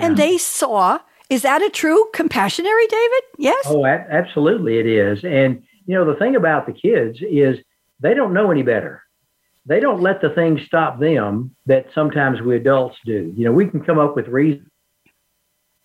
And 0.00 0.16
they 0.16 0.38
saw, 0.38 1.00
is 1.30 1.42
that 1.42 1.62
a 1.62 1.70
true 1.70 2.06
compassionary, 2.14 2.88
David? 2.88 3.22
Yes. 3.38 3.64
Oh, 3.68 3.84
a- 3.84 4.06
absolutely 4.10 4.78
it 4.78 4.86
is. 4.86 5.24
And, 5.24 5.62
you 5.86 5.94
know, 5.94 6.04
the 6.04 6.18
thing 6.18 6.36
about 6.36 6.66
the 6.66 6.72
kids 6.72 7.18
is 7.20 7.58
they 8.00 8.14
don't 8.14 8.32
know 8.32 8.50
any 8.50 8.62
better. 8.62 9.02
They 9.66 9.80
don't 9.80 10.02
let 10.02 10.20
the 10.20 10.30
things 10.30 10.60
stop 10.66 11.00
them 11.00 11.54
that 11.66 11.86
sometimes 11.94 12.42
we 12.42 12.56
adults 12.56 12.96
do. 13.06 13.32
You 13.36 13.46
know, 13.46 13.52
we 13.52 13.66
can 13.66 13.82
come 13.82 13.98
up 13.98 14.14
with 14.14 14.28
reasons 14.28 14.68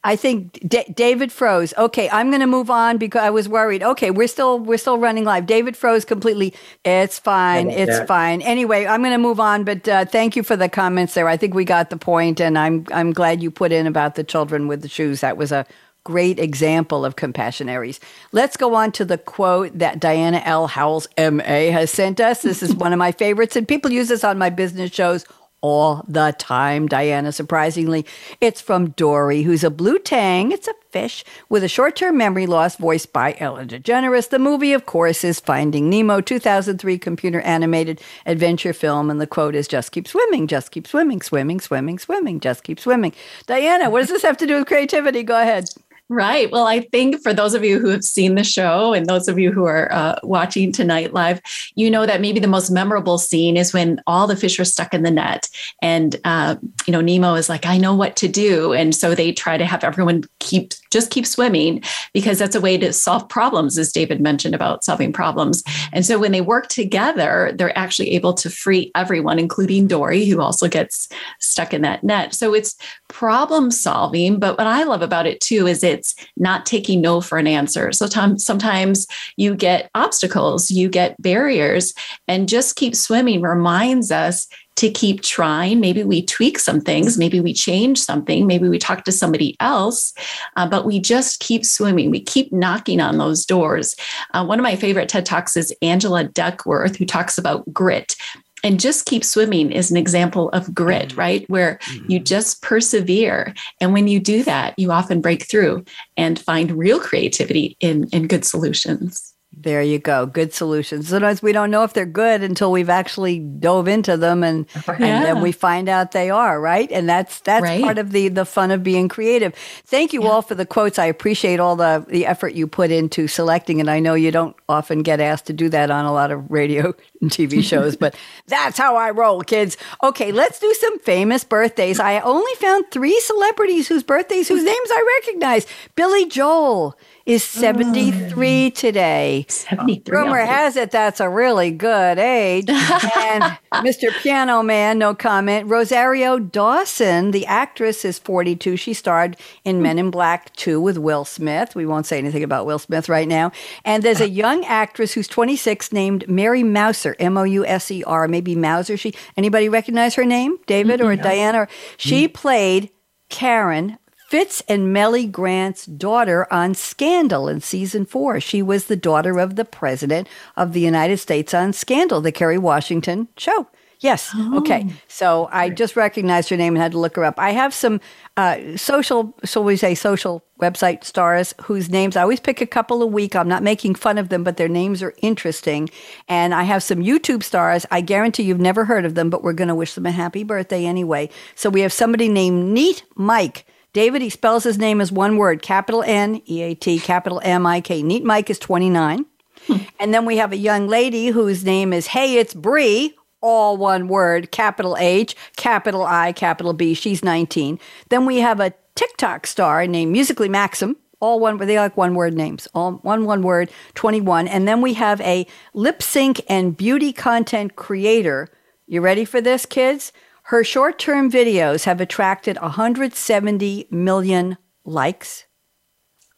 I 0.04 0.16
think 0.16 0.54
D- 0.68 0.86
David 0.94 1.32
froze. 1.32 1.74
Okay, 1.78 2.10
I'm 2.10 2.30
going 2.30 2.40
to 2.40 2.48
move 2.48 2.70
on 2.70 2.98
because 2.98 3.22
I 3.22 3.30
was 3.32 3.50
worried. 3.50 3.84
Okay, 3.84 4.12
we're 4.12 4.30
still 4.30 4.60
we're 4.60 4.78
still 4.78 4.98
running 4.98 5.26
live. 5.26 5.46
David 5.46 5.76
froze 5.76 6.06
completely. 6.06 6.54
It's 6.86 7.20
fine. 7.20 7.70
It's 7.70 8.00
that? 8.00 8.08
fine. 8.08 8.42
Anyway, 8.42 8.86
I'm 8.86 9.02
going 9.02 9.12
to 9.12 9.18
move 9.18 9.42
on. 9.42 9.66
But 9.66 9.88
uh, 9.88 10.06
thank 10.06 10.38
you 10.38 10.44
for 10.44 10.56
the 10.56 10.70
comments 10.70 11.16
there. 11.16 11.28
I 11.28 11.36
think 11.36 11.54
we 11.54 11.66
got 11.66 11.90
the 11.90 11.98
point, 11.98 12.40
and 12.40 12.58
I'm 12.58 12.86
I'm 12.94 13.12
glad 13.12 13.44
you 13.44 13.52
put 13.52 13.74
in 13.74 13.88
about 13.88 14.16
the 14.16 14.24
children 14.24 14.68
with 14.68 14.82
the 14.84 14.90
shoes. 14.90 15.20
That 15.20 15.36
was 15.36 15.52
a 15.52 15.66
great 16.06 16.40
example 16.40 17.04
of 17.04 17.18
compassionaries. 17.18 18.00
Let's 18.32 18.58
go 18.58 18.76
on 18.76 18.94
to 18.94 19.06
the 19.06 19.18
quote 19.18 19.78
that 19.78 20.00
Diana 20.00 20.42
L. 20.46 20.68
Howles, 20.68 21.08
M.A., 21.18 21.72
has 21.72 21.92
sent 21.92 22.22
us. 22.22 22.42
This 22.42 22.64
is 22.64 22.74
one 22.86 22.94
of 22.94 23.00
my 23.00 23.12
favorites, 23.12 23.58
and 23.58 23.68
people 23.68 23.92
use 23.92 24.08
this 24.08 24.24
on 24.24 24.38
my 24.38 24.50
business 24.50 24.92
shows 24.92 25.26
all 25.62 26.06
the 26.08 26.36
time, 26.38 26.88
Diana, 26.88 27.32
surprisingly. 27.32 28.06
It's 28.42 28.62
from 28.62 28.90
Dory, 28.92 29.44
who's 29.44 29.64
a 29.64 29.70
blue 29.70 30.00
tang. 30.00 30.52
It's 30.52 30.68
a 30.68 30.74
fish 30.92 31.24
with 31.50 31.64
a 31.64 31.68
short 31.68 31.96
term 31.96 32.18
memory 32.18 32.46
loss 32.48 32.76
voiced 32.76 33.14
by 33.14 33.36
Ellen 33.40 33.68
DeGeneres. 33.68 34.30
The 34.30 34.40
movie, 34.40 34.74
of 34.74 34.86
course, 34.86 35.24
is 35.24 35.40
Finding 35.40 35.90
Nemo, 35.90 36.22
2003 36.22 36.98
computer 36.98 37.42
animated 37.42 38.02
adventure 38.26 38.74
film. 38.74 39.10
And 39.10 39.20
the 39.20 39.28
quote 39.28 39.56
is 39.56 39.68
just 39.68 39.92
keep 39.92 40.08
swimming, 40.08 40.48
just 40.48 40.72
keep 40.72 40.88
swimming, 40.88 41.22
swimming, 41.22 41.60
swimming, 41.60 42.00
swimming, 42.00 42.40
just 42.40 42.64
keep 42.64 42.80
swimming. 42.80 43.14
Diana, 43.46 43.90
what 43.90 44.00
does 44.00 44.10
this 44.10 44.24
have 44.24 44.38
to 44.38 44.48
do 44.48 44.58
with 44.58 44.68
creativity? 44.68 45.24
Go 45.24 45.40
ahead. 45.40 45.66
Right. 46.12 46.52
Well, 46.52 46.66
I 46.66 46.80
think 46.80 47.22
for 47.22 47.36
those 47.36 47.54
of 47.54 47.64
you 47.64 47.78
who 47.78 47.90
have 47.90 48.04
seen 48.04 48.34
the 48.34 48.44
show 48.44 48.94
and 48.94 49.06
those 49.06 49.28
of 49.28 49.38
you 49.38 49.52
who 49.52 49.66
are 49.66 49.92
uh, 49.94 50.16
watching 50.24 50.72
tonight 50.72 51.14
live, 51.14 51.40
you 51.76 51.92
know 51.92 52.08
that 52.08 52.20
maybe 52.20 52.40
the 52.40 52.48
most 52.48 52.72
memorable 52.72 53.20
scene 53.20 53.56
is 53.56 53.74
when 53.74 54.02
all 54.08 54.26
the 54.26 54.36
fish 54.36 54.60
are 54.60 54.66
stuck 54.66 54.92
in 54.96 55.04
the 55.04 55.12
net, 55.12 55.48
and 55.84 56.16
uh, 56.26 56.56
you 56.88 56.92
know 56.92 57.00
Nemo 57.00 57.36
is 57.36 57.48
like, 57.48 57.68
"I 57.68 57.78
know 57.78 57.94
what 57.94 58.16
to 58.18 58.28
do," 58.28 58.74
and 58.74 58.96
so 58.96 59.14
they 59.14 59.32
try 59.32 59.56
to 59.56 59.66
have 59.68 59.84
everyone 59.84 60.24
keep 60.40 60.74
just 60.90 61.12
keep 61.12 61.28
swimming 61.28 61.84
because 62.12 62.40
that's 62.40 62.56
a 62.56 62.62
way 62.62 62.76
to 62.76 62.92
solve 62.92 63.30
problems, 63.30 63.78
as 63.78 63.92
David 63.92 64.20
mentioned 64.20 64.56
about 64.56 64.84
solving 64.84 65.14
problems. 65.14 65.64
And 65.94 66.04
so 66.04 66.18
when 66.18 66.32
they 66.32 66.42
work 66.42 66.70
together, 66.70 67.52
they're 67.56 67.78
actually 67.78 68.16
able 68.16 68.34
to 68.34 68.50
free 68.50 68.92
everyone, 68.96 69.38
including 69.38 69.86
Dory, 69.86 70.26
who 70.26 70.42
also 70.42 70.68
gets 70.68 71.08
stuck 71.40 71.72
in 71.72 71.84
that 71.84 72.04
net. 72.04 72.34
So 72.34 72.56
it's 72.56 72.76
problem 73.10 73.70
solving. 73.70 74.40
But 74.40 74.58
what 74.58 74.66
I 74.66 74.84
love 74.84 75.04
about 75.04 75.28
it 75.28 75.40
too 75.40 75.68
is 75.68 75.84
it 75.84 75.99
it's 76.00 76.16
not 76.38 76.66
taking 76.66 77.02
no 77.02 77.22
for 77.22 77.38
an 77.38 77.48
answer. 77.48 77.92
So 77.92 78.08
sometimes 78.38 79.06
you 79.36 79.56
get 79.56 79.90
obstacles, 79.94 80.72
you 80.72 80.90
get 80.90 81.22
barriers, 81.22 81.94
and 82.28 82.50
just 82.50 82.76
keep 82.76 82.96
swimming 82.96 83.42
reminds 83.42 84.12
us 84.12 84.48
to 84.78 84.90
keep 84.90 85.22
trying. 85.22 85.82
Maybe 85.82 86.04
we 86.04 86.26
tweak 86.26 86.58
some 86.58 86.80
things, 86.80 87.18
maybe 87.18 87.42
we 87.42 87.54
change 87.54 88.00
something, 88.00 88.48
maybe 88.48 88.70
we 88.70 88.80
talk 88.80 89.04
to 89.04 89.12
somebody 89.12 89.58
else, 89.60 90.14
uh, 90.56 90.70
but 90.70 90.86
we 90.86 91.02
just 91.02 91.42
keep 91.42 91.66
swimming. 91.66 92.10
We 92.10 92.22
keep 92.22 92.54
knocking 92.54 93.02
on 93.02 93.18
those 93.18 93.46
doors. 93.46 93.98
Uh, 94.34 94.46
one 94.46 94.58
of 94.58 94.64
my 94.64 94.78
favorite 94.78 95.10
TED 95.10 95.26
Talks 95.26 95.58
is 95.58 95.76
Angela 95.82 96.24
Duckworth, 96.24 96.96
who 96.96 97.06
talks 97.06 97.38
about 97.38 97.72
grit 97.74 98.16
and 98.64 98.80
just 98.80 99.06
keep 99.06 99.24
swimming 99.24 99.72
is 99.72 99.92
an 99.92 99.98
example 99.98 100.50
of 100.50 100.74
grit, 100.74 101.10
mm-hmm. 101.10 101.20
right? 101.20 101.50
Where 101.50 101.80
mm-hmm. 101.84 102.12
you 102.12 102.20
just 102.20 102.62
persevere. 102.62 103.54
And 103.82 103.94
when 103.94 104.08
you 104.08 104.20
do 104.20 104.44
that, 104.44 104.78
you 104.78 104.92
often 104.92 105.22
break 105.22 105.48
through 105.48 105.86
and 106.18 106.40
find 106.40 106.72
real 106.72 107.00
creativity 107.00 107.78
in, 107.80 108.08
in 108.10 108.28
good 108.28 108.46
solutions. 108.46 109.29
There 109.62 109.82
you 109.82 110.00
go. 110.00 110.26
Good 110.26 110.54
solutions. 110.54 111.10
Sometimes 111.10 111.42
we 111.42 111.52
don't 111.52 111.70
know 111.70 111.84
if 111.84 111.92
they're 111.92 112.06
good 112.06 112.44
until 112.44 112.72
we've 112.72 112.90
actually 112.90 113.40
dove 113.40 113.90
into 113.90 114.16
them 114.16 114.42
and, 114.42 114.66
and 114.88 115.26
then 115.26 115.42
we 115.42 115.52
find 115.52 115.90
out 115.90 116.14
they 116.14 116.30
are, 116.30 116.62
right? 116.62 116.90
And 116.90 117.10
that's 117.10 117.42
that's 117.42 117.64
right. 117.64 117.84
part 117.84 117.98
of 117.98 118.14
the 118.14 118.30
the 118.30 118.46
fun 118.46 118.72
of 118.72 118.84
being 118.84 119.10
creative. 119.10 119.54
Thank 119.86 120.14
you 120.14 120.24
yeah. 120.24 120.30
all 120.30 120.42
for 120.42 120.56
the 120.56 120.66
quotes. 120.66 120.98
I 120.98 121.08
appreciate 121.08 121.60
all 121.60 121.76
the 121.76 122.06
the 122.08 122.26
effort 122.26 122.54
you 122.54 122.68
put 122.68 122.90
into 122.90 123.28
selecting 123.28 123.82
and 123.82 123.92
I 123.92 124.00
know 124.00 124.14
you 124.14 124.32
don't 124.32 124.56
often 124.70 125.04
get 125.04 125.20
asked 125.20 125.48
to 125.48 125.54
do 125.54 125.68
that 125.68 125.92
on 125.92 126.06
a 126.06 126.14
lot 126.14 126.32
of 126.32 126.50
radio 126.50 126.96
and 127.22 127.30
TV 127.30 127.62
shows, 127.72 127.98
but 127.98 128.16
that's 128.48 128.78
how 128.78 128.96
I 128.96 129.12
roll, 129.12 129.42
kids. 129.42 129.76
Okay, 130.02 130.32
let's 130.32 130.60
do 130.60 130.74
some 130.76 131.00
famous 131.00 131.44
birthdays. 131.44 132.00
I 132.00 132.22
only 132.22 132.54
found 132.60 132.86
3 132.92 133.20
celebrities 133.20 133.90
whose 133.90 134.04
birthdays 134.04 134.48
whose 134.48 134.64
names 134.64 134.90
I 134.90 135.20
recognize. 135.20 135.68
Billy 135.96 136.28
Joel, 136.28 136.98
is 137.30 137.44
73 137.44 138.66
oh. 138.66 138.70
today. 138.72 139.46
73. 139.48 140.18
Rumor 140.18 140.40
has 140.40 140.76
it 140.76 140.90
that's 140.90 141.20
a 141.20 141.30
really 141.30 141.70
good 141.70 142.18
age. 142.18 142.68
and 142.70 143.44
Mr. 143.72 144.12
Piano 144.22 144.64
Man, 144.64 144.98
no 144.98 145.14
comment. 145.14 145.70
Rosario 145.70 146.40
Dawson, 146.40 147.30
the 147.30 147.46
actress, 147.46 148.04
is 148.04 148.18
42. 148.18 148.78
She 148.78 148.96
starred 148.96 149.38
in 149.64 149.80
Men 149.80 150.00
in 150.00 150.10
Black 150.10 150.56
2 150.56 150.82
with 150.82 150.98
Will 150.98 151.24
Smith. 151.24 151.76
We 151.76 151.86
won't 151.86 152.08
say 152.08 152.18
anything 152.18 152.44
about 152.44 152.66
Will 152.66 152.80
Smith 152.80 153.08
right 153.08 153.28
now. 153.28 153.52
And 153.86 154.02
there's 154.02 154.22
a 154.22 154.24
uh. 154.24 154.28
young 154.28 154.66
actress 154.66 155.14
who's 155.14 155.28
26 155.28 155.92
named 155.92 156.28
Mary 156.28 156.64
Mouser, 156.64 157.16
M 157.20 157.38
O 157.38 157.44
U 157.44 157.64
S 157.64 157.92
E 157.92 158.04
R, 158.06 158.28
maybe 158.28 158.56
Mouser. 158.56 158.98
She 158.98 159.14
anybody 159.38 159.70
recognize 159.70 160.16
her 160.16 160.26
name? 160.26 160.58
David 160.66 161.00
or 161.00 161.16
Diana? 161.16 161.68
She 161.98 162.28
mm. 162.28 162.34
played 162.34 162.90
Karen 163.30 164.00
Fitz 164.30 164.62
and 164.68 164.94
Mellie 164.94 165.26
Grant's 165.26 165.88
daughter 165.88 166.46
on 166.54 166.76
Scandal 166.76 167.48
in 167.48 167.62
season 167.62 168.06
four. 168.06 168.40
She 168.40 168.62
was 168.62 168.86
the 168.86 168.96
daughter 168.96 169.40
of 169.40 169.56
the 169.56 169.66
president 169.66 170.30
of 170.56 170.74
the 170.74 170.82
United 170.82 171.18
States 171.18 171.52
on 171.52 171.74
Scandal, 171.74 172.22
the 172.22 172.32
Kerry 172.32 172.60
Washington 172.60 173.28
show. 173.38 173.66
Yes. 174.02 174.30
Oh. 174.36 174.60
Okay. 174.60 174.86
So 175.08 175.50
I 175.52 175.72
just 175.72 175.96
recognized 175.96 176.50
her 176.50 176.58
name 176.58 176.76
and 176.76 176.82
had 176.82 176.92
to 176.92 177.00
look 177.00 177.16
her 177.16 177.24
up. 177.26 177.40
I 177.40 177.54
have 177.54 177.74
some 177.74 178.00
uh, 178.38 178.78
social, 178.78 179.36
shall 179.46 179.64
we 179.64 179.76
say, 179.76 179.96
social 179.96 180.44
website 180.62 181.04
stars 181.04 181.56
whose 181.64 181.90
names 181.90 182.16
I 182.16 182.22
always 182.22 182.40
pick 182.40 182.62
a 182.62 182.68
couple 182.68 183.02
a 183.02 183.08
week. 183.08 183.36
I'm 183.36 183.48
not 183.48 183.64
making 183.64 183.96
fun 183.96 184.20
of 184.20 184.30
them, 184.30 184.44
but 184.44 184.58
their 184.58 184.70
names 184.70 185.02
are 185.02 185.16
interesting. 185.24 185.90
And 186.28 186.54
I 186.54 186.64
have 186.64 186.84
some 186.84 187.00
YouTube 187.00 187.42
stars. 187.42 187.88
I 187.90 188.02
guarantee 188.02 188.44
you've 188.44 188.60
never 188.60 188.86
heard 188.86 189.06
of 189.06 189.16
them, 189.16 189.32
but 189.32 189.44
we're 189.44 189.54
going 189.54 189.70
to 189.70 189.76
wish 189.76 189.96
them 189.96 190.06
a 190.06 190.12
happy 190.12 190.44
birthday 190.44 190.86
anyway. 190.86 191.32
So 191.56 191.72
we 191.72 191.82
have 191.82 191.92
somebody 191.92 192.30
named 192.30 192.72
Neat 192.72 193.04
Mike. 193.16 193.66
David, 193.94 194.22
he 194.22 194.30
spells 194.30 194.64
his 194.64 194.78
name 194.78 195.02
as 195.02 195.12
one 195.12 195.38
word, 195.38 195.62
capital 195.62 196.04
N 196.06 196.42
E 196.48 196.62
A 196.62 196.76
T, 196.76 197.00
capital 197.00 197.42
M 197.44 197.66
I 197.66 197.82
K. 197.82 198.04
Neat 198.04 198.24
Mike 198.24 198.50
is 198.50 198.60
29. 198.60 199.26
Hmm. 199.68 199.76
and 200.00 200.14
then 200.14 200.26
we 200.26 200.38
have 200.38 200.54
a 200.54 200.58
young 200.58 200.88
lady 200.88 201.28
whose 201.28 201.66
name 201.66 201.92
is 201.92 202.08
Hey, 202.08 202.38
it's 202.38 202.54
Bree 202.54 203.14
all 203.42 203.78
one 203.78 204.08
word, 204.08 204.52
capital 204.52 204.98
H, 205.00 205.36
capital 205.56 206.04
I, 206.04 206.32
capital 206.32 206.74
B. 206.74 206.94
She's 206.94 207.24
19. 207.24 207.80
Then 208.10 208.26
we 208.26 208.38
have 208.38 208.60
a 208.60 208.74
TikTok 208.96 209.48
star 209.48 209.88
named 209.88 210.12
Musically 210.12 210.50
Maxim. 210.50 210.96
All 211.22 211.40
one, 211.40 211.58
they 211.58 211.78
like 211.78 211.98
one 211.98 212.16
word 212.16 212.34
names, 212.34 212.68
all 212.74 212.94
one, 213.02 213.26
one 213.26 213.42
word, 213.42 213.70
21. 213.96 214.48
And 214.48 214.68
then 214.68 214.80
we 214.80 214.94
have 214.94 215.20
a 215.22 215.46
lip 215.74 216.02
sync 216.02 216.42
and 216.48 216.76
beauty 216.78 217.12
content 217.12 217.76
creator. 217.76 218.48
You 218.88 219.02
ready 219.02 219.26
for 219.26 219.42
this, 219.42 219.66
kids? 219.66 220.14
Her 220.50 220.64
short 220.64 220.98
term 220.98 221.32
videos 221.32 221.84
have 221.84 222.02
attracted 222.02 222.58
170 222.60 223.88
million 223.92 224.58
likes, 224.84 225.46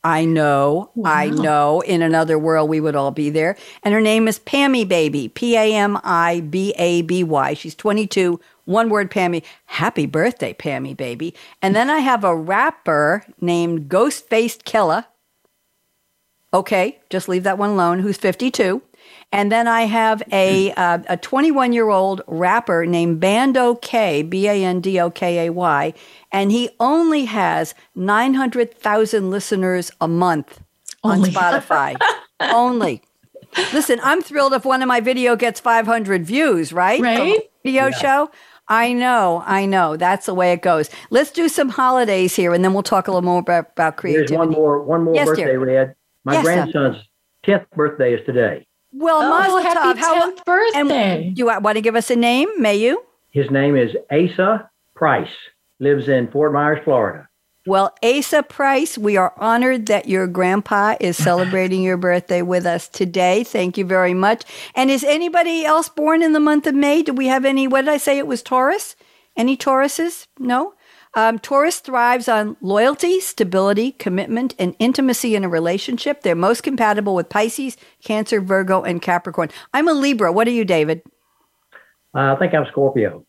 I 0.04 0.26
know, 0.26 0.92
wow. 0.96 1.12
I 1.12 1.30
know. 1.30 1.82
In 1.82 2.02
another 2.02 2.40
world, 2.40 2.70
we 2.70 2.80
would 2.80 2.96
all 2.96 3.12
be 3.12 3.30
there. 3.30 3.56
And 3.84 3.94
her 3.94 4.02
name 4.02 4.28
is 4.28 4.40
Pammy 4.40 4.88
Baby, 4.88 5.28
P 5.28 5.56
A 5.56 5.74
M 5.76 6.00
I 6.04 6.42
B 6.42 6.74
A 6.78 7.04
B 7.04 7.24
Y. 7.24 7.54
She's 7.54 7.76
22. 7.76 8.40
One 8.66 8.90
word, 8.90 9.12
Pammy. 9.12 9.44
Happy 9.66 10.06
birthday, 10.08 10.54
Pammy 10.54 10.98
Baby. 10.98 11.36
And 11.62 11.76
then 11.76 11.90
I 11.90 12.00
have 12.00 12.24
a 12.24 12.36
rapper 12.36 13.24
named 13.40 13.90
Ghost 13.90 14.28
Faced 14.28 14.66
Killa. 14.66 15.08
Okay, 16.54 17.00
just 17.10 17.30
leave 17.30 17.44
that 17.44 17.58
one 17.58 17.70
alone, 17.70 18.00
who's 18.00 18.18
52. 18.18 18.82
And 19.32 19.52
then 19.52 19.68
I 19.68 19.84
have 19.84 20.22
a 20.32 20.72
uh, 20.74 21.00
a 21.08 21.18
21 21.18 21.72
year 21.72 21.90
old 21.90 22.22
rapper 22.28 22.86
named 22.86 23.20
Bando 23.20 23.76
K, 23.76 24.24
B 24.24 24.48
A 24.48 24.64
N 24.64 24.82
D 24.82 25.00
O 25.00 25.10
K 25.10 25.48
A 25.48 25.52
Y, 25.52 25.94
and 26.32 26.52
he 26.52 26.70
only 26.80 27.26
has 27.26 27.74
900,000 27.96 29.30
listeners 29.30 29.92
a 30.02 30.08
month 30.08 30.62
only. 31.04 31.30
on 31.30 31.36
Spotify. 31.36 31.96
only. 32.42 33.02
Listen, 33.74 34.00
I'm 34.04 34.22
thrilled 34.22 34.54
if 34.54 34.66
one 34.66 34.82
of 34.82 34.88
my 34.88 35.00
video 35.00 35.36
gets 35.36 35.60
500 35.60 36.26
views, 36.26 36.72
right? 36.72 37.02
Right. 37.02 37.50
Video 37.64 37.88
yeah. 37.88 37.98
show. 37.98 38.32
I 38.68 38.94
know, 38.94 39.44
I 39.46 39.66
know. 39.66 39.98
That's 39.98 40.28
the 40.28 40.34
way 40.34 40.54
it 40.54 40.62
goes. 40.62 40.90
Let's 41.10 41.32
do 41.32 41.50
some 41.50 41.68
holidays 41.68 42.36
here, 42.36 42.54
and 42.54 42.64
then 42.64 42.74
we'll 42.74 42.84
talk 42.84 43.10
a 43.10 43.12
little 43.12 43.22
more 43.22 43.40
about, 43.40 43.72
about 43.72 43.98
creativity. 43.98 44.36
There's 44.36 44.48
one 44.48 44.50
more, 44.50 44.82
one 44.82 45.04
more 45.04 45.14
yes, 45.14 45.28
birthday, 45.28 45.44
dear. 45.44 45.60
Red. 45.60 45.96
My 46.24 46.34
yes, 46.34 46.44
grandson's 46.44 46.98
tenth 47.44 47.70
birthday 47.72 48.14
is 48.14 48.26
today. 48.26 48.66
Well, 48.94 49.22
oh, 49.22 49.62
happy 49.62 50.00
tenth 50.02 50.46
birthday! 50.46 51.28
And 51.28 51.38
you 51.38 51.46
want 51.46 51.76
to 51.76 51.82
give 51.82 51.96
us 51.96 52.10
a 52.12 52.16
name? 52.16 52.50
May 52.58 52.76
you? 52.76 53.04
His 53.32 53.50
name 53.50 53.78
is 53.78 53.96
Asa 54.12 54.70
Price. 54.96 55.32
Lives 55.80 56.10
in 56.10 56.30
Fort 56.30 56.54
Myers, 56.54 56.80
Florida. 56.84 57.28
Well, 57.66 57.96
Asa 58.04 58.44
Price, 58.44 58.98
we 58.98 59.18
are 59.18 59.34
honored 59.38 59.86
that 59.86 60.08
your 60.08 60.28
grandpa 60.28 60.96
is 61.00 61.16
celebrating 61.24 61.84
your 61.84 61.98
birthday 61.98 62.42
with 62.42 62.66
us 62.66 62.88
today. 62.88 63.44
Thank 63.44 63.78
you 63.78 63.86
very 63.86 64.14
much. 64.14 64.44
And 64.76 64.90
is 64.90 65.04
anybody 65.04 65.64
else 65.64 65.88
born 65.88 66.22
in 66.24 66.34
the 66.34 66.40
month 66.40 66.68
of 66.68 66.76
May? 66.76 67.04
Do 67.04 67.14
we 67.14 67.28
have 67.28 67.46
any? 67.46 67.68
What 67.68 67.86
did 67.86 67.94
I 67.94 67.98
say? 67.98 68.18
It 68.18 68.28
was 68.28 68.42
Taurus. 68.42 68.96
Any 69.38 69.56
Tauruses? 69.56 70.28
No. 70.40 70.74
Um, 71.14 71.40
Taurus 71.40 71.80
thrives 71.80 72.30
on 72.30 72.56
loyalty, 72.62 73.20
stability, 73.20 73.92
commitment, 73.94 74.56
and 74.58 74.76
intimacy 74.80 75.36
in 75.36 75.44
a 75.44 75.50
relationship. 75.50 76.22
They're 76.22 76.36
most 76.36 76.64
compatible 76.64 77.16
with 77.16 77.28
Pisces, 77.28 77.76
Cancer, 78.04 78.40
Virgo, 78.40 78.82
and 78.84 79.02
Capricorn. 79.02 79.50
I'm 79.74 79.90
a 79.90 79.94
Libra. 79.94 80.32
What 80.32 80.48
are 80.48 80.52
you, 80.52 80.64
David? 80.64 81.02
Uh, 82.16 82.34
I 82.34 82.36
think 82.38 82.54
I'm 82.54 82.66
Scorpio. 82.72 83.26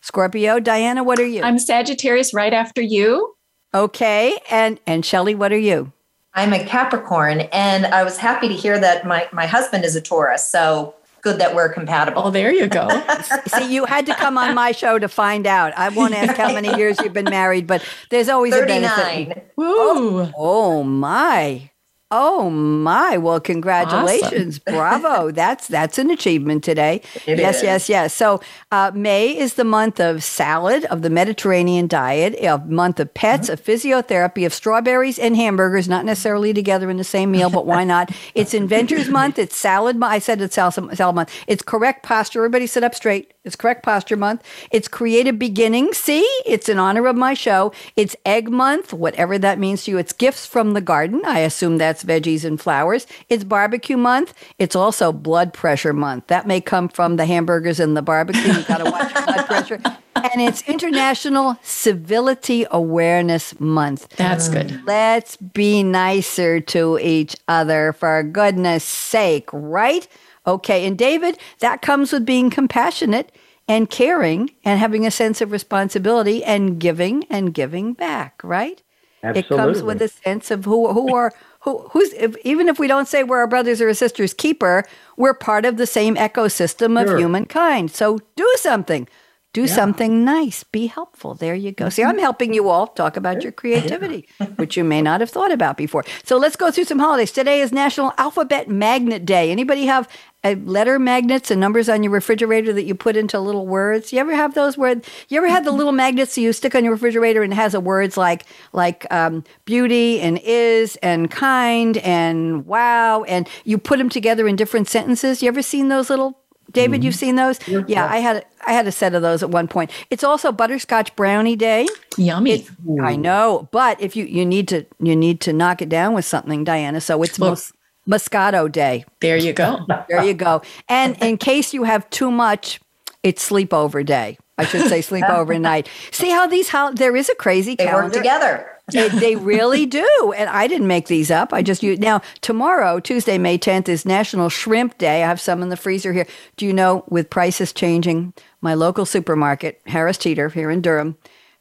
Scorpio. 0.00 0.60
Diana, 0.60 1.04
what 1.04 1.18
are 1.18 1.26
you? 1.26 1.42
I'm 1.42 1.58
Sagittarius 1.58 2.32
right 2.32 2.52
after 2.52 2.80
you. 2.80 3.34
Okay. 3.74 4.38
And 4.50 4.80
and 4.86 5.04
Shelley, 5.04 5.34
what 5.34 5.52
are 5.52 5.58
you? 5.58 5.92
I'm 6.34 6.52
a 6.52 6.64
Capricorn 6.64 7.40
and 7.52 7.86
I 7.86 8.04
was 8.04 8.18
happy 8.18 8.48
to 8.48 8.54
hear 8.54 8.78
that 8.78 9.06
my 9.06 9.28
my 9.32 9.46
husband 9.46 9.84
is 9.84 9.96
a 9.96 10.00
Taurus. 10.00 10.46
So 10.46 10.94
good 11.26 11.40
that 11.40 11.54
we're 11.54 11.68
compatible. 11.68 12.22
Oh, 12.24 12.30
there 12.30 12.52
you 12.52 12.68
go. 12.68 12.88
See, 13.48 13.74
you 13.74 13.84
had 13.84 14.06
to 14.06 14.14
come 14.14 14.38
on 14.38 14.54
my 14.54 14.70
show 14.72 14.98
to 14.98 15.08
find 15.08 15.46
out. 15.46 15.76
I 15.76 15.88
won't 15.88 16.14
ask 16.14 16.36
how 16.36 16.52
many 16.52 16.74
years 16.76 16.98
you've 17.00 17.12
been 17.12 17.24
married, 17.24 17.66
but 17.66 17.84
there's 18.10 18.28
always 18.28 18.54
39. 18.54 18.70
a 18.70 18.86
benefit. 18.86 19.52
Woo. 19.56 19.66
Oh, 19.66 20.32
oh 20.36 20.82
my. 20.84 21.70
Oh 22.12 22.50
my! 22.50 23.16
Well, 23.16 23.40
congratulations, 23.40 24.60
awesome. 24.66 24.74
bravo! 24.78 25.30
That's 25.36 25.66
that's 25.66 25.98
an 25.98 26.10
achievement 26.10 26.62
today. 26.62 27.02
It 27.26 27.38
yes, 27.38 27.56
is. 27.56 27.62
yes, 27.64 27.88
yes. 27.88 28.14
So 28.14 28.40
uh, 28.70 28.92
May 28.94 29.36
is 29.36 29.54
the 29.54 29.64
month 29.64 29.98
of 29.98 30.22
salad, 30.22 30.84
of 30.84 31.02
the 31.02 31.10
Mediterranean 31.10 31.88
diet, 31.88 32.36
a 32.40 32.58
month 32.58 33.00
of 33.00 33.12
pets, 33.12 33.50
mm-hmm. 33.50 33.54
of 33.54 33.64
physiotherapy, 33.64 34.46
of 34.46 34.54
strawberries 34.54 35.18
and 35.18 35.34
hamburgers, 35.34 35.88
not 35.88 36.04
necessarily 36.04 36.54
together 36.54 36.90
in 36.90 36.96
the 36.96 37.04
same 37.04 37.32
meal, 37.32 37.50
but 37.50 37.66
why 37.66 37.82
not? 37.82 38.10
It's 38.36 38.54
Inventors 38.54 39.08
Month. 39.08 39.38
It's 39.38 39.56
salad. 39.56 40.00
I 40.02 40.18
said 40.18 40.40
it's 40.40 40.54
salad, 40.54 40.74
salad 40.96 41.16
month. 41.16 41.32
It's 41.46 41.62
correct 41.62 42.04
posture. 42.04 42.40
Everybody 42.40 42.66
sit 42.66 42.84
up 42.84 42.94
straight. 42.94 43.32
It's 43.46 43.54
Correct 43.54 43.84
Posture 43.84 44.16
Month. 44.16 44.42
It's 44.72 44.88
Creative 44.88 45.38
Beginnings. 45.38 45.96
See, 45.98 46.24
it's 46.44 46.68
in 46.68 46.80
honor 46.80 47.06
of 47.06 47.14
my 47.14 47.32
show. 47.32 47.72
It's 47.94 48.16
Egg 48.26 48.50
Month, 48.50 48.92
whatever 48.92 49.38
that 49.38 49.60
means 49.60 49.84
to 49.84 49.92
you. 49.92 49.98
It's 49.98 50.12
Gifts 50.12 50.44
from 50.44 50.72
the 50.72 50.80
Garden. 50.80 51.22
I 51.24 51.38
assume 51.38 51.78
that's 51.78 52.02
veggies 52.02 52.44
and 52.44 52.60
flowers. 52.60 53.06
It's 53.28 53.44
Barbecue 53.44 53.96
Month. 53.96 54.34
It's 54.58 54.74
also 54.74 55.12
Blood 55.12 55.52
Pressure 55.52 55.92
Month. 55.92 56.26
That 56.26 56.48
may 56.48 56.60
come 56.60 56.88
from 56.88 57.16
the 57.16 57.24
hamburgers 57.24 57.78
and 57.78 57.96
the 57.96 58.02
barbecue. 58.02 58.52
You 58.52 58.64
got 58.64 58.78
to 58.78 58.90
watch 58.90 59.14
your 59.14 59.24
blood 59.24 59.46
pressure. 59.46 59.80
And 60.16 60.40
it's 60.40 60.62
International 60.62 61.56
Civility 61.62 62.66
Awareness 62.72 63.60
Month. 63.60 64.08
That's 64.16 64.48
good. 64.48 64.82
Let's 64.84 65.36
be 65.36 65.84
nicer 65.84 66.60
to 66.60 66.98
each 67.00 67.36
other 67.46 67.92
for 67.92 68.24
goodness 68.24 68.82
sake, 68.82 69.48
right? 69.52 70.08
Okay. 70.46 70.86
And 70.86 70.96
David, 70.96 71.38
that 71.58 71.82
comes 71.82 72.12
with 72.12 72.24
being 72.24 72.50
compassionate 72.50 73.32
and 73.68 73.90
caring 73.90 74.50
and 74.64 74.78
having 74.78 75.06
a 75.06 75.10
sense 75.10 75.40
of 75.40 75.50
responsibility 75.52 76.44
and 76.44 76.78
giving 76.78 77.24
and 77.30 77.52
giving 77.52 77.94
back, 77.94 78.40
right? 78.44 78.82
Absolutely. 79.22 79.56
It 79.56 79.58
comes 79.58 79.82
with 79.82 80.02
a 80.02 80.08
sense 80.08 80.50
of 80.50 80.64
who 80.64 80.92
who 80.92 81.14
are 81.14 81.32
who 81.60 81.78
who's 81.90 82.12
if, 82.12 82.36
even 82.44 82.68
if 82.68 82.78
we 82.78 82.86
don't 82.86 83.08
say 83.08 83.24
we're 83.24 83.38
our 83.38 83.48
brothers 83.48 83.80
or 83.80 83.88
our 83.88 83.94
sisters 83.94 84.32
keeper, 84.32 84.84
we're 85.16 85.34
part 85.34 85.64
of 85.64 85.78
the 85.78 85.86
same 85.86 86.14
ecosystem 86.16 87.00
of 87.00 87.08
sure. 87.08 87.18
humankind. 87.18 87.90
So 87.90 88.20
do 88.36 88.54
something. 88.58 89.08
Do 89.56 89.62
yeah. 89.62 89.68
something 89.68 90.22
nice. 90.22 90.64
Be 90.64 90.86
helpful. 90.86 91.32
There 91.32 91.54
you 91.54 91.72
go. 91.72 91.88
See, 91.88 92.04
I'm 92.04 92.18
helping 92.18 92.52
you 92.52 92.68
all 92.68 92.88
talk 92.88 93.16
about 93.16 93.42
your 93.42 93.52
creativity, 93.62 94.28
which 94.56 94.76
you 94.76 94.84
may 94.84 95.00
not 95.00 95.20
have 95.20 95.30
thought 95.30 95.50
about 95.50 95.78
before. 95.78 96.04
So 96.24 96.36
let's 96.36 96.56
go 96.56 96.70
through 96.70 96.84
some 96.84 96.98
holidays. 96.98 97.32
Today 97.32 97.62
is 97.62 97.72
National 97.72 98.12
Alphabet 98.18 98.68
Magnet 98.68 99.24
Day. 99.24 99.50
Anybody 99.50 99.86
have 99.86 100.10
uh, 100.44 100.56
letter 100.66 100.98
magnets 100.98 101.50
and 101.50 101.58
numbers 101.58 101.88
on 101.88 102.02
your 102.02 102.12
refrigerator 102.12 102.70
that 102.74 102.82
you 102.82 102.94
put 102.94 103.16
into 103.16 103.40
little 103.40 103.66
words? 103.66 104.12
You 104.12 104.18
ever 104.18 104.36
have 104.36 104.52
those 104.52 104.76
where 104.76 105.00
you 105.30 105.38
ever 105.38 105.48
had 105.48 105.64
the 105.64 105.72
little 105.72 105.92
magnets 105.92 106.34
that 106.34 106.42
you 106.42 106.52
stick 106.52 106.74
on 106.74 106.84
your 106.84 106.92
refrigerator 106.92 107.42
and 107.42 107.54
it 107.54 107.56
has 107.56 107.72
a 107.72 107.80
words 107.80 108.18
like 108.18 108.44
like 108.74 109.06
um, 109.10 109.42
beauty 109.64 110.20
and 110.20 110.38
is 110.44 110.96
and 110.96 111.30
kind 111.30 111.96
and 111.96 112.66
wow 112.66 113.22
and 113.22 113.48
you 113.64 113.78
put 113.78 113.96
them 113.96 114.10
together 114.10 114.46
in 114.46 114.54
different 114.54 114.86
sentences? 114.86 115.42
You 115.42 115.48
ever 115.48 115.62
seen 115.62 115.88
those 115.88 116.10
little 116.10 116.42
David, 116.72 116.96
mm-hmm. 116.96 117.06
you've 117.06 117.14
seen 117.14 117.36
those? 117.36 117.66
Yeah. 117.68 117.84
yeah, 117.86 118.06
I 118.06 118.18
had 118.18 118.44
I 118.66 118.72
had 118.72 118.86
a 118.86 118.92
set 118.92 119.14
of 119.14 119.22
those 119.22 119.42
at 119.42 119.50
one 119.50 119.68
point. 119.68 119.90
It's 120.10 120.24
also 120.24 120.52
butterscotch 120.52 121.14
brownie 121.16 121.56
day. 121.56 121.86
Yummy. 122.16 122.66
I 123.00 123.16
know, 123.16 123.68
but 123.70 124.00
if 124.00 124.16
you 124.16 124.24
you 124.24 124.44
need 124.44 124.68
to 124.68 124.84
you 124.98 125.14
need 125.14 125.40
to 125.42 125.52
knock 125.52 125.80
it 125.80 125.88
down 125.88 126.14
with 126.14 126.24
something, 126.24 126.64
Diana. 126.64 127.00
So 127.00 127.22
it's 127.22 127.38
well, 127.38 127.50
mos- 127.50 127.72
Moscato 128.08 128.70
day. 128.70 129.04
There 129.20 129.36
you 129.36 129.52
go. 129.52 129.86
there 130.08 130.24
you 130.24 130.34
go. 130.34 130.62
And 130.88 131.16
in 131.22 131.38
case 131.38 131.74
you 131.74 131.84
have 131.84 132.08
too 132.10 132.30
much, 132.30 132.80
it's 133.22 133.48
sleepover 133.48 134.04
day. 134.04 134.38
I 134.58 134.64
should 134.64 134.88
say 134.88 135.00
sleepover 135.02 135.60
night. 135.60 135.88
See 136.10 136.30
how 136.30 136.46
these 136.46 136.68
how 136.68 136.92
there 136.92 137.16
is 137.16 137.28
a 137.28 137.34
crazy 137.34 137.74
they 137.74 137.84
calendar. 137.84 138.08
work 138.08 138.12
together. 138.12 138.75
They, 138.92 139.08
they, 139.08 139.36
really 139.36 139.86
do. 139.86 140.34
And 140.36 140.48
I 140.48 140.66
didn't 140.66 140.86
make 140.86 141.08
these 141.08 141.30
up. 141.30 141.52
I 141.52 141.62
just 141.62 141.82
use 141.82 141.98
now 141.98 142.22
tomorrow, 142.40 143.00
Tuesday, 143.00 143.36
May 143.38 143.58
10th, 143.58 143.88
is 143.88 144.06
National 144.06 144.48
Shrimp 144.48 144.96
Day. 144.98 145.22
I 145.22 145.26
have 145.26 145.40
some 145.40 145.62
in 145.62 145.70
the 145.70 145.76
freezer 145.76 146.12
here. 146.12 146.26
Do 146.56 146.66
you 146.66 146.72
know 146.72 147.04
with 147.08 147.28
prices 147.30 147.72
changing, 147.72 148.32
my 148.60 148.74
local 148.74 149.04
supermarket, 149.04 149.80
Harris 149.86 150.18
Teeter 150.18 150.48
here 150.50 150.70
in 150.70 150.82
Durham, 150.82 151.16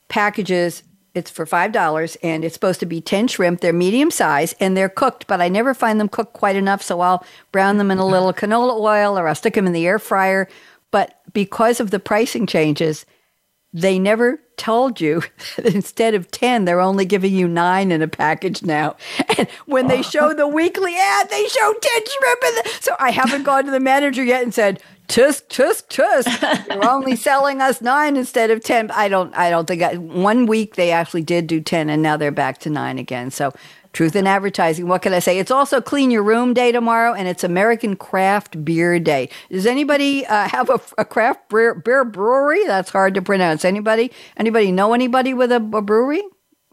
packages 0.07 0.84
It's 1.15 1.32
for 1.32 1.45
five 1.45 1.71
dollars, 1.71 2.17
and 2.21 2.43
it's 2.43 2.53
supposed 2.53 2.82
to 2.82 2.86
be 2.86 3.01
ten 3.01 3.28
shrimp. 3.28 3.61
They're 3.61 3.73
medium 3.73 4.11
size 4.11 4.53
and 4.59 4.76
they're 4.76 4.89
cooked, 4.89 5.28
but 5.28 5.41
I 5.41 5.47
never 5.49 5.73
find 5.73 5.99
them 5.99 6.09
cooked 6.09 6.34
quite 6.34 6.57
enough. 6.57 6.84
So 6.84 6.99
I'll 6.99 7.26
brown 7.51 7.78
them 7.78 7.89
in 7.89 7.97
a 7.97 8.05
little 8.05 8.34
canola 8.34 8.80
oil, 8.80 9.17
or 9.17 9.28
I'll 9.28 9.36
stick 9.36 9.53
them 9.55 9.65
in 9.65 9.73
the 9.73 9.88
air 9.88 9.97
fryer. 9.97 10.47
But 10.91 11.19
because 11.34 11.80
of 11.80 11.89
the 11.91 11.99
pricing 11.99 12.45
changes, 12.45 13.05
they 13.76 13.99
never 13.99 14.39
told 14.55 15.01
you. 15.01 15.21
That 15.57 15.65
instead 15.76 16.13
of 16.13 16.32
10 16.32 16.65
they're 16.65 16.80
only 16.80 17.03
giving 17.05 17.34
you 17.34 17.47
9 17.47 17.91
in 17.91 18.01
a 18.01 18.07
package 18.07 18.63
now. 18.63 18.95
And 19.38 19.49
when 19.65 19.88
they 19.88 20.01
show 20.01 20.34
the 20.34 20.47
weekly 20.47 20.95
ad 20.95 21.30
they 21.30 21.45
show 21.47 21.73
10 21.73 21.91
shrimp 22.07 22.43
in 22.43 22.55
the, 22.55 22.78
so 22.80 22.95
i 22.99 23.11
haven't 23.11 23.43
gone 23.43 23.65
to 23.65 23.71
the 23.71 23.82
manager 23.82 24.23
yet 24.23 24.43
and 24.43 24.53
said 24.53 24.82
tusk 25.07 25.49
tusk 25.49 25.89
tusk. 25.89 26.41
You're 26.69 26.89
only 26.89 27.17
selling 27.17 27.59
us 27.61 27.82
9 27.82 28.15
instead 28.15 28.49
of 28.49 28.63
10 28.63 28.91
i 28.91 29.09
don't 29.09 29.36
i 29.36 29.49
don't 29.49 29.67
think 29.67 29.82
I, 29.82 29.95
one 29.95 30.45
week 30.45 30.76
they 30.76 30.91
actually 30.91 31.23
did 31.23 31.47
do 31.47 31.59
10 31.59 31.89
and 31.89 32.01
now 32.01 32.15
they're 32.15 32.32
back 32.32 32.59
to 32.59 32.69
9 32.69 32.97
again. 32.97 33.30
So 33.30 33.53
Truth 33.96 34.18
in 34.18 34.28
advertising. 34.28 34.89
What 34.89 35.02
can 35.04 35.14
I 35.14 35.20
say? 35.20 35.39
It's 35.39 35.50
also 35.50 35.80
Clean 35.80 36.12
Your 36.12 36.22
Room 36.22 36.54
Day 36.54 36.74
tomorrow, 36.74 37.14
and 37.14 37.30
it's 37.30 37.46
American 37.46 37.96
Craft 37.96 38.66
Beer 38.66 39.00
Day. 39.00 39.30
Does 39.50 39.66
anybody 39.66 40.26
uh, 40.26 40.50
have 40.50 40.70
a, 40.70 40.82
a 40.98 41.06
craft 41.06 41.48
beer, 41.48 41.74
beer, 41.76 42.04
brewery? 42.04 42.66
That's 42.66 42.89
hard 42.89 43.14
to 43.14 43.22
pronounce. 43.22 43.64
Anybody? 43.64 44.12
Anybody 44.36 44.74
know 44.74 44.93
anybody 44.93 45.34
with 45.34 45.50
a, 45.50 45.56
a 45.74 45.82
brewery? 45.82 46.22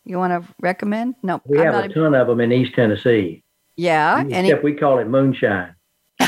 You 0.05 0.18
want 0.18 0.33
to 0.33 0.53
recommend? 0.61 1.14
No, 1.23 1.41
we 1.47 1.61
I'm 1.61 1.73
have 1.73 1.85
a 1.85 1.89
ton 1.95 2.12
of 2.12 2.27
them 2.27 2.41
in 2.41 2.51
East 2.51 2.75
Tennessee. 2.75 3.45
Yeah, 3.77 4.23
except 4.23 4.35
any- 4.35 4.55
we 4.55 4.75
call 4.75 4.99
it 4.99 5.07
moonshine. 5.07 5.77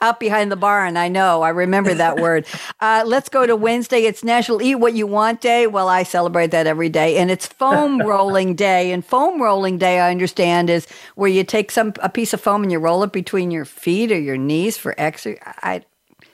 out 0.00 0.20
behind 0.20 0.52
the 0.52 0.56
barn. 0.56 0.96
I 0.96 1.08
know. 1.08 1.42
I 1.42 1.50
remember 1.50 1.94
that 1.94 2.16
word. 2.20 2.46
Uh, 2.80 3.04
let's 3.06 3.28
go 3.28 3.46
to 3.46 3.56
Wednesday. 3.56 4.00
It's 4.00 4.22
National 4.22 4.62
Eat 4.62 4.76
What 4.76 4.94
You 4.94 5.06
Want 5.06 5.40
Day. 5.40 5.66
Well, 5.66 5.88
I 5.88 6.02
celebrate 6.02 6.50
that 6.50 6.66
every 6.66 6.88
day. 6.88 7.16
And 7.18 7.30
it's 7.30 7.46
Foam 7.46 8.00
Rolling 8.06 8.54
Day. 8.54 8.92
And 8.92 9.04
Foam 9.04 9.40
Rolling 9.40 9.78
Day, 9.78 10.00
I 10.00 10.10
understand, 10.10 10.70
is 10.70 10.86
where 11.14 11.30
you 11.30 11.44
take 11.44 11.70
some 11.70 11.92
a 12.02 12.08
piece 12.08 12.32
of 12.32 12.40
foam 12.40 12.62
and 12.62 12.72
you 12.72 12.78
roll 12.78 13.02
it 13.02 13.12
between 13.12 13.50
your 13.50 13.64
feet 13.64 14.12
or 14.12 14.18
your 14.18 14.36
knees 14.36 14.76
for 14.76 14.94
exercise. 14.98 15.40
I 15.62 15.84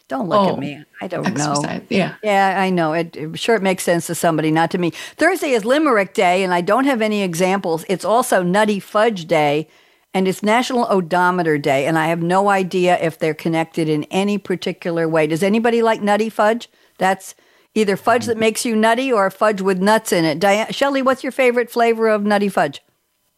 don't 0.08 0.28
look 0.28 0.40
oh, 0.40 0.52
at 0.52 0.58
me. 0.58 0.84
I 1.00 1.06
don't 1.06 1.26
exercise. 1.26 1.62
know. 1.62 1.86
Yeah. 1.88 2.16
Yeah, 2.22 2.60
I 2.60 2.68
know. 2.68 2.92
It, 2.92 3.16
it, 3.16 3.38
sure 3.38 3.54
it 3.54 3.62
makes 3.62 3.82
sense 3.82 4.06
to 4.08 4.14
somebody, 4.14 4.50
not 4.50 4.70
to 4.72 4.78
me. 4.78 4.90
Thursday 5.16 5.52
is 5.52 5.64
Limerick 5.64 6.12
Day, 6.12 6.44
and 6.44 6.52
I 6.52 6.60
don't 6.60 6.84
have 6.84 7.00
any 7.00 7.22
examples. 7.22 7.86
It's 7.88 8.04
also 8.04 8.42
Nutty 8.42 8.78
Fudge 8.78 9.26
Day 9.26 9.68
and 10.14 10.28
it's 10.28 10.42
National 10.42 10.86
Odometer 10.90 11.58
Day, 11.58 11.86
and 11.86 11.98
I 11.98 12.08
have 12.08 12.22
no 12.22 12.48
idea 12.48 12.98
if 13.00 13.18
they're 13.18 13.34
connected 13.34 13.88
in 13.88 14.04
any 14.04 14.38
particular 14.38 15.08
way. 15.08 15.26
Does 15.26 15.42
anybody 15.42 15.82
like 15.82 16.02
nutty 16.02 16.28
fudge? 16.28 16.68
That's 16.98 17.34
either 17.74 17.96
fudge 17.96 18.26
that 18.26 18.36
makes 18.36 18.64
you 18.64 18.76
nutty 18.76 19.10
or 19.12 19.30
fudge 19.30 19.60
with 19.60 19.80
nuts 19.80 20.12
in 20.12 20.24
it. 20.24 20.38
Diane, 20.38 20.72
Shelley, 20.72 21.02
what's 21.02 21.22
your 21.22 21.32
favorite 21.32 21.70
flavor 21.70 22.08
of 22.08 22.24
nutty 22.24 22.48
fudge? 22.48 22.82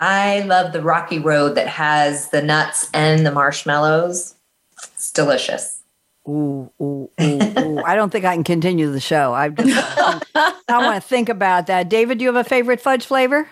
I 0.00 0.40
love 0.40 0.72
the 0.72 0.82
Rocky 0.82 1.20
Road 1.20 1.54
that 1.54 1.68
has 1.68 2.30
the 2.30 2.42
nuts 2.42 2.90
and 2.92 3.24
the 3.24 3.30
marshmallows. 3.30 4.34
It's 4.82 5.12
delicious. 5.12 5.82
Ooh, 6.26 6.70
ooh, 6.80 7.10
ooh, 7.20 7.58
ooh. 7.58 7.82
I 7.84 7.94
don't 7.94 8.10
think 8.10 8.24
I 8.24 8.34
can 8.34 8.44
continue 8.44 8.90
the 8.90 9.00
show. 9.00 9.32
I 9.32 9.50
just 9.50 9.98
I 10.34 10.52
want 10.68 11.00
to 11.00 11.06
think 11.06 11.28
about 11.28 11.68
that. 11.68 11.88
David, 11.88 12.18
do 12.18 12.24
you 12.24 12.32
have 12.32 12.46
a 12.46 12.48
favorite 12.48 12.80
fudge 12.80 13.04
flavor? 13.04 13.46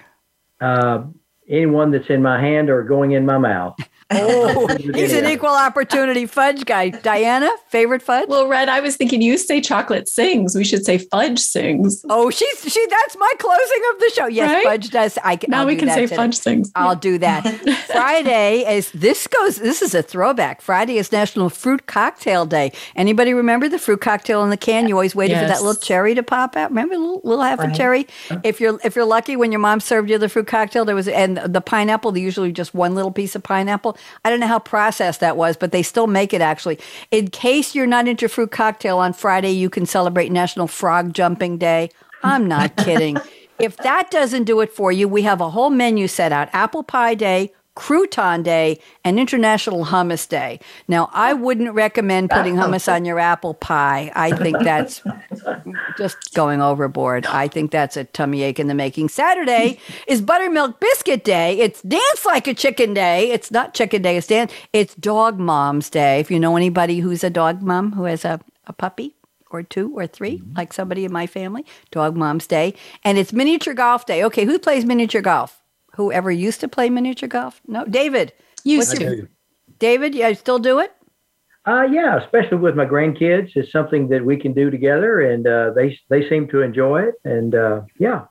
Uh, 0.61 1.05
anyone 1.49 1.91
that's 1.91 2.11
in 2.11 2.23
my 2.23 2.41
hand 2.41 2.71
or 2.71 2.83
going 2.83 3.13
in 3.13 3.27
my 3.27 3.39
mouth. 3.39 3.77
Oh, 4.15 4.67
he's 4.95 5.13
an 5.13 5.27
equal 5.27 5.51
opportunity 5.51 6.27
fudge 6.27 6.65
guy. 6.65 6.91
Diana, 6.91 7.51
favorite 7.69 8.03
fudge? 8.03 8.29
Well, 8.29 8.49
Red, 8.49 8.69
I 8.69 8.81
was 8.81 8.97
thinking 8.97 9.23
you 9.23 9.39
say 9.39 9.61
chocolate 9.61 10.09
sings. 10.09 10.55
We 10.55 10.65
should 10.65 10.85
say 10.85 10.99
fudge 10.99 11.39
sings. 11.39 12.05
Oh, 12.09 12.31
she's 12.31 12.73
she. 12.73 12.87
That's 12.89 13.17
my 13.17 13.33
closing 13.39 13.83
of 13.93 14.01
the 14.01 14.11
show. 14.15 14.27
Yes, 14.27 14.51
right? 14.51 14.65
fudge 14.65 14.91
does. 14.91 15.19
I 15.23 15.37
can. 15.37 15.51
Now 15.51 15.61
I'll 15.61 15.67
we 15.67 15.77
can 15.77 15.89
say 15.89 16.03
today. 16.03 16.17
fudge 16.17 16.37
sings. 16.37 16.71
I'll 16.75 16.97
do 16.97 17.19
that. 17.19 17.43
Friday 17.93 18.77
is 18.77 18.91
this 18.93 19.27
goes. 19.27 19.57
This 19.57 19.83
is 19.83 19.95
a 19.95 20.03
throwback. 20.03 20.61
Friday 20.61 20.99
is 20.99 21.13
National 21.13 21.49
Fruit 21.51 21.87
Cocktail 21.87 22.47
Day. 22.47 22.73
Anybody 22.97 23.35
remember 23.35 23.69
the 23.69 23.79
fruit 23.79 24.01
cocktail 24.01 24.43
in 24.45 24.51
the 24.51 24.57
can? 24.57 24.89
You 24.89 24.95
always 24.95 25.15
waited 25.15 25.35
yes. 25.35 25.43
for 25.43 25.49
that 25.49 25.67
little 25.67 25.81
cherry 25.81 26.15
to 26.15 26.23
pop 26.23 26.57
out. 26.57 26.71
Remember, 26.71 26.97
little, 26.97 27.21
little 27.25 27.45
half 27.45 27.59
right. 27.59 27.71
a 27.71 27.75
cherry. 27.75 28.07
If 28.43 28.61
you're 28.61 28.79
if 28.85 28.97
you're 28.97 29.05
lucky, 29.05 29.37
when 29.37 29.53
your 29.53 29.61
mom 29.61 29.81
served 29.81 30.11
you 30.11 30.19
the 30.19 30.29
fruit 30.29 30.47
cocktail, 30.47 30.85
there 30.85 30.97
was 30.97 31.09
and 31.09 31.39
the 31.39 31.61
pineapple. 31.61 32.17
Usually 32.17 32.53
just 32.53 32.75
one 32.75 32.95
little 32.95 33.11
piece 33.13 33.35
of 33.35 33.43
pineapple. 33.43 33.97
I 34.25 34.31
don't 34.31 34.41
know 34.41 34.47
how 34.47 34.59
processed 34.59 35.21
that 35.21 35.37
was, 35.37 35.57
but 35.57 35.73
they 35.73 35.83
still 35.83 36.07
make 36.07 36.33
it 36.33 36.41
actually. 36.41 36.79
In 37.11 37.29
case 37.29 37.75
you're 37.75 37.87
not 37.87 38.09
into 38.09 38.29
fruit 38.29 38.51
cocktail 38.51 38.99
on 38.99 39.13
Friday, 39.13 39.53
you 39.53 39.71
can 39.71 39.87
celebrate 39.87 40.31
National 40.31 40.67
Frog 40.67 41.13
Jumping 41.13 41.59
Day. 41.59 41.91
I'm 42.23 42.47
not 42.47 42.77
kidding. 42.77 43.19
If 43.59 43.77
that 43.77 44.11
doesn't 44.11 44.43
do 44.43 44.61
it 44.61 44.73
for 44.73 44.91
you, 44.91 45.07
we 45.07 45.23
have 45.23 45.41
a 45.41 45.51
whole 45.51 45.71
menu 45.71 46.09
set 46.09 46.33
out 46.33 46.49
Apple 46.53 46.83
Pie 46.83 47.15
Day, 47.15 47.53
Crouton 47.75 48.43
Day 48.43 48.79
and 49.05 49.19
International 49.19 49.87
Hummus 49.87 50.29
Day. 50.29 50.61
Now, 50.89 51.09
I 51.13 51.33
wouldn't 51.33 51.73
recommend 51.73 52.31
putting 52.31 52.55
hummus 52.55 52.93
on 52.93 53.05
your 53.05 53.19
apple 53.19 53.55
pie. 53.55 54.13
I 54.15 54.33
think 54.33 54.59
that's 54.61 55.01
just 55.99 56.35
going 56.35 56.61
overboard. 56.61 57.25
I 57.27 57.49
think 57.49 57.71
that's 57.71 57.97
a 57.97 58.05
tummy 58.05 58.43
ache 58.43 58.61
in 58.61 58.67
the 58.67 58.75
making. 58.75 59.09
Saturday 59.09 59.79
is 60.07 60.21
Buttermilk 60.21 60.81
Biscuit 60.81 61.25
Day. 61.25 61.61
It's 61.61 61.81
Dance 61.83 62.27
Like 62.27 62.47
a 62.47 62.55
Chicken 62.55 62.93
Day. 62.93 63.31
It's 63.31 63.51
not 63.51 63.73
Chicken 63.73 64.03
Day, 64.03 64.19
it's 64.19 64.27
Dance. 64.27 64.53
It's 64.73 64.95
Dog 64.97 65.39
Mom's 65.39 65.89
Day. 65.89 66.21
If 66.21 66.31
you 66.31 66.39
know 66.39 66.57
anybody 66.57 67.01
who's 67.01 67.25
a 67.25 67.31
dog 67.31 67.63
mom 67.63 67.93
who 67.93 68.05
has 68.05 68.25
a, 68.25 68.41
a 68.67 68.73
puppy, 68.73 69.15
or 69.53 69.63
two 69.63 69.97
or 69.97 70.07
3 70.07 70.39
mm-hmm. 70.39 70.57
like 70.57 70.73
somebody 70.73 71.05
in 71.05 71.13
my 71.13 71.27
family, 71.27 71.65
Dog 71.91 72.17
Mom's 72.17 72.47
Day. 72.47 72.75
And 73.05 73.19
it's 73.19 73.33
Miniature 73.33 73.75
Golf 73.75 74.07
Day. 74.07 74.25
Okay, 74.25 74.45
who 74.47 74.59
plays 74.59 74.85
miniature 74.85 75.21
golf? 75.21 75.62
Whoever 75.97 76.31
used 76.31 76.61
to 76.61 76.69
play 76.69 76.89
miniature 76.91 77.29
golf? 77.29 77.61
No, 77.67 77.85
David. 77.85 78.33
Used 78.65 78.97
to. 78.97 79.29
David, 79.79 80.15
you 80.15 80.35
still 80.35 80.59
do 80.59 80.79
it? 80.79 80.95
Uh, 81.65 81.83
yeah, 81.91 82.19
especially 82.19 82.59
with 82.59 82.75
my 82.75 82.85
grandkids. 82.85 83.51
It's 83.55 83.71
something 83.71 84.09
that 84.09 84.25
we 84.25 84.37
can 84.37 84.53
do 84.53 84.71
together, 84.71 85.21
and 85.21 85.47
uh, 85.47 85.71
they 85.75 85.99
they 86.09 86.29
seem 86.29 86.49
to 86.49 86.61
enjoy 86.61 87.03
it. 87.03 87.15
And 87.25 87.55
uh, 87.55 87.83
yeah, 87.99 88.25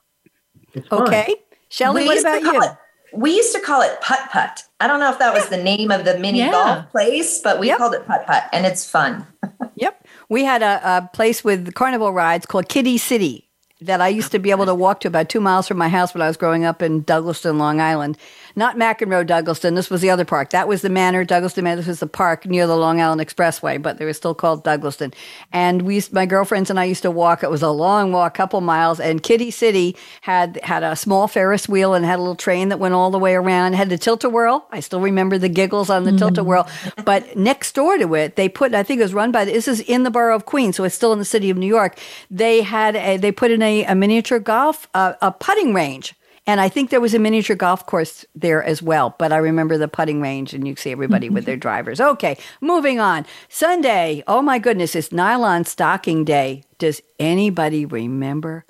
it's 0.74 0.86
fun. 0.88 1.02
Okay, 1.02 1.36
Shelley, 1.68 2.04
what 2.04 2.20
about 2.20 2.42
you? 2.42 2.62
It, 2.62 2.70
we 3.14 3.34
used 3.34 3.54
to 3.54 3.60
call 3.60 3.80
it 3.80 3.98
putt 4.02 4.28
putt. 4.30 4.64
I 4.80 4.86
don't 4.86 5.00
know 5.00 5.10
if 5.10 5.18
that 5.18 5.32
was 5.32 5.48
the 5.48 5.62
name 5.62 5.90
of 5.90 6.04
the 6.04 6.18
mini 6.18 6.40
yeah. 6.40 6.50
golf 6.50 6.90
place, 6.90 7.40
but 7.40 7.58
we 7.58 7.68
yep. 7.68 7.78
called 7.78 7.94
it 7.94 8.06
putt 8.06 8.26
putt, 8.26 8.44
and 8.52 8.66
it's 8.66 8.88
fun. 8.88 9.26
yep, 9.76 10.06
we 10.28 10.44
had 10.44 10.62
a, 10.62 10.80
a 10.84 11.10
place 11.14 11.42
with 11.42 11.74
carnival 11.74 12.12
rides 12.12 12.44
called 12.44 12.68
Kitty 12.68 12.98
City 12.98 13.48
that 13.86 14.00
I 14.00 14.08
used 14.08 14.32
to 14.32 14.38
be 14.38 14.50
able 14.50 14.66
to 14.66 14.74
walk 14.74 15.00
to 15.00 15.08
about 15.08 15.28
two 15.28 15.40
miles 15.40 15.68
from 15.68 15.78
my 15.78 15.88
house 15.88 16.14
when 16.14 16.22
I 16.22 16.28
was 16.28 16.36
growing 16.36 16.64
up 16.64 16.82
in 16.82 17.04
Douglaston, 17.04 17.58
Long 17.58 17.80
Island 17.80 18.16
not 18.56 18.76
McEnroe 18.76 19.26
Douglaston. 19.26 19.74
This 19.74 19.90
was 19.90 20.00
the 20.00 20.10
other 20.10 20.24
park. 20.24 20.50
That 20.50 20.68
was 20.68 20.82
the 20.82 20.88
Manor, 20.88 21.24
Douglaston 21.24 21.62
Manor. 21.62 21.76
This 21.76 21.86
was 21.86 22.00
the 22.00 22.06
park 22.06 22.46
near 22.46 22.66
the 22.66 22.76
Long 22.76 23.00
Island 23.00 23.20
Expressway, 23.20 23.80
but 23.80 23.98
they 23.98 24.04
were 24.04 24.12
still 24.12 24.34
called 24.34 24.64
Douglaston. 24.64 25.14
And 25.52 25.82
we, 25.82 25.96
used, 25.96 26.12
my 26.12 26.26
girlfriends 26.26 26.70
and 26.70 26.78
I 26.78 26.84
used 26.84 27.02
to 27.02 27.10
walk. 27.10 27.42
It 27.42 27.50
was 27.50 27.62
a 27.62 27.70
long 27.70 28.12
walk, 28.12 28.34
a 28.34 28.36
couple 28.36 28.60
miles. 28.60 29.00
And 29.00 29.22
Kitty 29.22 29.50
City 29.50 29.96
had 30.22 30.58
had 30.62 30.82
a 30.82 30.96
small 30.96 31.28
Ferris 31.28 31.68
wheel 31.68 31.94
and 31.94 32.04
had 32.04 32.18
a 32.18 32.22
little 32.22 32.36
train 32.36 32.68
that 32.68 32.78
went 32.78 32.94
all 32.94 33.10
the 33.10 33.18
way 33.18 33.34
around. 33.34 33.74
It 33.74 33.76
had 33.76 33.90
the 33.90 33.98
tilt-a-whirl. 33.98 34.66
I 34.70 34.80
still 34.80 35.00
remember 35.00 35.38
the 35.38 35.48
giggles 35.48 35.90
on 35.90 36.04
the 36.04 36.10
mm-hmm. 36.10 36.18
tilt-a-whirl. 36.18 36.68
But 37.04 37.36
next 37.36 37.74
door 37.74 37.98
to 37.98 38.14
it, 38.14 38.36
they 38.36 38.48
put. 38.48 38.74
I 38.74 38.82
think 38.82 39.00
it 39.00 39.04
was 39.04 39.14
run 39.14 39.32
by. 39.32 39.44
This 39.44 39.68
is 39.68 39.80
in 39.80 40.02
the 40.02 40.10
borough 40.10 40.36
of 40.36 40.46
Queens, 40.46 40.76
so 40.76 40.84
it's 40.84 40.94
still 40.94 41.12
in 41.12 41.18
the 41.18 41.24
city 41.24 41.50
of 41.50 41.56
New 41.56 41.66
York. 41.66 41.98
They 42.30 42.62
had 42.62 42.96
a, 42.96 43.16
they 43.16 43.32
put 43.32 43.50
in 43.50 43.62
a, 43.62 43.84
a 43.84 43.94
miniature 43.94 44.38
golf 44.38 44.88
uh, 44.94 45.14
a 45.20 45.32
putting 45.32 45.74
range 45.74 46.14
and 46.46 46.60
I 46.60 46.68
think 46.68 46.90
there 46.90 47.00
was 47.00 47.14
a 47.14 47.18
miniature 47.18 47.56
golf 47.56 47.86
course 47.86 48.24
there 48.34 48.62
as 48.62 48.82
well. 48.82 49.14
But 49.18 49.32
I 49.32 49.36
remember 49.36 49.78
the 49.78 49.88
putting 49.88 50.20
range, 50.20 50.54
and 50.54 50.66
you 50.66 50.76
see 50.76 50.90
everybody 50.90 51.28
with 51.30 51.44
their 51.44 51.56
drivers. 51.68 52.00
Okay, 52.00 52.36
moving 52.60 52.98
on. 53.00 53.26
Sunday. 53.48 54.24
Oh 54.26 54.42
my 54.42 54.58
goodness, 54.58 54.94
it's 54.94 55.12
nylon 55.12 55.64
stocking 55.64 56.24
day. 56.24 56.64
Does 56.78 57.00
anybody 57.18 57.86
remember 57.86 58.64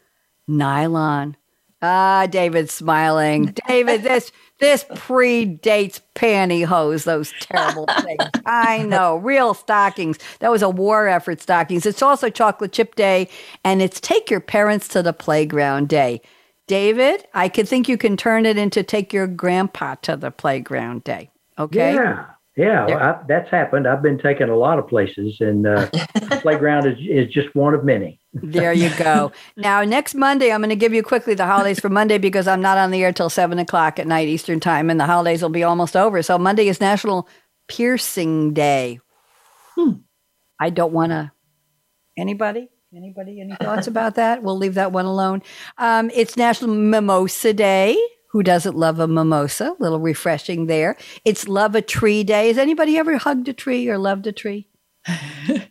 nylon? 0.47 1.37
Ah, 1.85 2.27
David's 2.31 2.73
smiling. 2.73 3.55
David, 3.69 4.03
this 4.03 4.31
this 4.61 4.85
predates 4.85 6.01
pantyhose, 6.15 7.05
those 7.05 7.33
terrible 7.41 7.87
things. 8.03 8.23
I 8.47 8.85
know, 8.85 9.17
real 9.17 9.55
stockings. 9.55 10.19
That 10.39 10.53
was 10.53 10.63
a 10.63 10.71
war 10.71 11.09
effort 11.09 11.41
stockings. 11.41 11.85
It's 11.85 12.03
also 12.03 12.31
chocolate 12.31 12.73
chip 12.73 12.95
day, 12.95 13.29
and 13.65 13.83
it's 13.83 13.99
take 13.99 14.31
your 14.31 14.41
parents 14.41 14.87
to 14.89 15.03
the 15.03 15.13
playground 15.13 15.89
day. 15.89 16.21
David, 16.73 17.27
I 17.35 17.51
could 17.51 17.69
think 17.69 17.87
you 17.87 17.99
can 17.99 18.17
turn 18.17 18.47
it 18.47 18.57
into 18.57 18.83
take 18.83 19.13
your 19.13 19.27
grandpa 19.27 19.97
to 19.97 20.17
the 20.17 20.31
playground 20.31 21.05
day. 21.05 21.31
Okay. 21.59 21.93
Yeah. 21.93 22.25
Yeah, 22.57 22.87
well, 22.87 22.99
I, 22.99 23.21
that's 23.29 23.51
happened. 23.51 23.87
I've 23.87 24.03
been 24.03 24.19
taken 24.19 24.49
a 24.49 24.57
lot 24.57 24.79
of 24.79 24.87
places, 24.87 25.37
and 25.41 25.67
uh, 25.67 25.87
the 25.93 26.39
playground 26.43 26.87
is, 26.87 26.99
is 27.01 27.33
just 27.33 27.55
one 27.55 27.75
of 27.75 27.85
many. 27.85 28.21
there 28.33 28.73
you 28.73 28.91
go. 28.97 29.33
Now, 29.57 29.83
next 29.85 30.15
Monday, 30.15 30.51
I'm 30.51 30.61
going 30.61 30.71
to 30.71 30.77
give 30.77 30.95
you 30.95 31.03
quickly 31.03 31.35
the 31.35 31.47
holidays 31.47 31.81
for 31.81 31.89
Monday 31.91 32.19
because 32.19 32.47
I'm 32.47 32.61
not 32.61 32.77
on 32.77 32.91
the 32.91 33.03
air 33.03 33.13
till 33.13 33.31
7 33.31 33.59
o'clock 33.59 33.99
at 33.99 34.07
night 34.07 34.29
Eastern 34.29 34.61
Time, 34.61 34.89
and 34.91 34.99
the 35.01 35.07
holidays 35.07 35.43
will 35.43 35.49
be 35.49 35.63
almost 35.63 35.97
over. 35.97 36.23
So, 36.23 36.39
Monday 36.39 36.69
is 36.69 36.81
National 36.81 37.29
Piercing 37.69 38.55
Day. 38.55 38.99
Hmm. 39.75 39.93
I 40.59 40.69
don't 40.71 40.93
want 40.93 41.13
to. 41.13 41.33
Anybody? 42.19 42.69
Anybody, 42.95 43.41
any 43.41 43.57
thoughts 43.57 43.87
about 43.87 44.17
that? 44.17 44.43
We'll 44.43 44.59
leave 44.59 44.75
that 44.75 44.93
one 44.93 45.07
alone. 45.07 45.43
Um, 45.79 46.11
it's 46.13 46.37
National 46.37 46.75
Mimosa 46.75 47.55
Day. 47.55 47.99
Who 48.33 48.43
doesn't 48.43 48.77
love 48.77 48.99
a 48.99 49.09
mimosa? 49.09 49.75
A 49.79 49.83
little 49.83 49.99
refreshing 49.99 50.67
there. 50.67 50.97
It's 51.25 51.49
Love 51.49 51.75
a 51.75 51.81
Tree 51.81 52.23
Day. 52.23 52.49
Has 52.49 52.59
anybody 52.59 52.99
ever 52.99 53.17
hugged 53.17 53.49
a 53.49 53.55
tree 53.55 53.89
or 53.89 53.97
loved 53.97 54.27
a 54.27 54.33
tree? 54.33 54.69
I, 55.07 55.65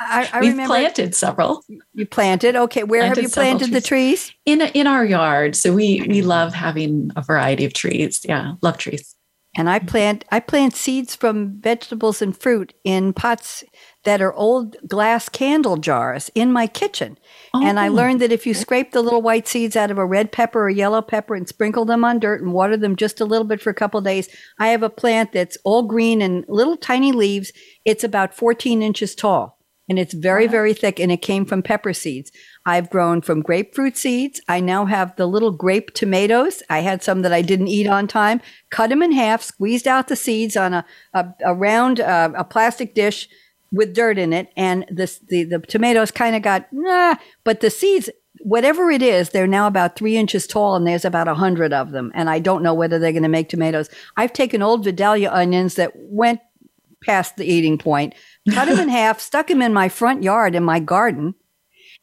I 0.00 0.40
We've 0.40 0.52
remember 0.52 0.68
planted 0.68 1.16
several. 1.16 1.64
You 1.94 2.06
planted, 2.06 2.54
okay. 2.54 2.84
Where 2.84 3.00
planted 3.00 3.16
have 3.16 3.24
you 3.24 3.28
planted 3.28 3.72
the 3.72 3.80
trees? 3.80 4.32
In 4.46 4.60
in 4.60 4.86
our 4.86 5.04
yard. 5.04 5.56
So 5.56 5.72
we 5.72 6.06
we 6.08 6.22
love 6.22 6.54
having 6.54 7.10
a 7.16 7.22
variety 7.22 7.64
of 7.64 7.72
trees. 7.72 8.20
Yeah, 8.24 8.54
love 8.62 8.78
trees. 8.78 9.16
And 9.56 9.68
I 9.68 9.78
mm-hmm. 9.78 9.88
plant 9.88 10.24
I 10.30 10.40
plant 10.40 10.74
seeds 10.74 11.16
from 11.16 11.60
vegetables 11.60 12.22
and 12.22 12.36
fruit 12.36 12.74
in 12.84 13.12
pots 13.12 13.64
that 14.04 14.20
are 14.20 14.32
old 14.34 14.76
glass 14.86 15.28
candle 15.28 15.76
jars 15.76 16.30
in 16.34 16.52
my 16.52 16.66
kitchen. 16.66 17.18
Oh. 17.54 17.64
And 17.64 17.80
I 17.80 17.88
oh. 17.88 17.92
learned 17.92 18.20
that 18.20 18.32
if 18.32 18.46
you 18.46 18.54
scrape 18.54 18.92
the 18.92 19.02
little 19.02 19.22
white 19.22 19.48
seeds 19.48 19.76
out 19.76 19.90
of 19.90 19.98
a 19.98 20.06
red 20.06 20.32
pepper 20.32 20.64
or 20.64 20.70
yellow 20.70 21.02
pepper 21.02 21.34
and 21.34 21.48
sprinkle 21.48 21.84
them 21.84 22.04
on 22.04 22.18
dirt 22.18 22.42
and 22.42 22.52
water 22.52 22.76
them 22.76 22.96
just 22.96 23.20
a 23.20 23.24
little 23.24 23.46
bit 23.46 23.60
for 23.60 23.70
a 23.70 23.74
couple 23.74 24.00
days, 24.00 24.28
I 24.58 24.68
have 24.68 24.82
a 24.82 24.90
plant 24.90 25.32
that's 25.32 25.58
all 25.64 25.82
green 25.82 26.22
and 26.22 26.44
little 26.48 26.76
tiny 26.76 27.12
leaves. 27.12 27.52
It's 27.84 28.04
about 28.04 28.34
14 28.34 28.82
inches 28.82 29.14
tall 29.14 29.57
and 29.88 29.98
it's 29.98 30.14
very, 30.14 30.46
very 30.46 30.74
thick 30.74 31.00
and 31.00 31.10
it 31.10 31.22
came 31.22 31.44
from 31.44 31.62
pepper 31.62 31.92
seeds. 31.92 32.30
I've 32.66 32.90
grown 32.90 33.22
from 33.22 33.42
grapefruit 33.42 33.96
seeds. 33.96 34.40
I 34.48 34.60
now 34.60 34.84
have 34.84 35.16
the 35.16 35.26
little 35.26 35.50
grape 35.50 35.94
tomatoes. 35.94 36.62
I 36.68 36.80
had 36.80 37.02
some 37.02 37.22
that 37.22 37.32
I 37.32 37.42
didn't 37.42 37.68
eat 37.68 37.86
on 37.86 38.06
time. 38.06 38.40
Cut 38.70 38.90
them 38.90 39.02
in 39.02 39.12
half, 39.12 39.42
squeezed 39.42 39.88
out 39.88 40.08
the 40.08 40.16
seeds 40.16 40.56
on 40.56 40.74
a, 40.74 40.84
a, 41.14 41.26
a 41.46 41.54
round, 41.54 42.00
uh, 42.00 42.30
a 42.36 42.44
plastic 42.44 42.94
dish 42.94 43.28
with 43.72 43.94
dirt 43.94 44.18
in 44.18 44.32
it. 44.32 44.52
And 44.56 44.84
this, 44.90 45.18
the, 45.28 45.44
the 45.44 45.58
tomatoes 45.60 46.10
kind 46.10 46.36
of 46.36 46.42
got, 46.42 46.66
nah, 46.72 47.16
but 47.44 47.60
the 47.60 47.70
seeds, 47.70 48.10
whatever 48.40 48.90
it 48.90 49.02
is, 49.02 49.30
they're 49.30 49.46
now 49.46 49.66
about 49.66 49.96
three 49.96 50.16
inches 50.16 50.46
tall 50.46 50.76
and 50.76 50.86
there's 50.86 51.04
about 51.04 51.28
a 51.28 51.34
hundred 51.34 51.72
of 51.72 51.92
them. 51.92 52.12
And 52.14 52.28
I 52.30 52.38
don't 52.38 52.62
know 52.62 52.74
whether 52.74 52.98
they're 52.98 53.12
going 53.12 53.22
to 53.22 53.28
make 53.28 53.48
tomatoes. 53.48 53.88
I've 54.16 54.32
taken 54.32 54.62
old 54.62 54.84
Vidalia 54.84 55.30
onions 55.32 55.74
that 55.74 55.92
went 55.94 56.40
past 57.04 57.36
the 57.36 57.44
eating 57.44 57.78
point, 57.78 58.14
cut 58.52 58.68
them 58.68 58.78
in 58.80 58.88
half, 58.88 59.20
stuck 59.20 59.48
them 59.48 59.62
in 59.62 59.72
my 59.72 59.88
front 59.88 60.22
yard 60.22 60.54
in 60.54 60.62
my 60.64 60.80
garden. 60.80 61.34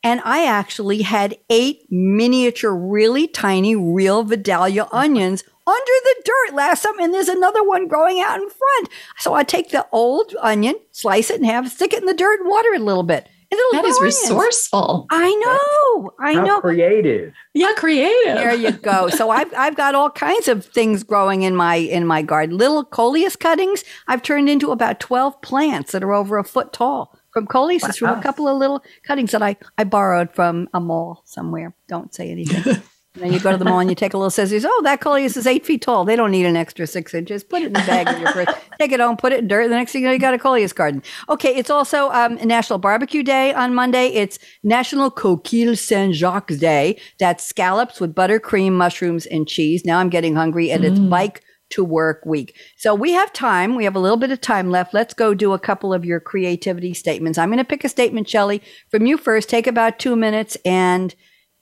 And 0.03 0.21
I 0.23 0.45
actually 0.45 1.01
had 1.01 1.37
eight 1.49 1.87
miniature, 1.89 2.75
really 2.75 3.27
tiny, 3.27 3.75
real 3.75 4.23
Vidalia 4.23 4.87
onions 4.91 5.43
under 5.67 5.75
the 6.03 6.15
dirt 6.23 6.55
last 6.55 6.83
summer. 6.83 7.01
And 7.01 7.13
there's 7.13 7.27
another 7.27 7.63
one 7.63 7.87
growing 7.87 8.19
out 8.19 8.39
in 8.39 8.49
front. 8.49 8.89
So 9.17 9.33
I 9.33 9.43
take 9.43 9.69
the 9.71 9.87
old 9.91 10.35
onion, 10.41 10.75
slice 10.91 11.31
it 11.31 11.39
in 11.39 11.45
half, 11.45 11.67
stick 11.69 11.93
it 11.93 12.01
in 12.01 12.05
the 12.05 12.13
dirt 12.13 12.39
and 12.39 12.49
water 12.49 12.73
it 12.73 12.81
a 12.81 12.83
little 12.83 13.03
bit. 13.03 13.27
That 13.71 13.85
is 13.85 13.99
resourceful. 14.01 15.07
I 15.11 15.35
know. 15.35 16.11
I 16.19 16.33
How 16.33 16.43
know. 16.43 16.61
Creative. 16.61 17.33
Yeah, 17.53 17.73
creative. 17.75 18.35
There 18.35 18.53
you 18.53 18.71
go. 18.71 19.09
So 19.09 19.29
I've 19.29 19.53
I've 19.55 19.75
got 19.75 19.95
all 19.95 20.09
kinds 20.09 20.47
of 20.47 20.65
things 20.65 21.03
growing 21.03 21.43
in 21.43 21.55
my 21.55 21.75
in 21.75 22.05
my 22.05 22.21
garden. 22.21 22.57
Little 22.57 22.83
coleus 22.83 23.35
cuttings. 23.35 23.83
I've 24.07 24.21
turned 24.21 24.49
into 24.49 24.71
about 24.71 24.99
twelve 24.99 25.41
plants 25.41 25.91
that 25.91 26.03
are 26.03 26.13
over 26.13 26.37
a 26.37 26.43
foot 26.43 26.73
tall 26.73 27.17
from 27.31 27.47
coleus. 27.47 27.83
Wow. 27.83 27.91
from 27.91 28.19
a 28.19 28.21
couple 28.21 28.47
of 28.47 28.57
little 28.57 28.83
cuttings 29.03 29.31
that 29.31 29.43
I 29.43 29.57
I 29.77 29.83
borrowed 29.83 30.33
from 30.33 30.69
a 30.73 30.79
mall 30.79 31.21
somewhere. 31.25 31.75
Don't 31.87 32.13
say 32.13 32.31
anything. 32.31 32.81
And 33.16 33.24
then 33.24 33.34
you 33.34 33.39
go 33.39 33.51
to 33.51 33.57
the 33.57 33.63
mall 33.63 33.80
and 33.80 33.89
you 33.89 33.95
take 33.95 34.13
a 34.13 34.18
little 34.18 34.30
scissors. 34.30 34.66
Oh, 34.68 34.82
that 34.84 34.99
coleus 34.99 35.38
is 35.38 35.47
eight 35.47 35.66
feet 35.66 35.82
tall. 35.82 36.03
They 36.03 36.18
don't 36.18 36.32
need 36.32 36.45
an 36.45 36.57
extra 36.57 36.86
six 36.86 37.13
inches. 37.13 37.45
Put 37.45 37.61
it 37.61 37.68
in 37.68 37.74
the 37.74 37.80
bag 37.80 38.09
of 38.09 38.20
your 38.20 38.32
purse. 38.32 38.53
Take 38.80 38.91
it 38.91 38.99
home, 38.99 39.16
put 39.16 39.32
it 39.32 39.39
in 39.39 39.47
dirt. 39.47 39.70
The 39.70 39.76
next 39.76 39.93
thing 39.93 40.01
you 40.01 40.09
know, 40.09 40.13
you 40.13 40.20
got 40.20 40.34
a 40.34 40.38
coleus 40.38 40.74
garden. 40.74 41.01
Okay, 41.30 41.55
it's 41.55 41.70
also 41.70 42.09
um, 42.11 42.36
National 42.36 42.78
Barbecue 42.78 43.24
Day 43.24 43.53
on 43.53 43.74
Monday. 43.74 44.07
It's 44.07 44.38
National 44.63 45.09
Coquille 45.09 45.78
Saint 45.78 46.13
Jacques 46.13 46.57
Day. 46.57 46.99
That's 47.18 47.41
scallops 47.41 48.01
with 48.01 48.13
butter, 48.13 48.38
cream, 48.38 48.76
mushrooms, 48.76 49.26
and 49.28 49.47
cheese. 49.47 49.86
Now 49.86 49.99
I'm 49.99 50.09
getting 50.09 50.36
hungry, 50.36 50.72
and 50.72 50.84
mm. 50.84 50.91
it's 50.91 50.99
bike 50.99 51.41
to 51.70 51.86
work 51.86 52.26
week. 52.26 52.57
So 52.76 52.93
we 52.93 53.13
have 53.13 53.32
time. 53.32 53.76
We 53.76 53.86
have 53.86 53.95
a 53.95 53.99
little 53.99 54.18
bit 54.18 54.32
of 54.32 54.41
time 54.41 54.72
left. 54.72 54.93
Let's 54.93 55.13
go 55.13 55.34
do 55.34 55.53
a 55.53 55.59
couple 55.59 55.93
of 55.93 56.03
your 56.03 56.20
creativity 56.20 56.93
statements. 56.93 57.38
I'm 57.38 57.49
going 57.49 57.59
to 57.59 57.63
pick 57.63 57.84
a 57.84 57.89
statement, 57.89 58.30
Shelley, 58.30 58.61
from 58.89 59.05
you 59.05 59.18
first. 59.18 59.49
Take 59.49 59.68
about 59.68 59.99
two 59.99 60.16
minutes 60.16 60.57
and 60.66 61.16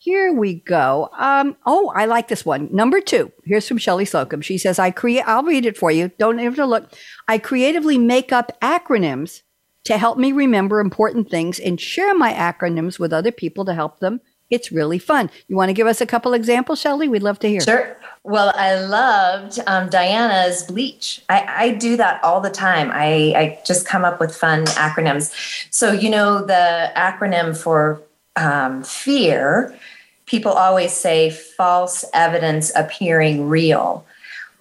here 0.04 0.34
we 0.34 0.56
go. 0.56 1.10
Um, 1.18 1.56
oh, 1.66 1.94
I 1.96 2.06
like 2.06 2.28
this 2.28 2.46
one. 2.46 2.68
Number 2.74 3.00
two. 3.00 3.32
Here's 3.46 3.66
from 3.66 3.78
Shelley 3.78 4.04
Slocum. 4.04 4.42
She 4.42 4.58
says, 4.58 4.78
I 4.78 4.92
create, 4.92 5.24
I'll 5.26 5.44
read 5.44 5.66
it 5.66 5.78
for 5.78 5.92
you. 5.92 6.12
Don't 6.18 6.40
have 6.40 6.58
to 6.58 6.66
look. 6.66 6.92
I 7.30 7.38
creatively 7.38 7.98
make 7.98 8.34
up 8.34 8.52
acronyms 8.62 9.44
to 9.86 9.98
help 9.98 10.18
me 10.18 10.34
remember 10.34 10.82
important 10.82 11.30
things 11.30 11.58
and 11.58 11.80
share 11.80 12.14
my 12.14 12.34
acronyms 12.34 13.00
with 13.00 13.14
other 13.14 13.32
people 13.32 13.64
to 13.64 13.74
help 13.74 14.02
them. 14.02 14.20
It's 14.50 14.74
really 14.74 15.00
fun. 15.00 15.30
You 15.48 15.56
want 15.56 15.70
to 15.70 15.74
give 15.74 15.88
us 15.88 16.02
a 16.02 16.06
couple 16.06 16.34
examples, 16.34 16.82
Shelley? 16.82 17.08
We'd 17.08 17.24
love 17.24 17.40
to 17.40 17.48
hear. 17.48 17.62
Sure. 17.62 17.96
Well, 18.26 18.52
I 18.56 18.76
loved 18.76 19.60
um, 19.68 19.90
Diana's 19.90 20.64
bleach. 20.64 21.22
I, 21.30 21.46
I, 21.48 21.70
do 21.72 21.96
that 21.96 22.22
all 22.24 22.42
the 22.42 22.50
time. 22.50 22.92
I, 22.94 23.34
I 23.36 23.62
just 23.66 23.88
come 23.88 24.04
up 24.04 24.20
with 24.20 24.36
fun 24.36 24.66
acronyms. 24.66 25.34
So, 25.72 25.94
you 25.94 26.10
know, 26.10 26.46
the 26.46 26.92
acronym 26.96 27.56
for 27.56 28.02
um, 28.36 28.84
fear 28.84 29.78
people 30.26 30.52
always 30.52 30.92
say 30.92 31.30
false 31.30 32.06
evidence 32.14 32.72
appearing 32.76 33.48
real. 33.48 34.06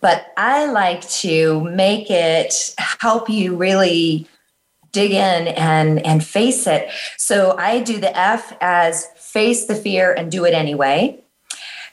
But 0.01 0.33
I 0.37 0.67
like 0.67 1.09
to 1.11 1.61
make 1.61 2.11
it 2.11 2.75
help 2.79 3.31
you 3.31 3.55
really 3.55 4.27
dig 4.91 5.13
in 5.13 5.49
and, 5.49 6.05
and 6.05 6.25
face 6.25 6.67
it. 6.67 6.91
So 7.17 7.57
I 7.57 7.81
do 7.81 7.99
the 7.99 8.17
F 8.17 8.57
as 8.61 9.07
face 9.17 9.67
the 9.67 9.75
fear 9.75 10.13
and 10.13 10.31
do 10.31 10.45
it 10.45 10.55
anyway. 10.55 11.19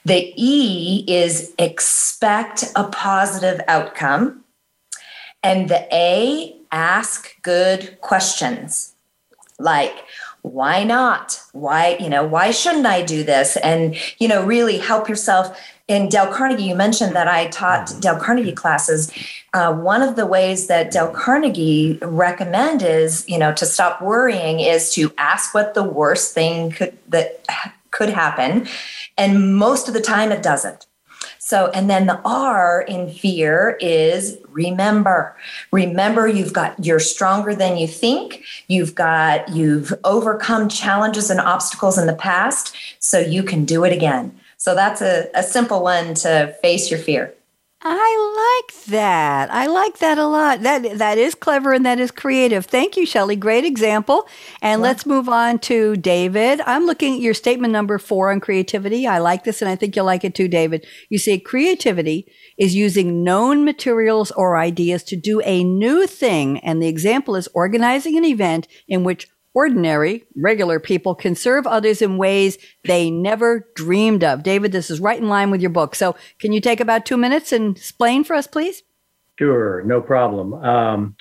The 0.06 0.34
E 0.36 1.06
is 1.08 1.54
expect 1.60 2.66
a 2.76 2.86
positive 2.86 3.62
outcome. 3.68 4.44
And 5.44 5.70
the 5.70 5.88
A, 5.94 6.56
ask 6.72 7.42
good 7.44 8.02
questions 8.02 8.94
like, 9.60 9.94
why 10.42 10.84
not? 10.84 11.42
Why, 11.52 11.98
you 12.00 12.10
know, 12.10 12.24
why 12.24 12.52
shouldn't 12.52 12.86
I 12.86 13.02
do 13.02 13.24
this? 13.24 13.58
And, 13.58 13.96
you 14.20 14.28
know, 14.28 14.44
really 14.46 14.78
help 14.78 15.10
yourself. 15.10 15.60
In 15.88 16.08
Dale 16.08 16.32
Carnegie, 16.32 16.64
you 16.64 16.76
mentioned 16.76 17.16
that 17.16 17.28
I 17.28 17.48
taught 17.48 17.88
mm-hmm. 17.88 18.00
Dale 18.00 18.20
Carnegie 18.20 18.52
classes. 18.54 19.12
Uh, 19.54 19.74
one 19.74 20.02
of 20.02 20.16
the 20.16 20.26
ways 20.26 20.68
that 20.68 20.92
Dale 20.92 21.10
Carnegie 21.10 21.98
recommend 22.02 22.84
is, 22.84 23.28
you 23.28 23.40
know, 23.40 23.54
to 23.56 23.66
stop 23.66 24.02
worrying 24.02 24.60
is 24.60 24.94
to 24.94 25.12
ask 25.18 25.54
what 25.54 25.74
the 25.74 25.84
worst 25.84 26.34
thing 26.34 26.72
could 26.72 26.98
that 27.08 27.44
could 27.92 28.10
happen, 28.10 28.68
and 29.18 29.56
most 29.56 29.88
of 29.88 29.96
the 29.96 30.02
time 30.02 30.32
it 30.32 30.44
doesn't. 30.44 30.86
So, 31.50 31.72
and 31.74 31.90
then 31.90 32.06
the 32.06 32.22
R 32.26 32.84
in 32.84 33.10
fear 33.12 33.76
is 33.82 34.38
remember. 34.50 35.36
Remember, 35.72 36.28
you've 36.28 36.54
got, 36.54 36.86
you're 36.86 37.00
stronger 37.00 37.56
than 37.56 37.76
you 37.76 37.88
think. 37.88 38.44
You've 38.68 38.94
got, 38.94 39.50
you've 39.50 39.92
overcome 40.04 40.70
challenges 40.70 41.32
and 41.32 41.40
obstacles 41.40 41.98
in 41.98 42.06
the 42.06 42.14
past, 42.14 42.76
so 43.00 43.18
you 43.18 43.42
can 43.42 43.66
do 43.66 43.84
it 43.84 43.92
again. 43.92 44.40
So 44.58 44.76
that's 44.76 45.02
a, 45.02 45.28
a 45.34 45.42
simple 45.42 45.82
one 45.82 46.14
to 46.16 46.56
face 46.62 46.92
your 46.92 47.00
fear. 47.00 47.34
I 47.82 48.66
like 48.68 48.86
that. 48.88 49.50
I 49.54 49.68
like 49.68 50.00
that 50.00 50.18
a 50.18 50.26
lot. 50.26 50.64
That 50.64 50.98
that 50.98 51.18
is 51.18 51.34
clever 51.34 51.72
and 51.72 51.86
that 51.86 51.98
is 51.98 52.12
creative. 52.12 52.66
Thank 52.66 52.98
you, 52.98 53.06
Shelley. 53.06 53.38
Great 53.38 53.64
example. 53.64 54.28
And 54.62 54.82
let's 54.82 55.06
move 55.06 55.30
on 55.30 55.60
to 55.60 55.96
David. 55.96 56.60
I'm 56.66 56.86
looking 56.86 57.14
at 57.14 57.22
your 57.22 57.34
statement 57.34 57.72
number 57.72 57.98
four 57.98 58.34
on 58.34 58.42
creativity. 58.42 59.08
I 59.08 59.20
like 59.20 59.46
this 59.46 59.62
and 59.62 59.70
I 59.70 59.78
think 59.78 59.96
you'll 59.96 60.04
like 60.06 60.26
it 60.26 60.36
too, 60.36 60.50
David. 60.50 60.86
You 61.08 61.18
say 61.18 61.40
creativity 61.40 62.30
is 62.58 62.76
using 62.76 63.24
known 63.24 63.64
materials 63.64 64.32
or 64.32 64.58
ideas 64.58 65.02
to 65.04 65.16
do 65.16 65.40
a 65.46 65.64
new 65.64 66.06
thing. 66.06 66.60
And 66.60 66.82
the 66.82 66.88
example 66.88 67.38
is 67.38 67.48
organizing 67.54 68.18
an 68.18 68.26
event 68.26 68.68
in 68.90 69.06
which 69.06 69.30
ordinary, 69.60 70.24
regular 70.38 70.80
people 70.80 71.14
can 71.14 71.36
serve 71.36 71.68
others 71.68 72.02
in 72.02 72.18
ways 72.18 72.58
they 72.86 73.12
never 73.12 73.68
dreamed 73.76 74.24
of. 74.24 74.42
David, 74.42 74.72
this 74.72 74.90
is 74.90 75.02
right 75.02 75.20
in 75.20 75.28
line 75.28 75.52
with 75.52 75.60
your 75.60 75.70
book. 75.70 75.96
So, 75.96 76.16
can 76.40 76.54
you 76.54 76.62
take 76.62 76.80
about 76.80 77.06
two 77.06 77.18
minutes 77.18 77.52
and 77.52 77.76
explain 77.76 78.24
for 78.24 78.36
us, 78.36 78.48
please? 78.48 78.84
Sure, 79.38 79.84
no 79.84 80.00
problem. 80.00 80.54
Um, 80.54 81.16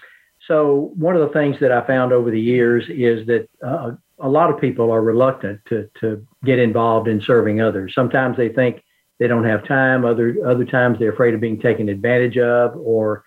so, 0.46 0.92
one 0.94 1.16
of 1.16 1.22
the 1.26 1.34
things 1.34 1.56
that 1.60 1.72
I 1.72 1.84
found 1.84 2.12
over 2.12 2.30
the 2.30 2.40
years 2.40 2.84
is 2.88 3.26
that 3.26 3.48
uh, 3.60 3.90
a 4.20 4.28
lot 4.28 4.50
of 4.50 4.60
people 4.60 4.92
are 4.92 5.02
reluctant 5.02 5.60
to, 5.68 5.90
to 6.00 6.24
get 6.44 6.60
involved 6.60 7.08
in 7.08 7.20
serving 7.20 7.60
others. 7.60 7.92
Sometimes 7.92 8.36
they 8.36 8.50
think 8.50 8.84
they 9.18 9.26
don't 9.26 9.44
have 9.44 9.66
time. 9.66 10.04
Other 10.04 10.36
other 10.46 10.64
times 10.64 10.98
they're 10.98 11.12
afraid 11.12 11.34
of 11.34 11.40
being 11.40 11.60
taken 11.60 11.88
advantage 11.88 12.38
of, 12.38 12.76
or 12.76 13.24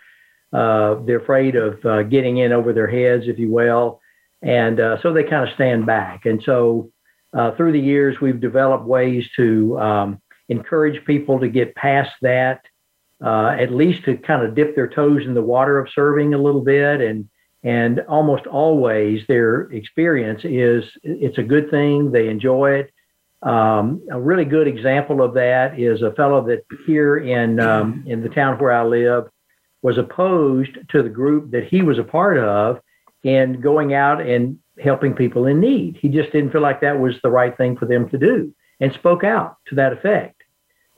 uh, 0.53 0.95
they're 1.05 1.19
afraid 1.19 1.55
of 1.57 1.85
uh, 1.85 2.03
getting 2.03 2.37
in 2.37 2.53
over 2.53 2.71
their 2.71 2.87
heads, 2.87 3.25
if 3.27 3.37
you 3.37 3.51
will. 3.51 4.00
And 4.41 4.79
uh, 4.79 5.01
so 5.01 5.13
they 5.13 5.23
kind 5.23 5.47
of 5.47 5.53
stand 5.55 5.85
back. 5.85 6.25
And 6.25 6.41
so 6.43 6.91
uh, 7.33 7.51
through 7.55 7.73
the 7.73 7.79
years, 7.79 8.19
we've 8.21 8.41
developed 8.41 8.85
ways 8.85 9.27
to 9.35 9.79
um, 9.79 10.21
encourage 10.49 11.03
people 11.05 11.39
to 11.39 11.47
get 11.47 11.75
past 11.75 12.11
that, 12.21 12.61
uh, 13.23 13.55
at 13.59 13.71
least 13.71 14.05
to 14.05 14.17
kind 14.17 14.43
of 14.43 14.55
dip 14.55 14.75
their 14.75 14.87
toes 14.87 15.21
in 15.25 15.33
the 15.33 15.41
water 15.41 15.79
of 15.79 15.87
serving 15.93 16.33
a 16.33 16.37
little 16.37 16.61
bit 16.61 17.01
and 17.01 17.29
And 17.63 17.99
almost 18.09 18.47
always 18.47 19.21
their 19.27 19.69
experience 19.71 20.41
is 20.43 20.83
it's 21.03 21.37
a 21.37 21.43
good 21.43 21.69
thing. 21.69 22.11
They 22.11 22.27
enjoy 22.27 22.79
it. 22.79 22.91
Um, 23.43 24.01
a 24.09 24.19
really 24.19 24.45
good 24.45 24.67
example 24.67 25.21
of 25.21 25.33
that 25.35 25.79
is 25.79 26.01
a 26.01 26.11
fellow 26.13 26.45
that 26.47 26.63
here 26.85 27.17
in 27.17 27.59
um, 27.59 28.03
in 28.07 28.21
the 28.21 28.29
town 28.29 28.57
where 28.59 28.71
I 28.71 28.83
live 28.83 29.29
was 29.81 29.97
opposed 29.97 30.77
to 30.89 31.03
the 31.03 31.09
group 31.09 31.51
that 31.51 31.65
he 31.65 31.81
was 31.81 31.97
a 31.99 32.03
part 32.03 32.37
of 32.37 32.79
in 33.23 33.61
going 33.61 33.93
out 33.93 34.21
and 34.21 34.57
helping 34.79 35.13
people 35.13 35.45
in 35.45 35.59
need. 35.59 35.97
He 36.01 36.09
just 36.09 36.31
didn't 36.31 36.51
feel 36.51 36.61
like 36.61 36.81
that 36.81 36.99
was 36.99 37.15
the 37.21 37.29
right 37.29 37.55
thing 37.55 37.77
for 37.77 37.85
them 37.85 38.09
to 38.09 38.17
do 38.17 38.53
and 38.79 38.93
spoke 38.93 39.23
out 39.23 39.57
to 39.67 39.75
that 39.75 39.93
effect. 39.93 40.41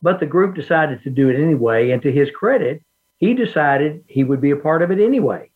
But 0.01 0.19
the 0.19 0.25
group 0.25 0.55
decided 0.55 1.03
to 1.03 1.09
do 1.09 1.29
it 1.29 1.41
anyway. 1.41 1.91
And 1.91 2.01
to 2.01 2.11
his 2.11 2.29
credit, 2.31 2.83
he 3.17 3.33
decided 3.33 4.03
he 4.07 4.23
would 4.23 4.41
be 4.41 4.51
a 4.51 4.57
part 4.57 4.81
of 4.81 4.91
it 4.91 4.99
anyway. 4.99 5.49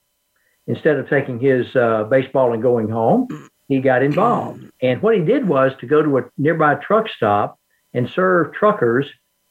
Instead 0.68 0.98
of 0.98 1.10
taking 1.10 1.40
his 1.40 1.76
uh, 1.76 2.04
baseball 2.06 2.54
and 2.54 2.62
going 2.62 2.90
home, 2.90 3.28
he 3.68 3.80
got 3.80 4.04
involved. 4.04 4.66
And 4.82 5.02
what 5.02 5.16
he 5.16 5.22
did 5.22 5.48
was 5.48 5.72
to 5.80 5.86
go 5.86 6.02
to 6.02 6.18
a 6.18 6.24
nearby 6.38 6.76
truck 6.76 7.08
stop 7.10 7.60
and 7.94 8.10
serve 8.10 8.54
truckers 8.54 9.08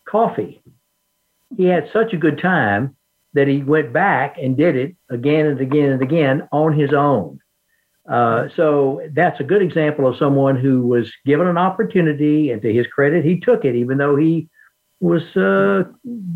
coffee. 0.07 0.63
He 1.57 1.65
had 1.65 1.91
such 1.93 2.13
a 2.13 2.19
good 2.19 2.41
time 2.41 2.96
that 3.37 3.47
he 3.47 3.63
went 3.63 3.93
back 3.93 4.37
and 4.39 4.57
did 4.57 4.77
it 4.77 4.97
again 5.11 5.45
and 5.45 5.61
again 5.61 5.91
and 5.91 6.03
again 6.03 6.49
on 6.53 6.73
his 6.73 6.93
own. 6.95 7.39
Uh, 8.09 8.49
so 8.57 9.03
that's 9.15 9.41
a 9.41 9.45
good 9.45 9.61
example 9.61 10.07
of 10.07 10.17
someone 10.17 10.57
who 10.57 10.87
was 10.87 11.13
given 11.27 11.47
an 11.47 11.59
opportunity, 11.59 12.51
and 12.51 12.63
to 12.63 12.73
his 12.73 12.87
credit, 12.87 13.25
he 13.25 13.39
took 13.39 13.65
it, 13.65 13.75
even 13.75 13.99
though 13.99 14.17
he 14.17 14.49
was 15.01 15.23
uh, 15.37 15.85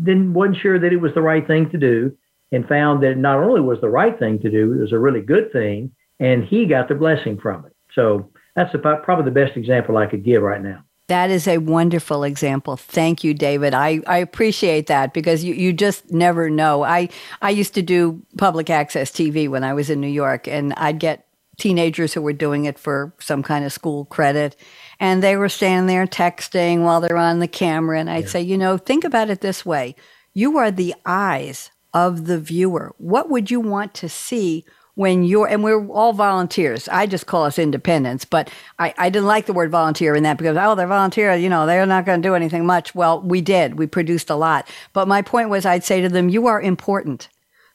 didn't 0.03 0.33
wasn't 0.33 0.57
sure 0.57 0.77
that 0.77 0.93
it 0.93 1.01
was 1.01 1.13
the 1.15 1.21
right 1.21 1.47
thing 1.47 1.69
to 1.71 1.77
do, 1.77 2.15
and 2.51 2.67
found 2.67 3.01
that 3.01 3.17
not 3.17 3.39
only 3.39 3.61
was 3.61 3.81
the 3.81 3.89
right 3.89 4.19
thing 4.19 4.37
to 4.39 4.51
do, 4.51 4.73
it 4.73 4.81
was 4.81 4.91
a 4.91 4.99
really 4.99 5.21
good 5.21 5.51
thing, 5.51 5.91
and 6.19 6.43
he 6.43 6.65
got 6.65 6.87
the 6.87 6.95
blessing 6.95 7.39
from 7.39 7.65
it. 7.65 7.75
So 7.95 8.31
that's 8.55 8.75
about 8.75 9.03
probably 9.03 9.25
the 9.25 9.39
best 9.45 9.57
example 9.57 9.97
I 9.97 10.05
could 10.05 10.23
give 10.23 10.43
right 10.43 10.61
now. 10.61 10.83
That 11.11 11.29
is 11.29 11.45
a 11.45 11.57
wonderful 11.57 12.23
example. 12.23 12.77
Thank 12.77 13.21
you, 13.21 13.33
David. 13.33 13.73
I, 13.73 13.99
I 14.07 14.19
appreciate 14.19 14.87
that 14.87 15.13
because 15.13 15.43
you, 15.43 15.53
you 15.53 15.73
just 15.73 16.09
never 16.09 16.49
know. 16.49 16.83
I, 16.83 17.09
I 17.41 17.49
used 17.49 17.73
to 17.73 17.81
do 17.81 18.21
public 18.37 18.69
access 18.69 19.11
TV 19.11 19.49
when 19.49 19.65
I 19.65 19.73
was 19.73 19.89
in 19.89 19.99
New 19.99 20.07
York, 20.07 20.47
and 20.47 20.71
I'd 20.75 20.99
get 20.99 21.27
teenagers 21.57 22.13
who 22.13 22.21
were 22.21 22.31
doing 22.31 22.63
it 22.63 22.79
for 22.79 23.13
some 23.19 23.43
kind 23.43 23.65
of 23.65 23.73
school 23.73 24.05
credit. 24.05 24.55
And 25.01 25.21
they 25.21 25.35
were 25.35 25.49
standing 25.49 25.87
there 25.87 26.07
texting 26.07 26.85
while 26.85 27.01
they're 27.01 27.17
on 27.17 27.39
the 27.39 27.47
camera. 27.49 27.99
And 27.99 28.09
I'd 28.09 28.23
yeah. 28.23 28.29
say, 28.29 28.41
you 28.41 28.57
know, 28.57 28.77
think 28.77 29.03
about 29.03 29.29
it 29.29 29.41
this 29.41 29.65
way 29.65 29.97
you 30.33 30.57
are 30.57 30.71
the 30.71 30.95
eyes 31.05 31.71
of 31.93 32.25
the 32.25 32.39
viewer. 32.39 32.95
What 32.99 33.29
would 33.29 33.51
you 33.51 33.59
want 33.59 33.93
to 33.95 34.07
see 34.07 34.63
when 34.95 35.23
you're, 35.23 35.47
and 35.47 35.63
we're 35.63 35.87
all 35.87 36.13
volunteers. 36.13 36.87
I 36.89 37.05
just 37.07 37.25
call 37.25 37.45
us 37.45 37.57
independents, 37.57 38.25
but 38.25 38.49
I, 38.79 38.93
I 38.97 39.09
didn't 39.09 39.27
like 39.27 39.45
the 39.45 39.53
word 39.53 39.71
volunteer 39.71 40.15
in 40.15 40.23
that 40.23 40.37
because, 40.37 40.57
oh, 40.59 40.75
they're 40.75 40.87
volunteer, 40.87 41.33
you 41.35 41.49
know, 41.49 41.65
they're 41.65 41.85
not 41.85 42.05
going 42.05 42.21
to 42.21 42.27
do 42.27 42.35
anything 42.35 42.65
much. 42.65 42.93
Well, 42.93 43.21
we 43.21 43.41
did. 43.41 43.77
We 43.77 43.87
produced 43.87 44.29
a 44.29 44.35
lot. 44.35 44.67
But 44.93 45.07
my 45.07 45.21
point 45.21 45.49
was, 45.49 45.65
I'd 45.65 45.83
say 45.83 46.01
to 46.01 46.09
them, 46.09 46.29
you 46.29 46.47
are 46.47 46.61
important 46.61 47.29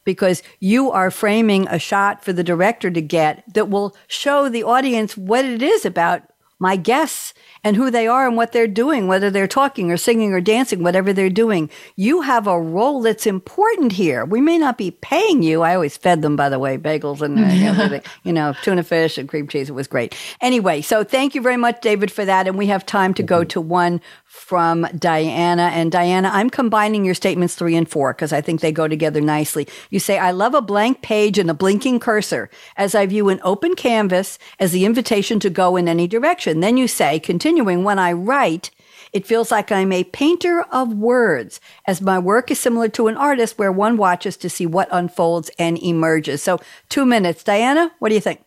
because 0.04 0.42
you 0.60 0.90
are 0.90 1.10
framing 1.10 1.66
a 1.68 1.78
shot 1.78 2.24
for 2.24 2.32
the 2.32 2.44
director 2.44 2.90
to 2.90 3.02
get 3.02 3.42
that 3.52 3.68
will 3.68 3.96
show 4.06 4.48
the 4.48 4.62
audience 4.62 5.16
what 5.16 5.44
it 5.44 5.62
is 5.62 5.84
about 5.84 6.22
my 6.58 6.76
guests 6.76 7.34
and 7.66 7.74
who 7.74 7.90
they 7.90 8.06
are 8.06 8.28
and 8.28 8.36
what 8.36 8.52
they're 8.52 8.68
doing, 8.68 9.08
whether 9.08 9.28
they're 9.28 9.48
talking 9.48 9.90
or 9.90 9.96
singing 9.96 10.32
or 10.32 10.40
dancing, 10.40 10.84
whatever 10.84 11.12
they're 11.12 11.28
doing. 11.28 11.68
You 11.96 12.20
have 12.20 12.46
a 12.46 12.60
role 12.60 13.02
that's 13.02 13.26
important 13.26 13.90
here. 13.90 14.24
We 14.24 14.40
may 14.40 14.56
not 14.56 14.78
be 14.78 14.92
paying 14.92 15.42
you. 15.42 15.62
I 15.62 15.74
always 15.74 15.96
fed 15.96 16.22
them, 16.22 16.36
by 16.36 16.48
the 16.48 16.60
way, 16.60 16.78
bagels 16.78 17.22
and 17.22 17.40
uh, 17.40 17.42
everything, 17.82 18.02
you 18.22 18.32
know, 18.32 18.54
tuna 18.62 18.84
fish 18.84 19.18
and 19.18 19.28
cream 19.28 19.48
cheese. 19.48 19.68
It 19.68 19.72
was 19.72 19.88
great. 19.88 20.14
Anyway, 20.40 20.80
so 20.80 21.02
thank 21.02 21.34
you 21.34 21.42
very 21.42 21.56
much, 21.56 21.80
David, 21.80 22.12
for 22.12 22.24
that. 22.24 22.46
And 22.46 22.56
we 22.56 22.66
have 22.66 22.86
time 22.86 23.12
to 23.14 23.24
go 23.24 23.40
mm-hmm. 23.40 23.48
to 23.48 23.60
one 23.60 24.00
from 24.36 24.86
Diana. 24.96 25.70
And 25.72 25.90
Diana, 25.90 26.30
I'm 26.32 26.50
combining 26.50 27.04
your 27.04 27.14
statements 27.14 27.56
three 27.56 27.74
and 27.74 27.88
four 27.88 28.12
because 28.12 28.32
I 28.32 28.42
think 28.42 28.60
they 28.60 28.70
go 28.70 28.86
together 28.86 29.20
nicely. 29.20 29.66
You 29.90 29.98
say, 29.98 30.18
I 30.18 30.30
love 30.30 30.54
a 30.54 30.62
blank 30.62 31.02
page 31.02 31.36
and 31.36 31.50
a 31.50 31.54
blinking 31.54 31.98
cursor 31.98 32.48
as 32.76 32.94
I 32.94 33.06
view 33.06 33.28
an 33.28 33.40
open 33.42 33.74
canvas 33.74 34.38
as 34.60 34.70
the 34.70 34.84
invitation 34.84 35.40
to 35.40 35.50
go 35.50 35.74
in 35.74 35.88
any 35.88 36.06
direction. 36.06 36.60
Then 36.60 36.76
you 36.76 36.86
say, 36.86 37.18
continuing, 37.56 37.84
when 37.84 37.98
I 37.98 38.12
write, 38.12 38.70
it 39.14 39.26
feels 39.26 39.50
like 39.50 39.72
I'm 39.72 39.90
a 39.90 40.04
painter 40.04 40.66
of 40.70 40.92
words, 40.92 41.58
as 41.86 42.02
my 42.02 42.18
work 42.18 42.50
is 42.50 42.60
similar 42.60 42.88
to 42.90 43.08
an 43.08 43.16
artist 43.16 43.58
where 43.58 43.72
one 43.72 43.96
watches 43.96 44.36
to 44.38 44.50
see 44.50 44.66
what 44.66 44.88
unfolds 44.92 45.50
and 45.58 45.82
emerges. 45.82 46.42
So, 46.42 46.60
two 46.90 47.06
minutes. 47.06 47.42
Diana, 47.42 47.92
what 47.98 48.10
do 48.10 48.14
you 48.14 48.20
think? 48.20 48.45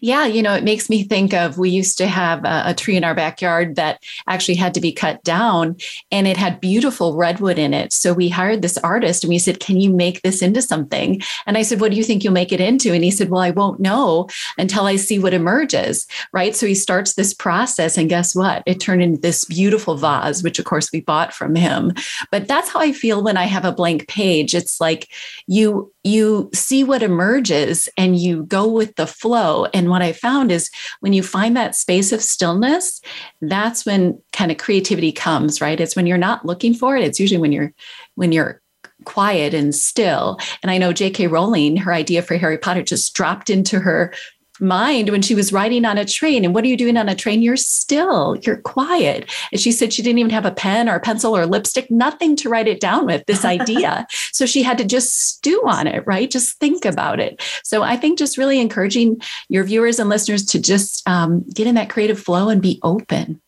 Yeah, 0.00 0.26
you 0.26 0.42
know, 0.42 0.54
it 0.54 0.64
makes 0.64 0.88
me 0.90 1.02
think 1.04 1.32
of 1.34 1.58
we 1.58 1.70
used 1.70 1.98
to 1.98 2.06
have 2.06 2.44
a, 2.44 2.62
a, 2.66 2.74
tree 2.74 2.96
in 2.96 3.04
our 3.04 3.14
backyard 3.14 3.76
that 3.76 4.02
actually 4.26 4.56
had 4.56 4.74
to 4.74 4.80
be 4.80 4.92
cut 4.92 5.22
down 5.24 5.76
and 6.10 6.26
it 6.26 6.36
had 6.36 6.60
beautiful 6.60 7.16
redwood 7.16 7.58
in 7.58 7.72
it. 7.72 7.92
So 7.92 8.12
we 8.12 8.28
hired 8.28 8.62
this 8.62 8.78
artist 8.78 9.24
and 9.24 9.30
we 9.30 9.38
said, 9.38 9.60
Can 9.60 9.80
you 9.80 9.90
make 9.90 10.22
this 10.22 10.42
into 10.42 10.60
something? 10.60 11.22
And 11.46 11.56
I 11.56 11.62
said, 11.62 11.80
What 11.80 11.90
do 11.90 11.96
you 11.96 12.04
think 12.04 12.24
you'll 12.24 12.32
make 12.32 12.52
it 12.52 12.60
into? 12.60 12.92
And 12.92 13.04
he 13.04 13.10
said, 13.10 13.30
Well, 13.30 13.40
I 13.40 13.50
won't 13.50 13.80
know 13.80 14.28
until 14.58 14.86
I 14.86 14.96
see 14.96 15.18
what 15.18 15.34
emerges. 15.34 16.06
Right. 16.32 16.54
So 16.54 16.66
he 16.66 16.74
starts 16.74 17.14
this 17.14 17.32
process. 17.32 17.96
And 17.96 18.08
guess 18.08 18.34
what? 18.34 18.62
It 18.66 18.80
turned 18.80 19.02
into 19.02 19.20
this 19.20 19.44
beautiful 19.44 19.96
vase, 19.96 20.42
which 20.42 20.58
of 20.58 20.64
course 20.64 20.90
we 20.92 21.00
bought 21.00 21.32
from 21.32 21.54
him. 21.54 21.92
But 22.30 22.48
that's 22.48 22.70
how 22.70 22.80
I 22.80 22.92
feel 22.92 23.22
when 23.22 23.36
I 23.36 23.44
have 23.44 23.64
a 23.64 23.72
blank 23.72 24.08
page. 24.08 24.54
It's 24.54 24.80
like 24.80 25.08
you 25.46 25.93
you 26.04 26.50
see 26.52 26.84
what 26.84 27.02
emerges 27.02 27.88
and 27.96 28.16
you 28.16 28.44
go 28.44 28.68
with 28.68 28.94
the 28.96 29.06
flow. 29.06 29.64
And 29.72 29.88
what 29.88 30.02
I 30.02 30.12
found 30.12 30.52
is 30.52 30.70
when 31.00 31.14
you 31.14 31.22
find 31.22 31.56
that 31.56 31.74
space 31.74 32.12
of 32.12 32.22
stillness, 32.22 33.00
that's 33.40 33.86
when 33.86 34.20
kind 34.32 34.52
of 34.52 34.58
creativity 34.58 35.12
comes, 35.12 35.62
right? 35.62 35.80
It's 35.80 35.96
when 35.96 36.06
you're 36.06 36.18
not 36.18 36.44
looking 36.44 36.74
for 36.74 36.96
it. 36.96 37.04
It's 37.04 37.18
usually 37.18 37.40
when 37.40 37.52
you're 37.52 37.72
when 38.16 38.32
you're 38.32 38.60
quiet 39.04 39.54
and 39.54 39.74
still. 39.74 40.38
And 40.62 40.70
I 40.70 40.78
know 40.78 40.92
J.K. 40.92 41.26
Rowling, 41.26 41.76
her 41.76 41.92
idea 41.92 42.22
for 42.22 42.36
Harry 42.36 42.58
Potter 42.58 42.82
just 42.82 43.14
dropped 43.14 43.50
into 43.50 43.80
her 43.80 44.14
mind 44.60 45.10
when 45.10 45.22
she 45.22 45.34
was 45.34 45.52
riding 45.52 45.84
on 45.84 45.98
a 45.98 46.04
train. 46.04 46.44
And 46.44 46.54
what 46.54 46.64
are 46.64 46.68
you 46.68 46.76
doing 46.76 46.96
on 46.96 47.08
a 47.08 47.14
train? 47.14 47.42
You're 47.42 47.56
still, 47.56 48.36
you're 48.42 48.58
quiet. 48.58 49.30
And 49.50 49.60
she 49.60 49.72
said 49.72 49.92
she 49.92 50.02
didn't 50.02 50.18
even 50.18 50.30
have 50.30 50.46
a 50.46 50.52
pen 50.52 50.88
or 50.88 50.94
a 50.94 51.00
pencil 51.00 51.36
or 51.36 51.46
lipstick, 51.46 51.90
nothing 51.90 52.36
to 52.36 52.48
write 52.48 52.68
it 52.68 52.80
down 52.80 53.06
with, 53.06 53.24
this 53.26 53.44
idea. 53.44 54.06
so 54.32 54.46
she 54.46 54.62
had 54.62 54.78
to 54.78 54.84
just 54.84 55.14
stew 55.14 55.62
on 55.66 55.86
it, 55.86 56.06
right? 56.06 56.30
Just 56.30 56.58
think 56.58 56.84
about 56.84 57.20
it. 57.20 57.42
So 57.64 57.82
I 57.82 57.96
think 57.96 58.18
just 58.18 58.38
really 58.38 58.60
encouraging 58.60 59.20
your 59.48 59.64
viewers 59.64 59.98
and 59.98 60.08
listeners 60.08 60.44
to 60.46 60.60
just 60.60 61.06
um, 61.08 61.44
get 61.54 61.66
in 61.66 61.74
that 61.74 61.90
creative 61.90 62.20
flow 62.20 62.48
and 62.48 62.62
be 62.62 62.78
open. 62.82 63.40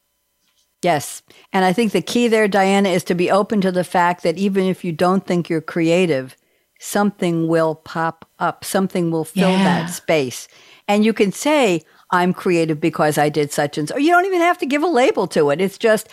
Yes. 0.82 1.22
And 1.52 1.64
I 1.64 1.72
think 1.72 1.92
the 1.92 2.02
key 2.02 2.28
there, 2.28 2.48
Diana, 2.48 2.90
is 2.90 3.02
to 3.04 3.14
be 3.14 3.30
open 3.30 3.60
to 3.62 3.72
the 3.72 3.84
fact 3.84 4.22
that 4.22 4.38
even 4.38 4.66
if 4.66 4.84
you 4.84 4.92
don't 4.92 5.26
think 5.26 5.48
you're 5.48 5.60
creative, 5.60 6.36
something 6.78 7.48
will 7.48 7.74
pop 7.74 8.28
up, 8.38 8.64
something 8.64 9.10
will 9.10 9.24
fill 9.24 9.50
yeah. 9.50 9.64
that 9.64 9.86
space. 9.86 10.48
And 10.88 11.04
you 11.04 11.12
can 11.12 11.32
say, 11.32 11.82
I'm 12.10 12.32
creative 12.32 12.80
because 12.80 13.18
I 13.18 13.28
did 13.28 13.52
such 13.52 13.78
and 13.78 13.88
so. 13.88 13.96
You 13.96 14.12
don't 14.12 14.26
even 14.26 14.40
have 14.40 14.58
to 14.58 14.66
give 14.66 14.82
a 14.82 14.88
label 14.88 15.26
to 15.28 15.50
it. 15.50 15.60
It's 15.60 15.78
just, 15.78 16.08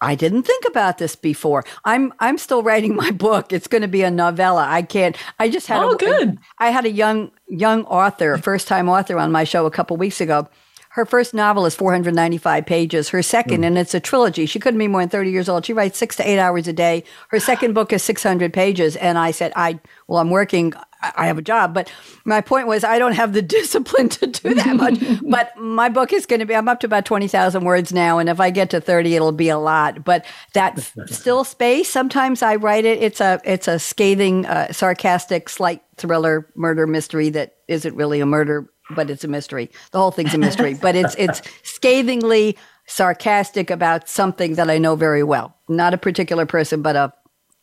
I 0.00 0.14
didn't 0.14 0.42
think 0.42 0.64
about 0.66 0.98
this 0.98 1.16
before. 1.16 1.64
I'm 1.84 2.12
I'm 2.20 2.38
still 2.38 2.62
writing 2.62 2.94
my 2.94 3.10
book. 3.10 3.52
It's 3.52 3.66
going 3.66 3.82
to 3.82 3.88
be 3.88 4.02
a 4.02 4.10
novella. 4.10 4.66
I 4.68 4.82
can't. 4.82 5.16
I 5.38 5.48
just 5.48 5.66
had. 5.66 5.82
Oh, 5.82 5.92
a, 5.92 5.96
good. 5.96 6.38
I 6.58 6.70
had 6.70 6.84
a 6.84 6.90
young 6.90 7.30
young 7.48 7.84
author, 7.84 8.36
first 8.38 8.68
time 8.68 8.88
author, 8.88 9.18
on 9.18 9.32
my 9.32 9.44
show 9.44 9.66
a 9.66 9.70
couple 9.70 9.96
weeks 9.96 10.20
ago. 10.20 10.48
Her 10.90 11.04
first 11.04 11.34
novel 11.34 11.66
is 11.66 11.74
495 11.74 12.66
pages. 12.66 13.08
Her 13.08 13.20
second, 13.20 13.62
mm. 13.62 13.66
and 13.66 13.78
it's 13.78 13.94
a 13.94 14.00
trilogy. 14.00 14.46
She 14.46 14.60
couldn't 14.60 14.78
be 14.78 14.86
more 14.86 15.02
than 15.02 15.08
30 15.08 15.30
years 15.30 15.48
old. 15.48 15.66
She 15.66 15.72
writes 15.72 15.98
six 15.98 16.14
to 16.16 16.28
eight 16.28 16.38
hours 16.38 16.68
a 16.68 16.72
day. 16.72 17.02
Her 17.30 17.40
second 17.40 17.74
book 17.74 17.92
is 17.92 18.00
600 18.04 18.52
pages. 18.52 18.94
And 18.94 19.18
I 19.18 19.32
said, 19.32 19.52
I 19.56 19.80
well, 20.06 20.20
I'm 20.20 20.30
working. 20.30 20.72
I 21.16 21.26
have 21.26 21.38
a 21.38 21.42
job, 21.42 21.74
but 21.74 21.90
my 22.24 22.40
point 22.40 22.66
was 22.66 22.84
I 22.84 22.98
don't 22.98 23.12
have 23.12 23.32
the 23.32 23.42
discipline 23.58 24.08
to 24.10 24.26
do 24.26 24.54
that 24.54 24.76
much. 24.76 24.98
but 25.30 25.56
my 25.56 25.88
book 25.88 26.12
is 26.12 26.26
going 26.26 26.40
to 26.40 26.46
be 26.46 26.54
I'm 26.54 26.68
up 26.68 26.80
to 26.80 26.86
about 26.86 27.04
20,000 27.04 27.64
words 27.64 27.92
now 27.92 28.18
and 28.18 28.28
if 28.28 28.40
I 28.40 28.50
get 28.50 28.70
to 28.70 28.80
30 28.80 29.14
it'll 29.14 29.32
be 29.32 29.48
a 29.48 29.58
lot. 29.58 30.04
But 30.04 30.24
that 30.52 30.78
still 31.06 31.44
space 31.44 31.90
sometimes 31.90 32.42
I 32.42 32.56
write 32.56 32.84
it 32.84 33.02
it's 33.02 33.20
a 33.20 33.40
it's 33.44 33.68
a 33.68 33.78
scathing 33.78 34.46
uh, 34.46 34.72
sarcastic 34.72 35.48
slight 35.48 35.82
thriller 35.96 36.48
murder 36.54 36.86
mystery 36.86 37.30
that 37.30 37.56
isn't 37.68 37.94
really 37.94 38.20
a 38.20 38.26
murder 38.26 38.68
but 38.94 39.08
it's 39.08 39.24
a 39.24 39.28
mystery. 39.28 39.70
The 39.92 39.98
whole 39.98 40.10
thing's 40.10 40.34
a 40.34 40.38
mystery, 40.38 40.74
but 40.74 40.94
it's 40.94 41.14
it's 41.16 41.40
scathingly 41.62 42.56
sarcastic 42.86 43.70
about 43.70 44.08
something 44.08 44.56
that 44.56 44.68
I 44.68 44.76
know 44.76 44.94
very 44.94 45.22
well. 45.22 45.56
Not 45.68 45.94
a 45.94 45.98
particular 45.98 46.44
person 46.46 46.82
but 46.82 46.96
a 46.96 47.12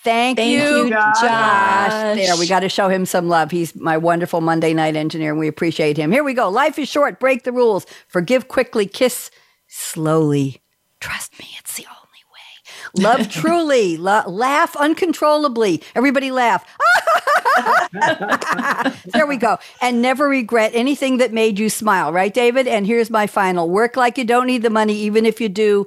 Thank, 0.05 0.39
Thank 0.39 0.51
you, 0.51 0.91
Josh. 0.91 2.17
There, 2.17 2.37
we 2.37 2.49
got 2.49 2.61
to 2.61 2.69
show 2.69 2.89
him 2.89 3.07
some 3.07 3.29
love. 3.29 3.51
He's 3.53 3.77
my 3.77 3.97
wonderful 3.97 4.41
Monday 4.41 4.75
night 4.75 4.97
engineer, 4.97 5.31
and 5.31 5.39
we 5.39 5.47
appreciate 5.47 5.97
him. 5.97 6.11
Here 6.11 6.25
we 6.25 6.35
go. 6.35 6.49
Life 6.49 6.79
is 6.79 6.89
short. 6.89 7.21
Break 7.21 7.45
the 7.45 7.53
rules. 7.53 7.87
Forgive 8.09 8.49
quickly. 8.49 8.87
Kiss 8.87 9.31
slowly. 9.69 10.61
Trust 11.01 11.39
me, 11.39 11.47
it's 11.59 11.77
the 11.77 11.87
only 11.87 12.01
way. 12.33 13.03
Love 13.03 13.29
truly. 13.33 13.97
La- 13.97 14.25
laugh 14.27 14.75
uncontrollably. 14.77 15.83
Everybody 15.95 16.33
laugh. 16.33 16.65
there 19.13 19.27
we 19.27 19.37
go. 19.37 19.59
And 19.81 20.03
never 20.03 20.29
regret 20.29 20.73
anything 20.75 21.19
that 21.19 21.33
made 21.33 21.59
you 21.61 21.69
smile, 21.71 22.13
right, 22.13 22.33
David? 22.35 22.67
And 22.67 22.87
here's 22.87 23.11
my 23.11 23.27
final 23.29 23.71
work 23.71 23.97
like 23.97 24.19
you 24.19 24.25
don't 24.25 24.47
need 24.49 24.63
the 24.63 24.71
money, 24.71 24.95
even 24.95 25.27
if 25.27 25.41
you 25.41 25.49
do. 25.49 25.87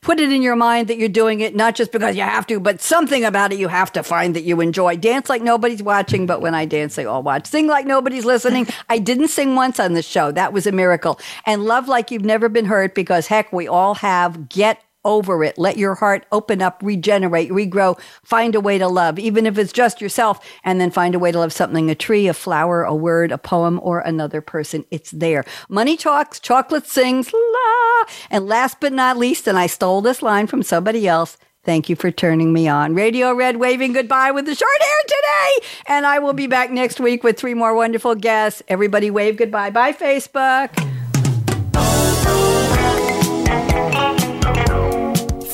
Put 0.00 0.20
it 0.20 0.30
in 0.30 0.42
your 0.42 0.54
mind 0.54 0.88
that 0.88 0.96
you're 0.96 1.08
doing 1.08 1.40
it, 1.40 1.56
not 1.56 1.74
just 1.74 1.90
because 1.90 2.14
you 2.14 2.22
have 2.22 2.46
to, 2.46 2.60
but 2.60 2.80
something 2.80 3.24
about 3.24 3.52
it 3.52 3.58
you 3.58 3.66
have 3.66 3.92
to 3.92 4.04
find 4.04 4.36
that 4.36 4.44
you 4.44 4.60
enjoy. 4.60 4.96
Dance 4.96 5.28
like 5.28 5.42
nobody's 5.42 5.82
watching, 5.82 6.24
but 6.24 6.40
when 6.40 6.54
I 6.54 6.66
dance, 6.66 6.94
they 6.94 7.04
all 7.04 7.22
watch. 7.22 7.46
Sing 7.46 7.66
like 7.66 7.84
nobody's 7.84 8.24
listening. 8.24 8.68
I 8.88 8.98
didn't 8.98 9.28
sing 9.28 9.56
once 9.56 9.80
on 9.80 9.94
this 9.94 10.06
show. 10.06 10.30
That 10.30 10.52
was 10.52 10.68
a 10.68 10.72
miracle. 10.72 11.18
And 11.46 11.64
love 11.64 11.88
like 11.88 12.12
you've 12.12 12.24
never 12.24 12.48
been 12.48 12.66
hurt 12.66 12.94
because 12.94 13.26
heck, 13.26 13.52
we 13.52 13.66
all 13.66 13.94
have. 13.96 14.48
Get 14.48 14.80
over 15.04 15.44
it. 15.44 15.58
Let 15.58 15.76
your 15.76 15.94
heart 15.94 16.26
open 16.32 16.62
up, 16.62 16.80
regenerate, 16.82 17.50
regrow, 17.50 18.00
find 18.24 18.54
a 18.54 18.60
way 18.60 18.78
to 18.78 18.88
love, 18.88 19.18
even 19.18 19.46
if 19.46 19.58
it's 19.58 19.72
just 19.72 20.00
yourself, 20.00 20.44
and 20.64 20.80
then 20.80 20.90
find 20.90 21.14
a 21.14 21.18
way 21.18 21.32
to 21.32 21.38
love 21.38 21.52
something 21.52 21.90
a 21.90 21.94
tree, 21.94 22.28
a 22.28 22.34
flower, 22.34 22.82
a 22.82 22.94
word, 22.94 23.32
a 23.32 23.38
poem, 23.38 23.80
or 23.82 24.00
another 24.00 24.40
person. 24.40 24.84
It's 24.90 25.10
there. 25.10 25.44
Money 25.68 25.96
talks, 25.96 26.40
chocolate 26.40 26.86
sings, 26.86 27.32
la. 27.32 28.12
And 28.30 28.46
last 28.46 28.78
but 28.80 28.92
not 28.92 29.16
least, 29.16 29.46
and 29.46 29.58
I 29.58 29.66
stole 29.66 30.00
this 30.00 30.22
line 30.22 30.46
from 30.46 30.62
somebody 30.62 31.06
else. 31.08 31.36
Thank 31.64 31.88
you 31.90 31.96
for 31.96 32.10
turning 32.10 32.52
me 32.52 32.66
on. 32.66 32.94
Radio 32.94 33.34
Red 33.34 33.58
waving 33.58 33.92
goodbye 33.92 34.30
with 34.30 34.46
the 34.46 34.54
short 34.54 34.80
hair 34.80 34.96
today. 35.06 35.68
And 35.86 36.06
I 36.06 36.18
will 36.18 36.32
be 36.32 36.46
back 36.46 36.70
next 36.70 36.98
week 36.98 37.22
with 37.22 37.36
three 37.36 37.54
more 37.54 37.74
wonderful 37.74 38.14
guests. 38.14 38.62
Everybody 38.68 39.10
wave 39.10 39.36
goodbye. 39.36 39.70
Bye, 39.70 39.92
Facebook. 39.92 40.97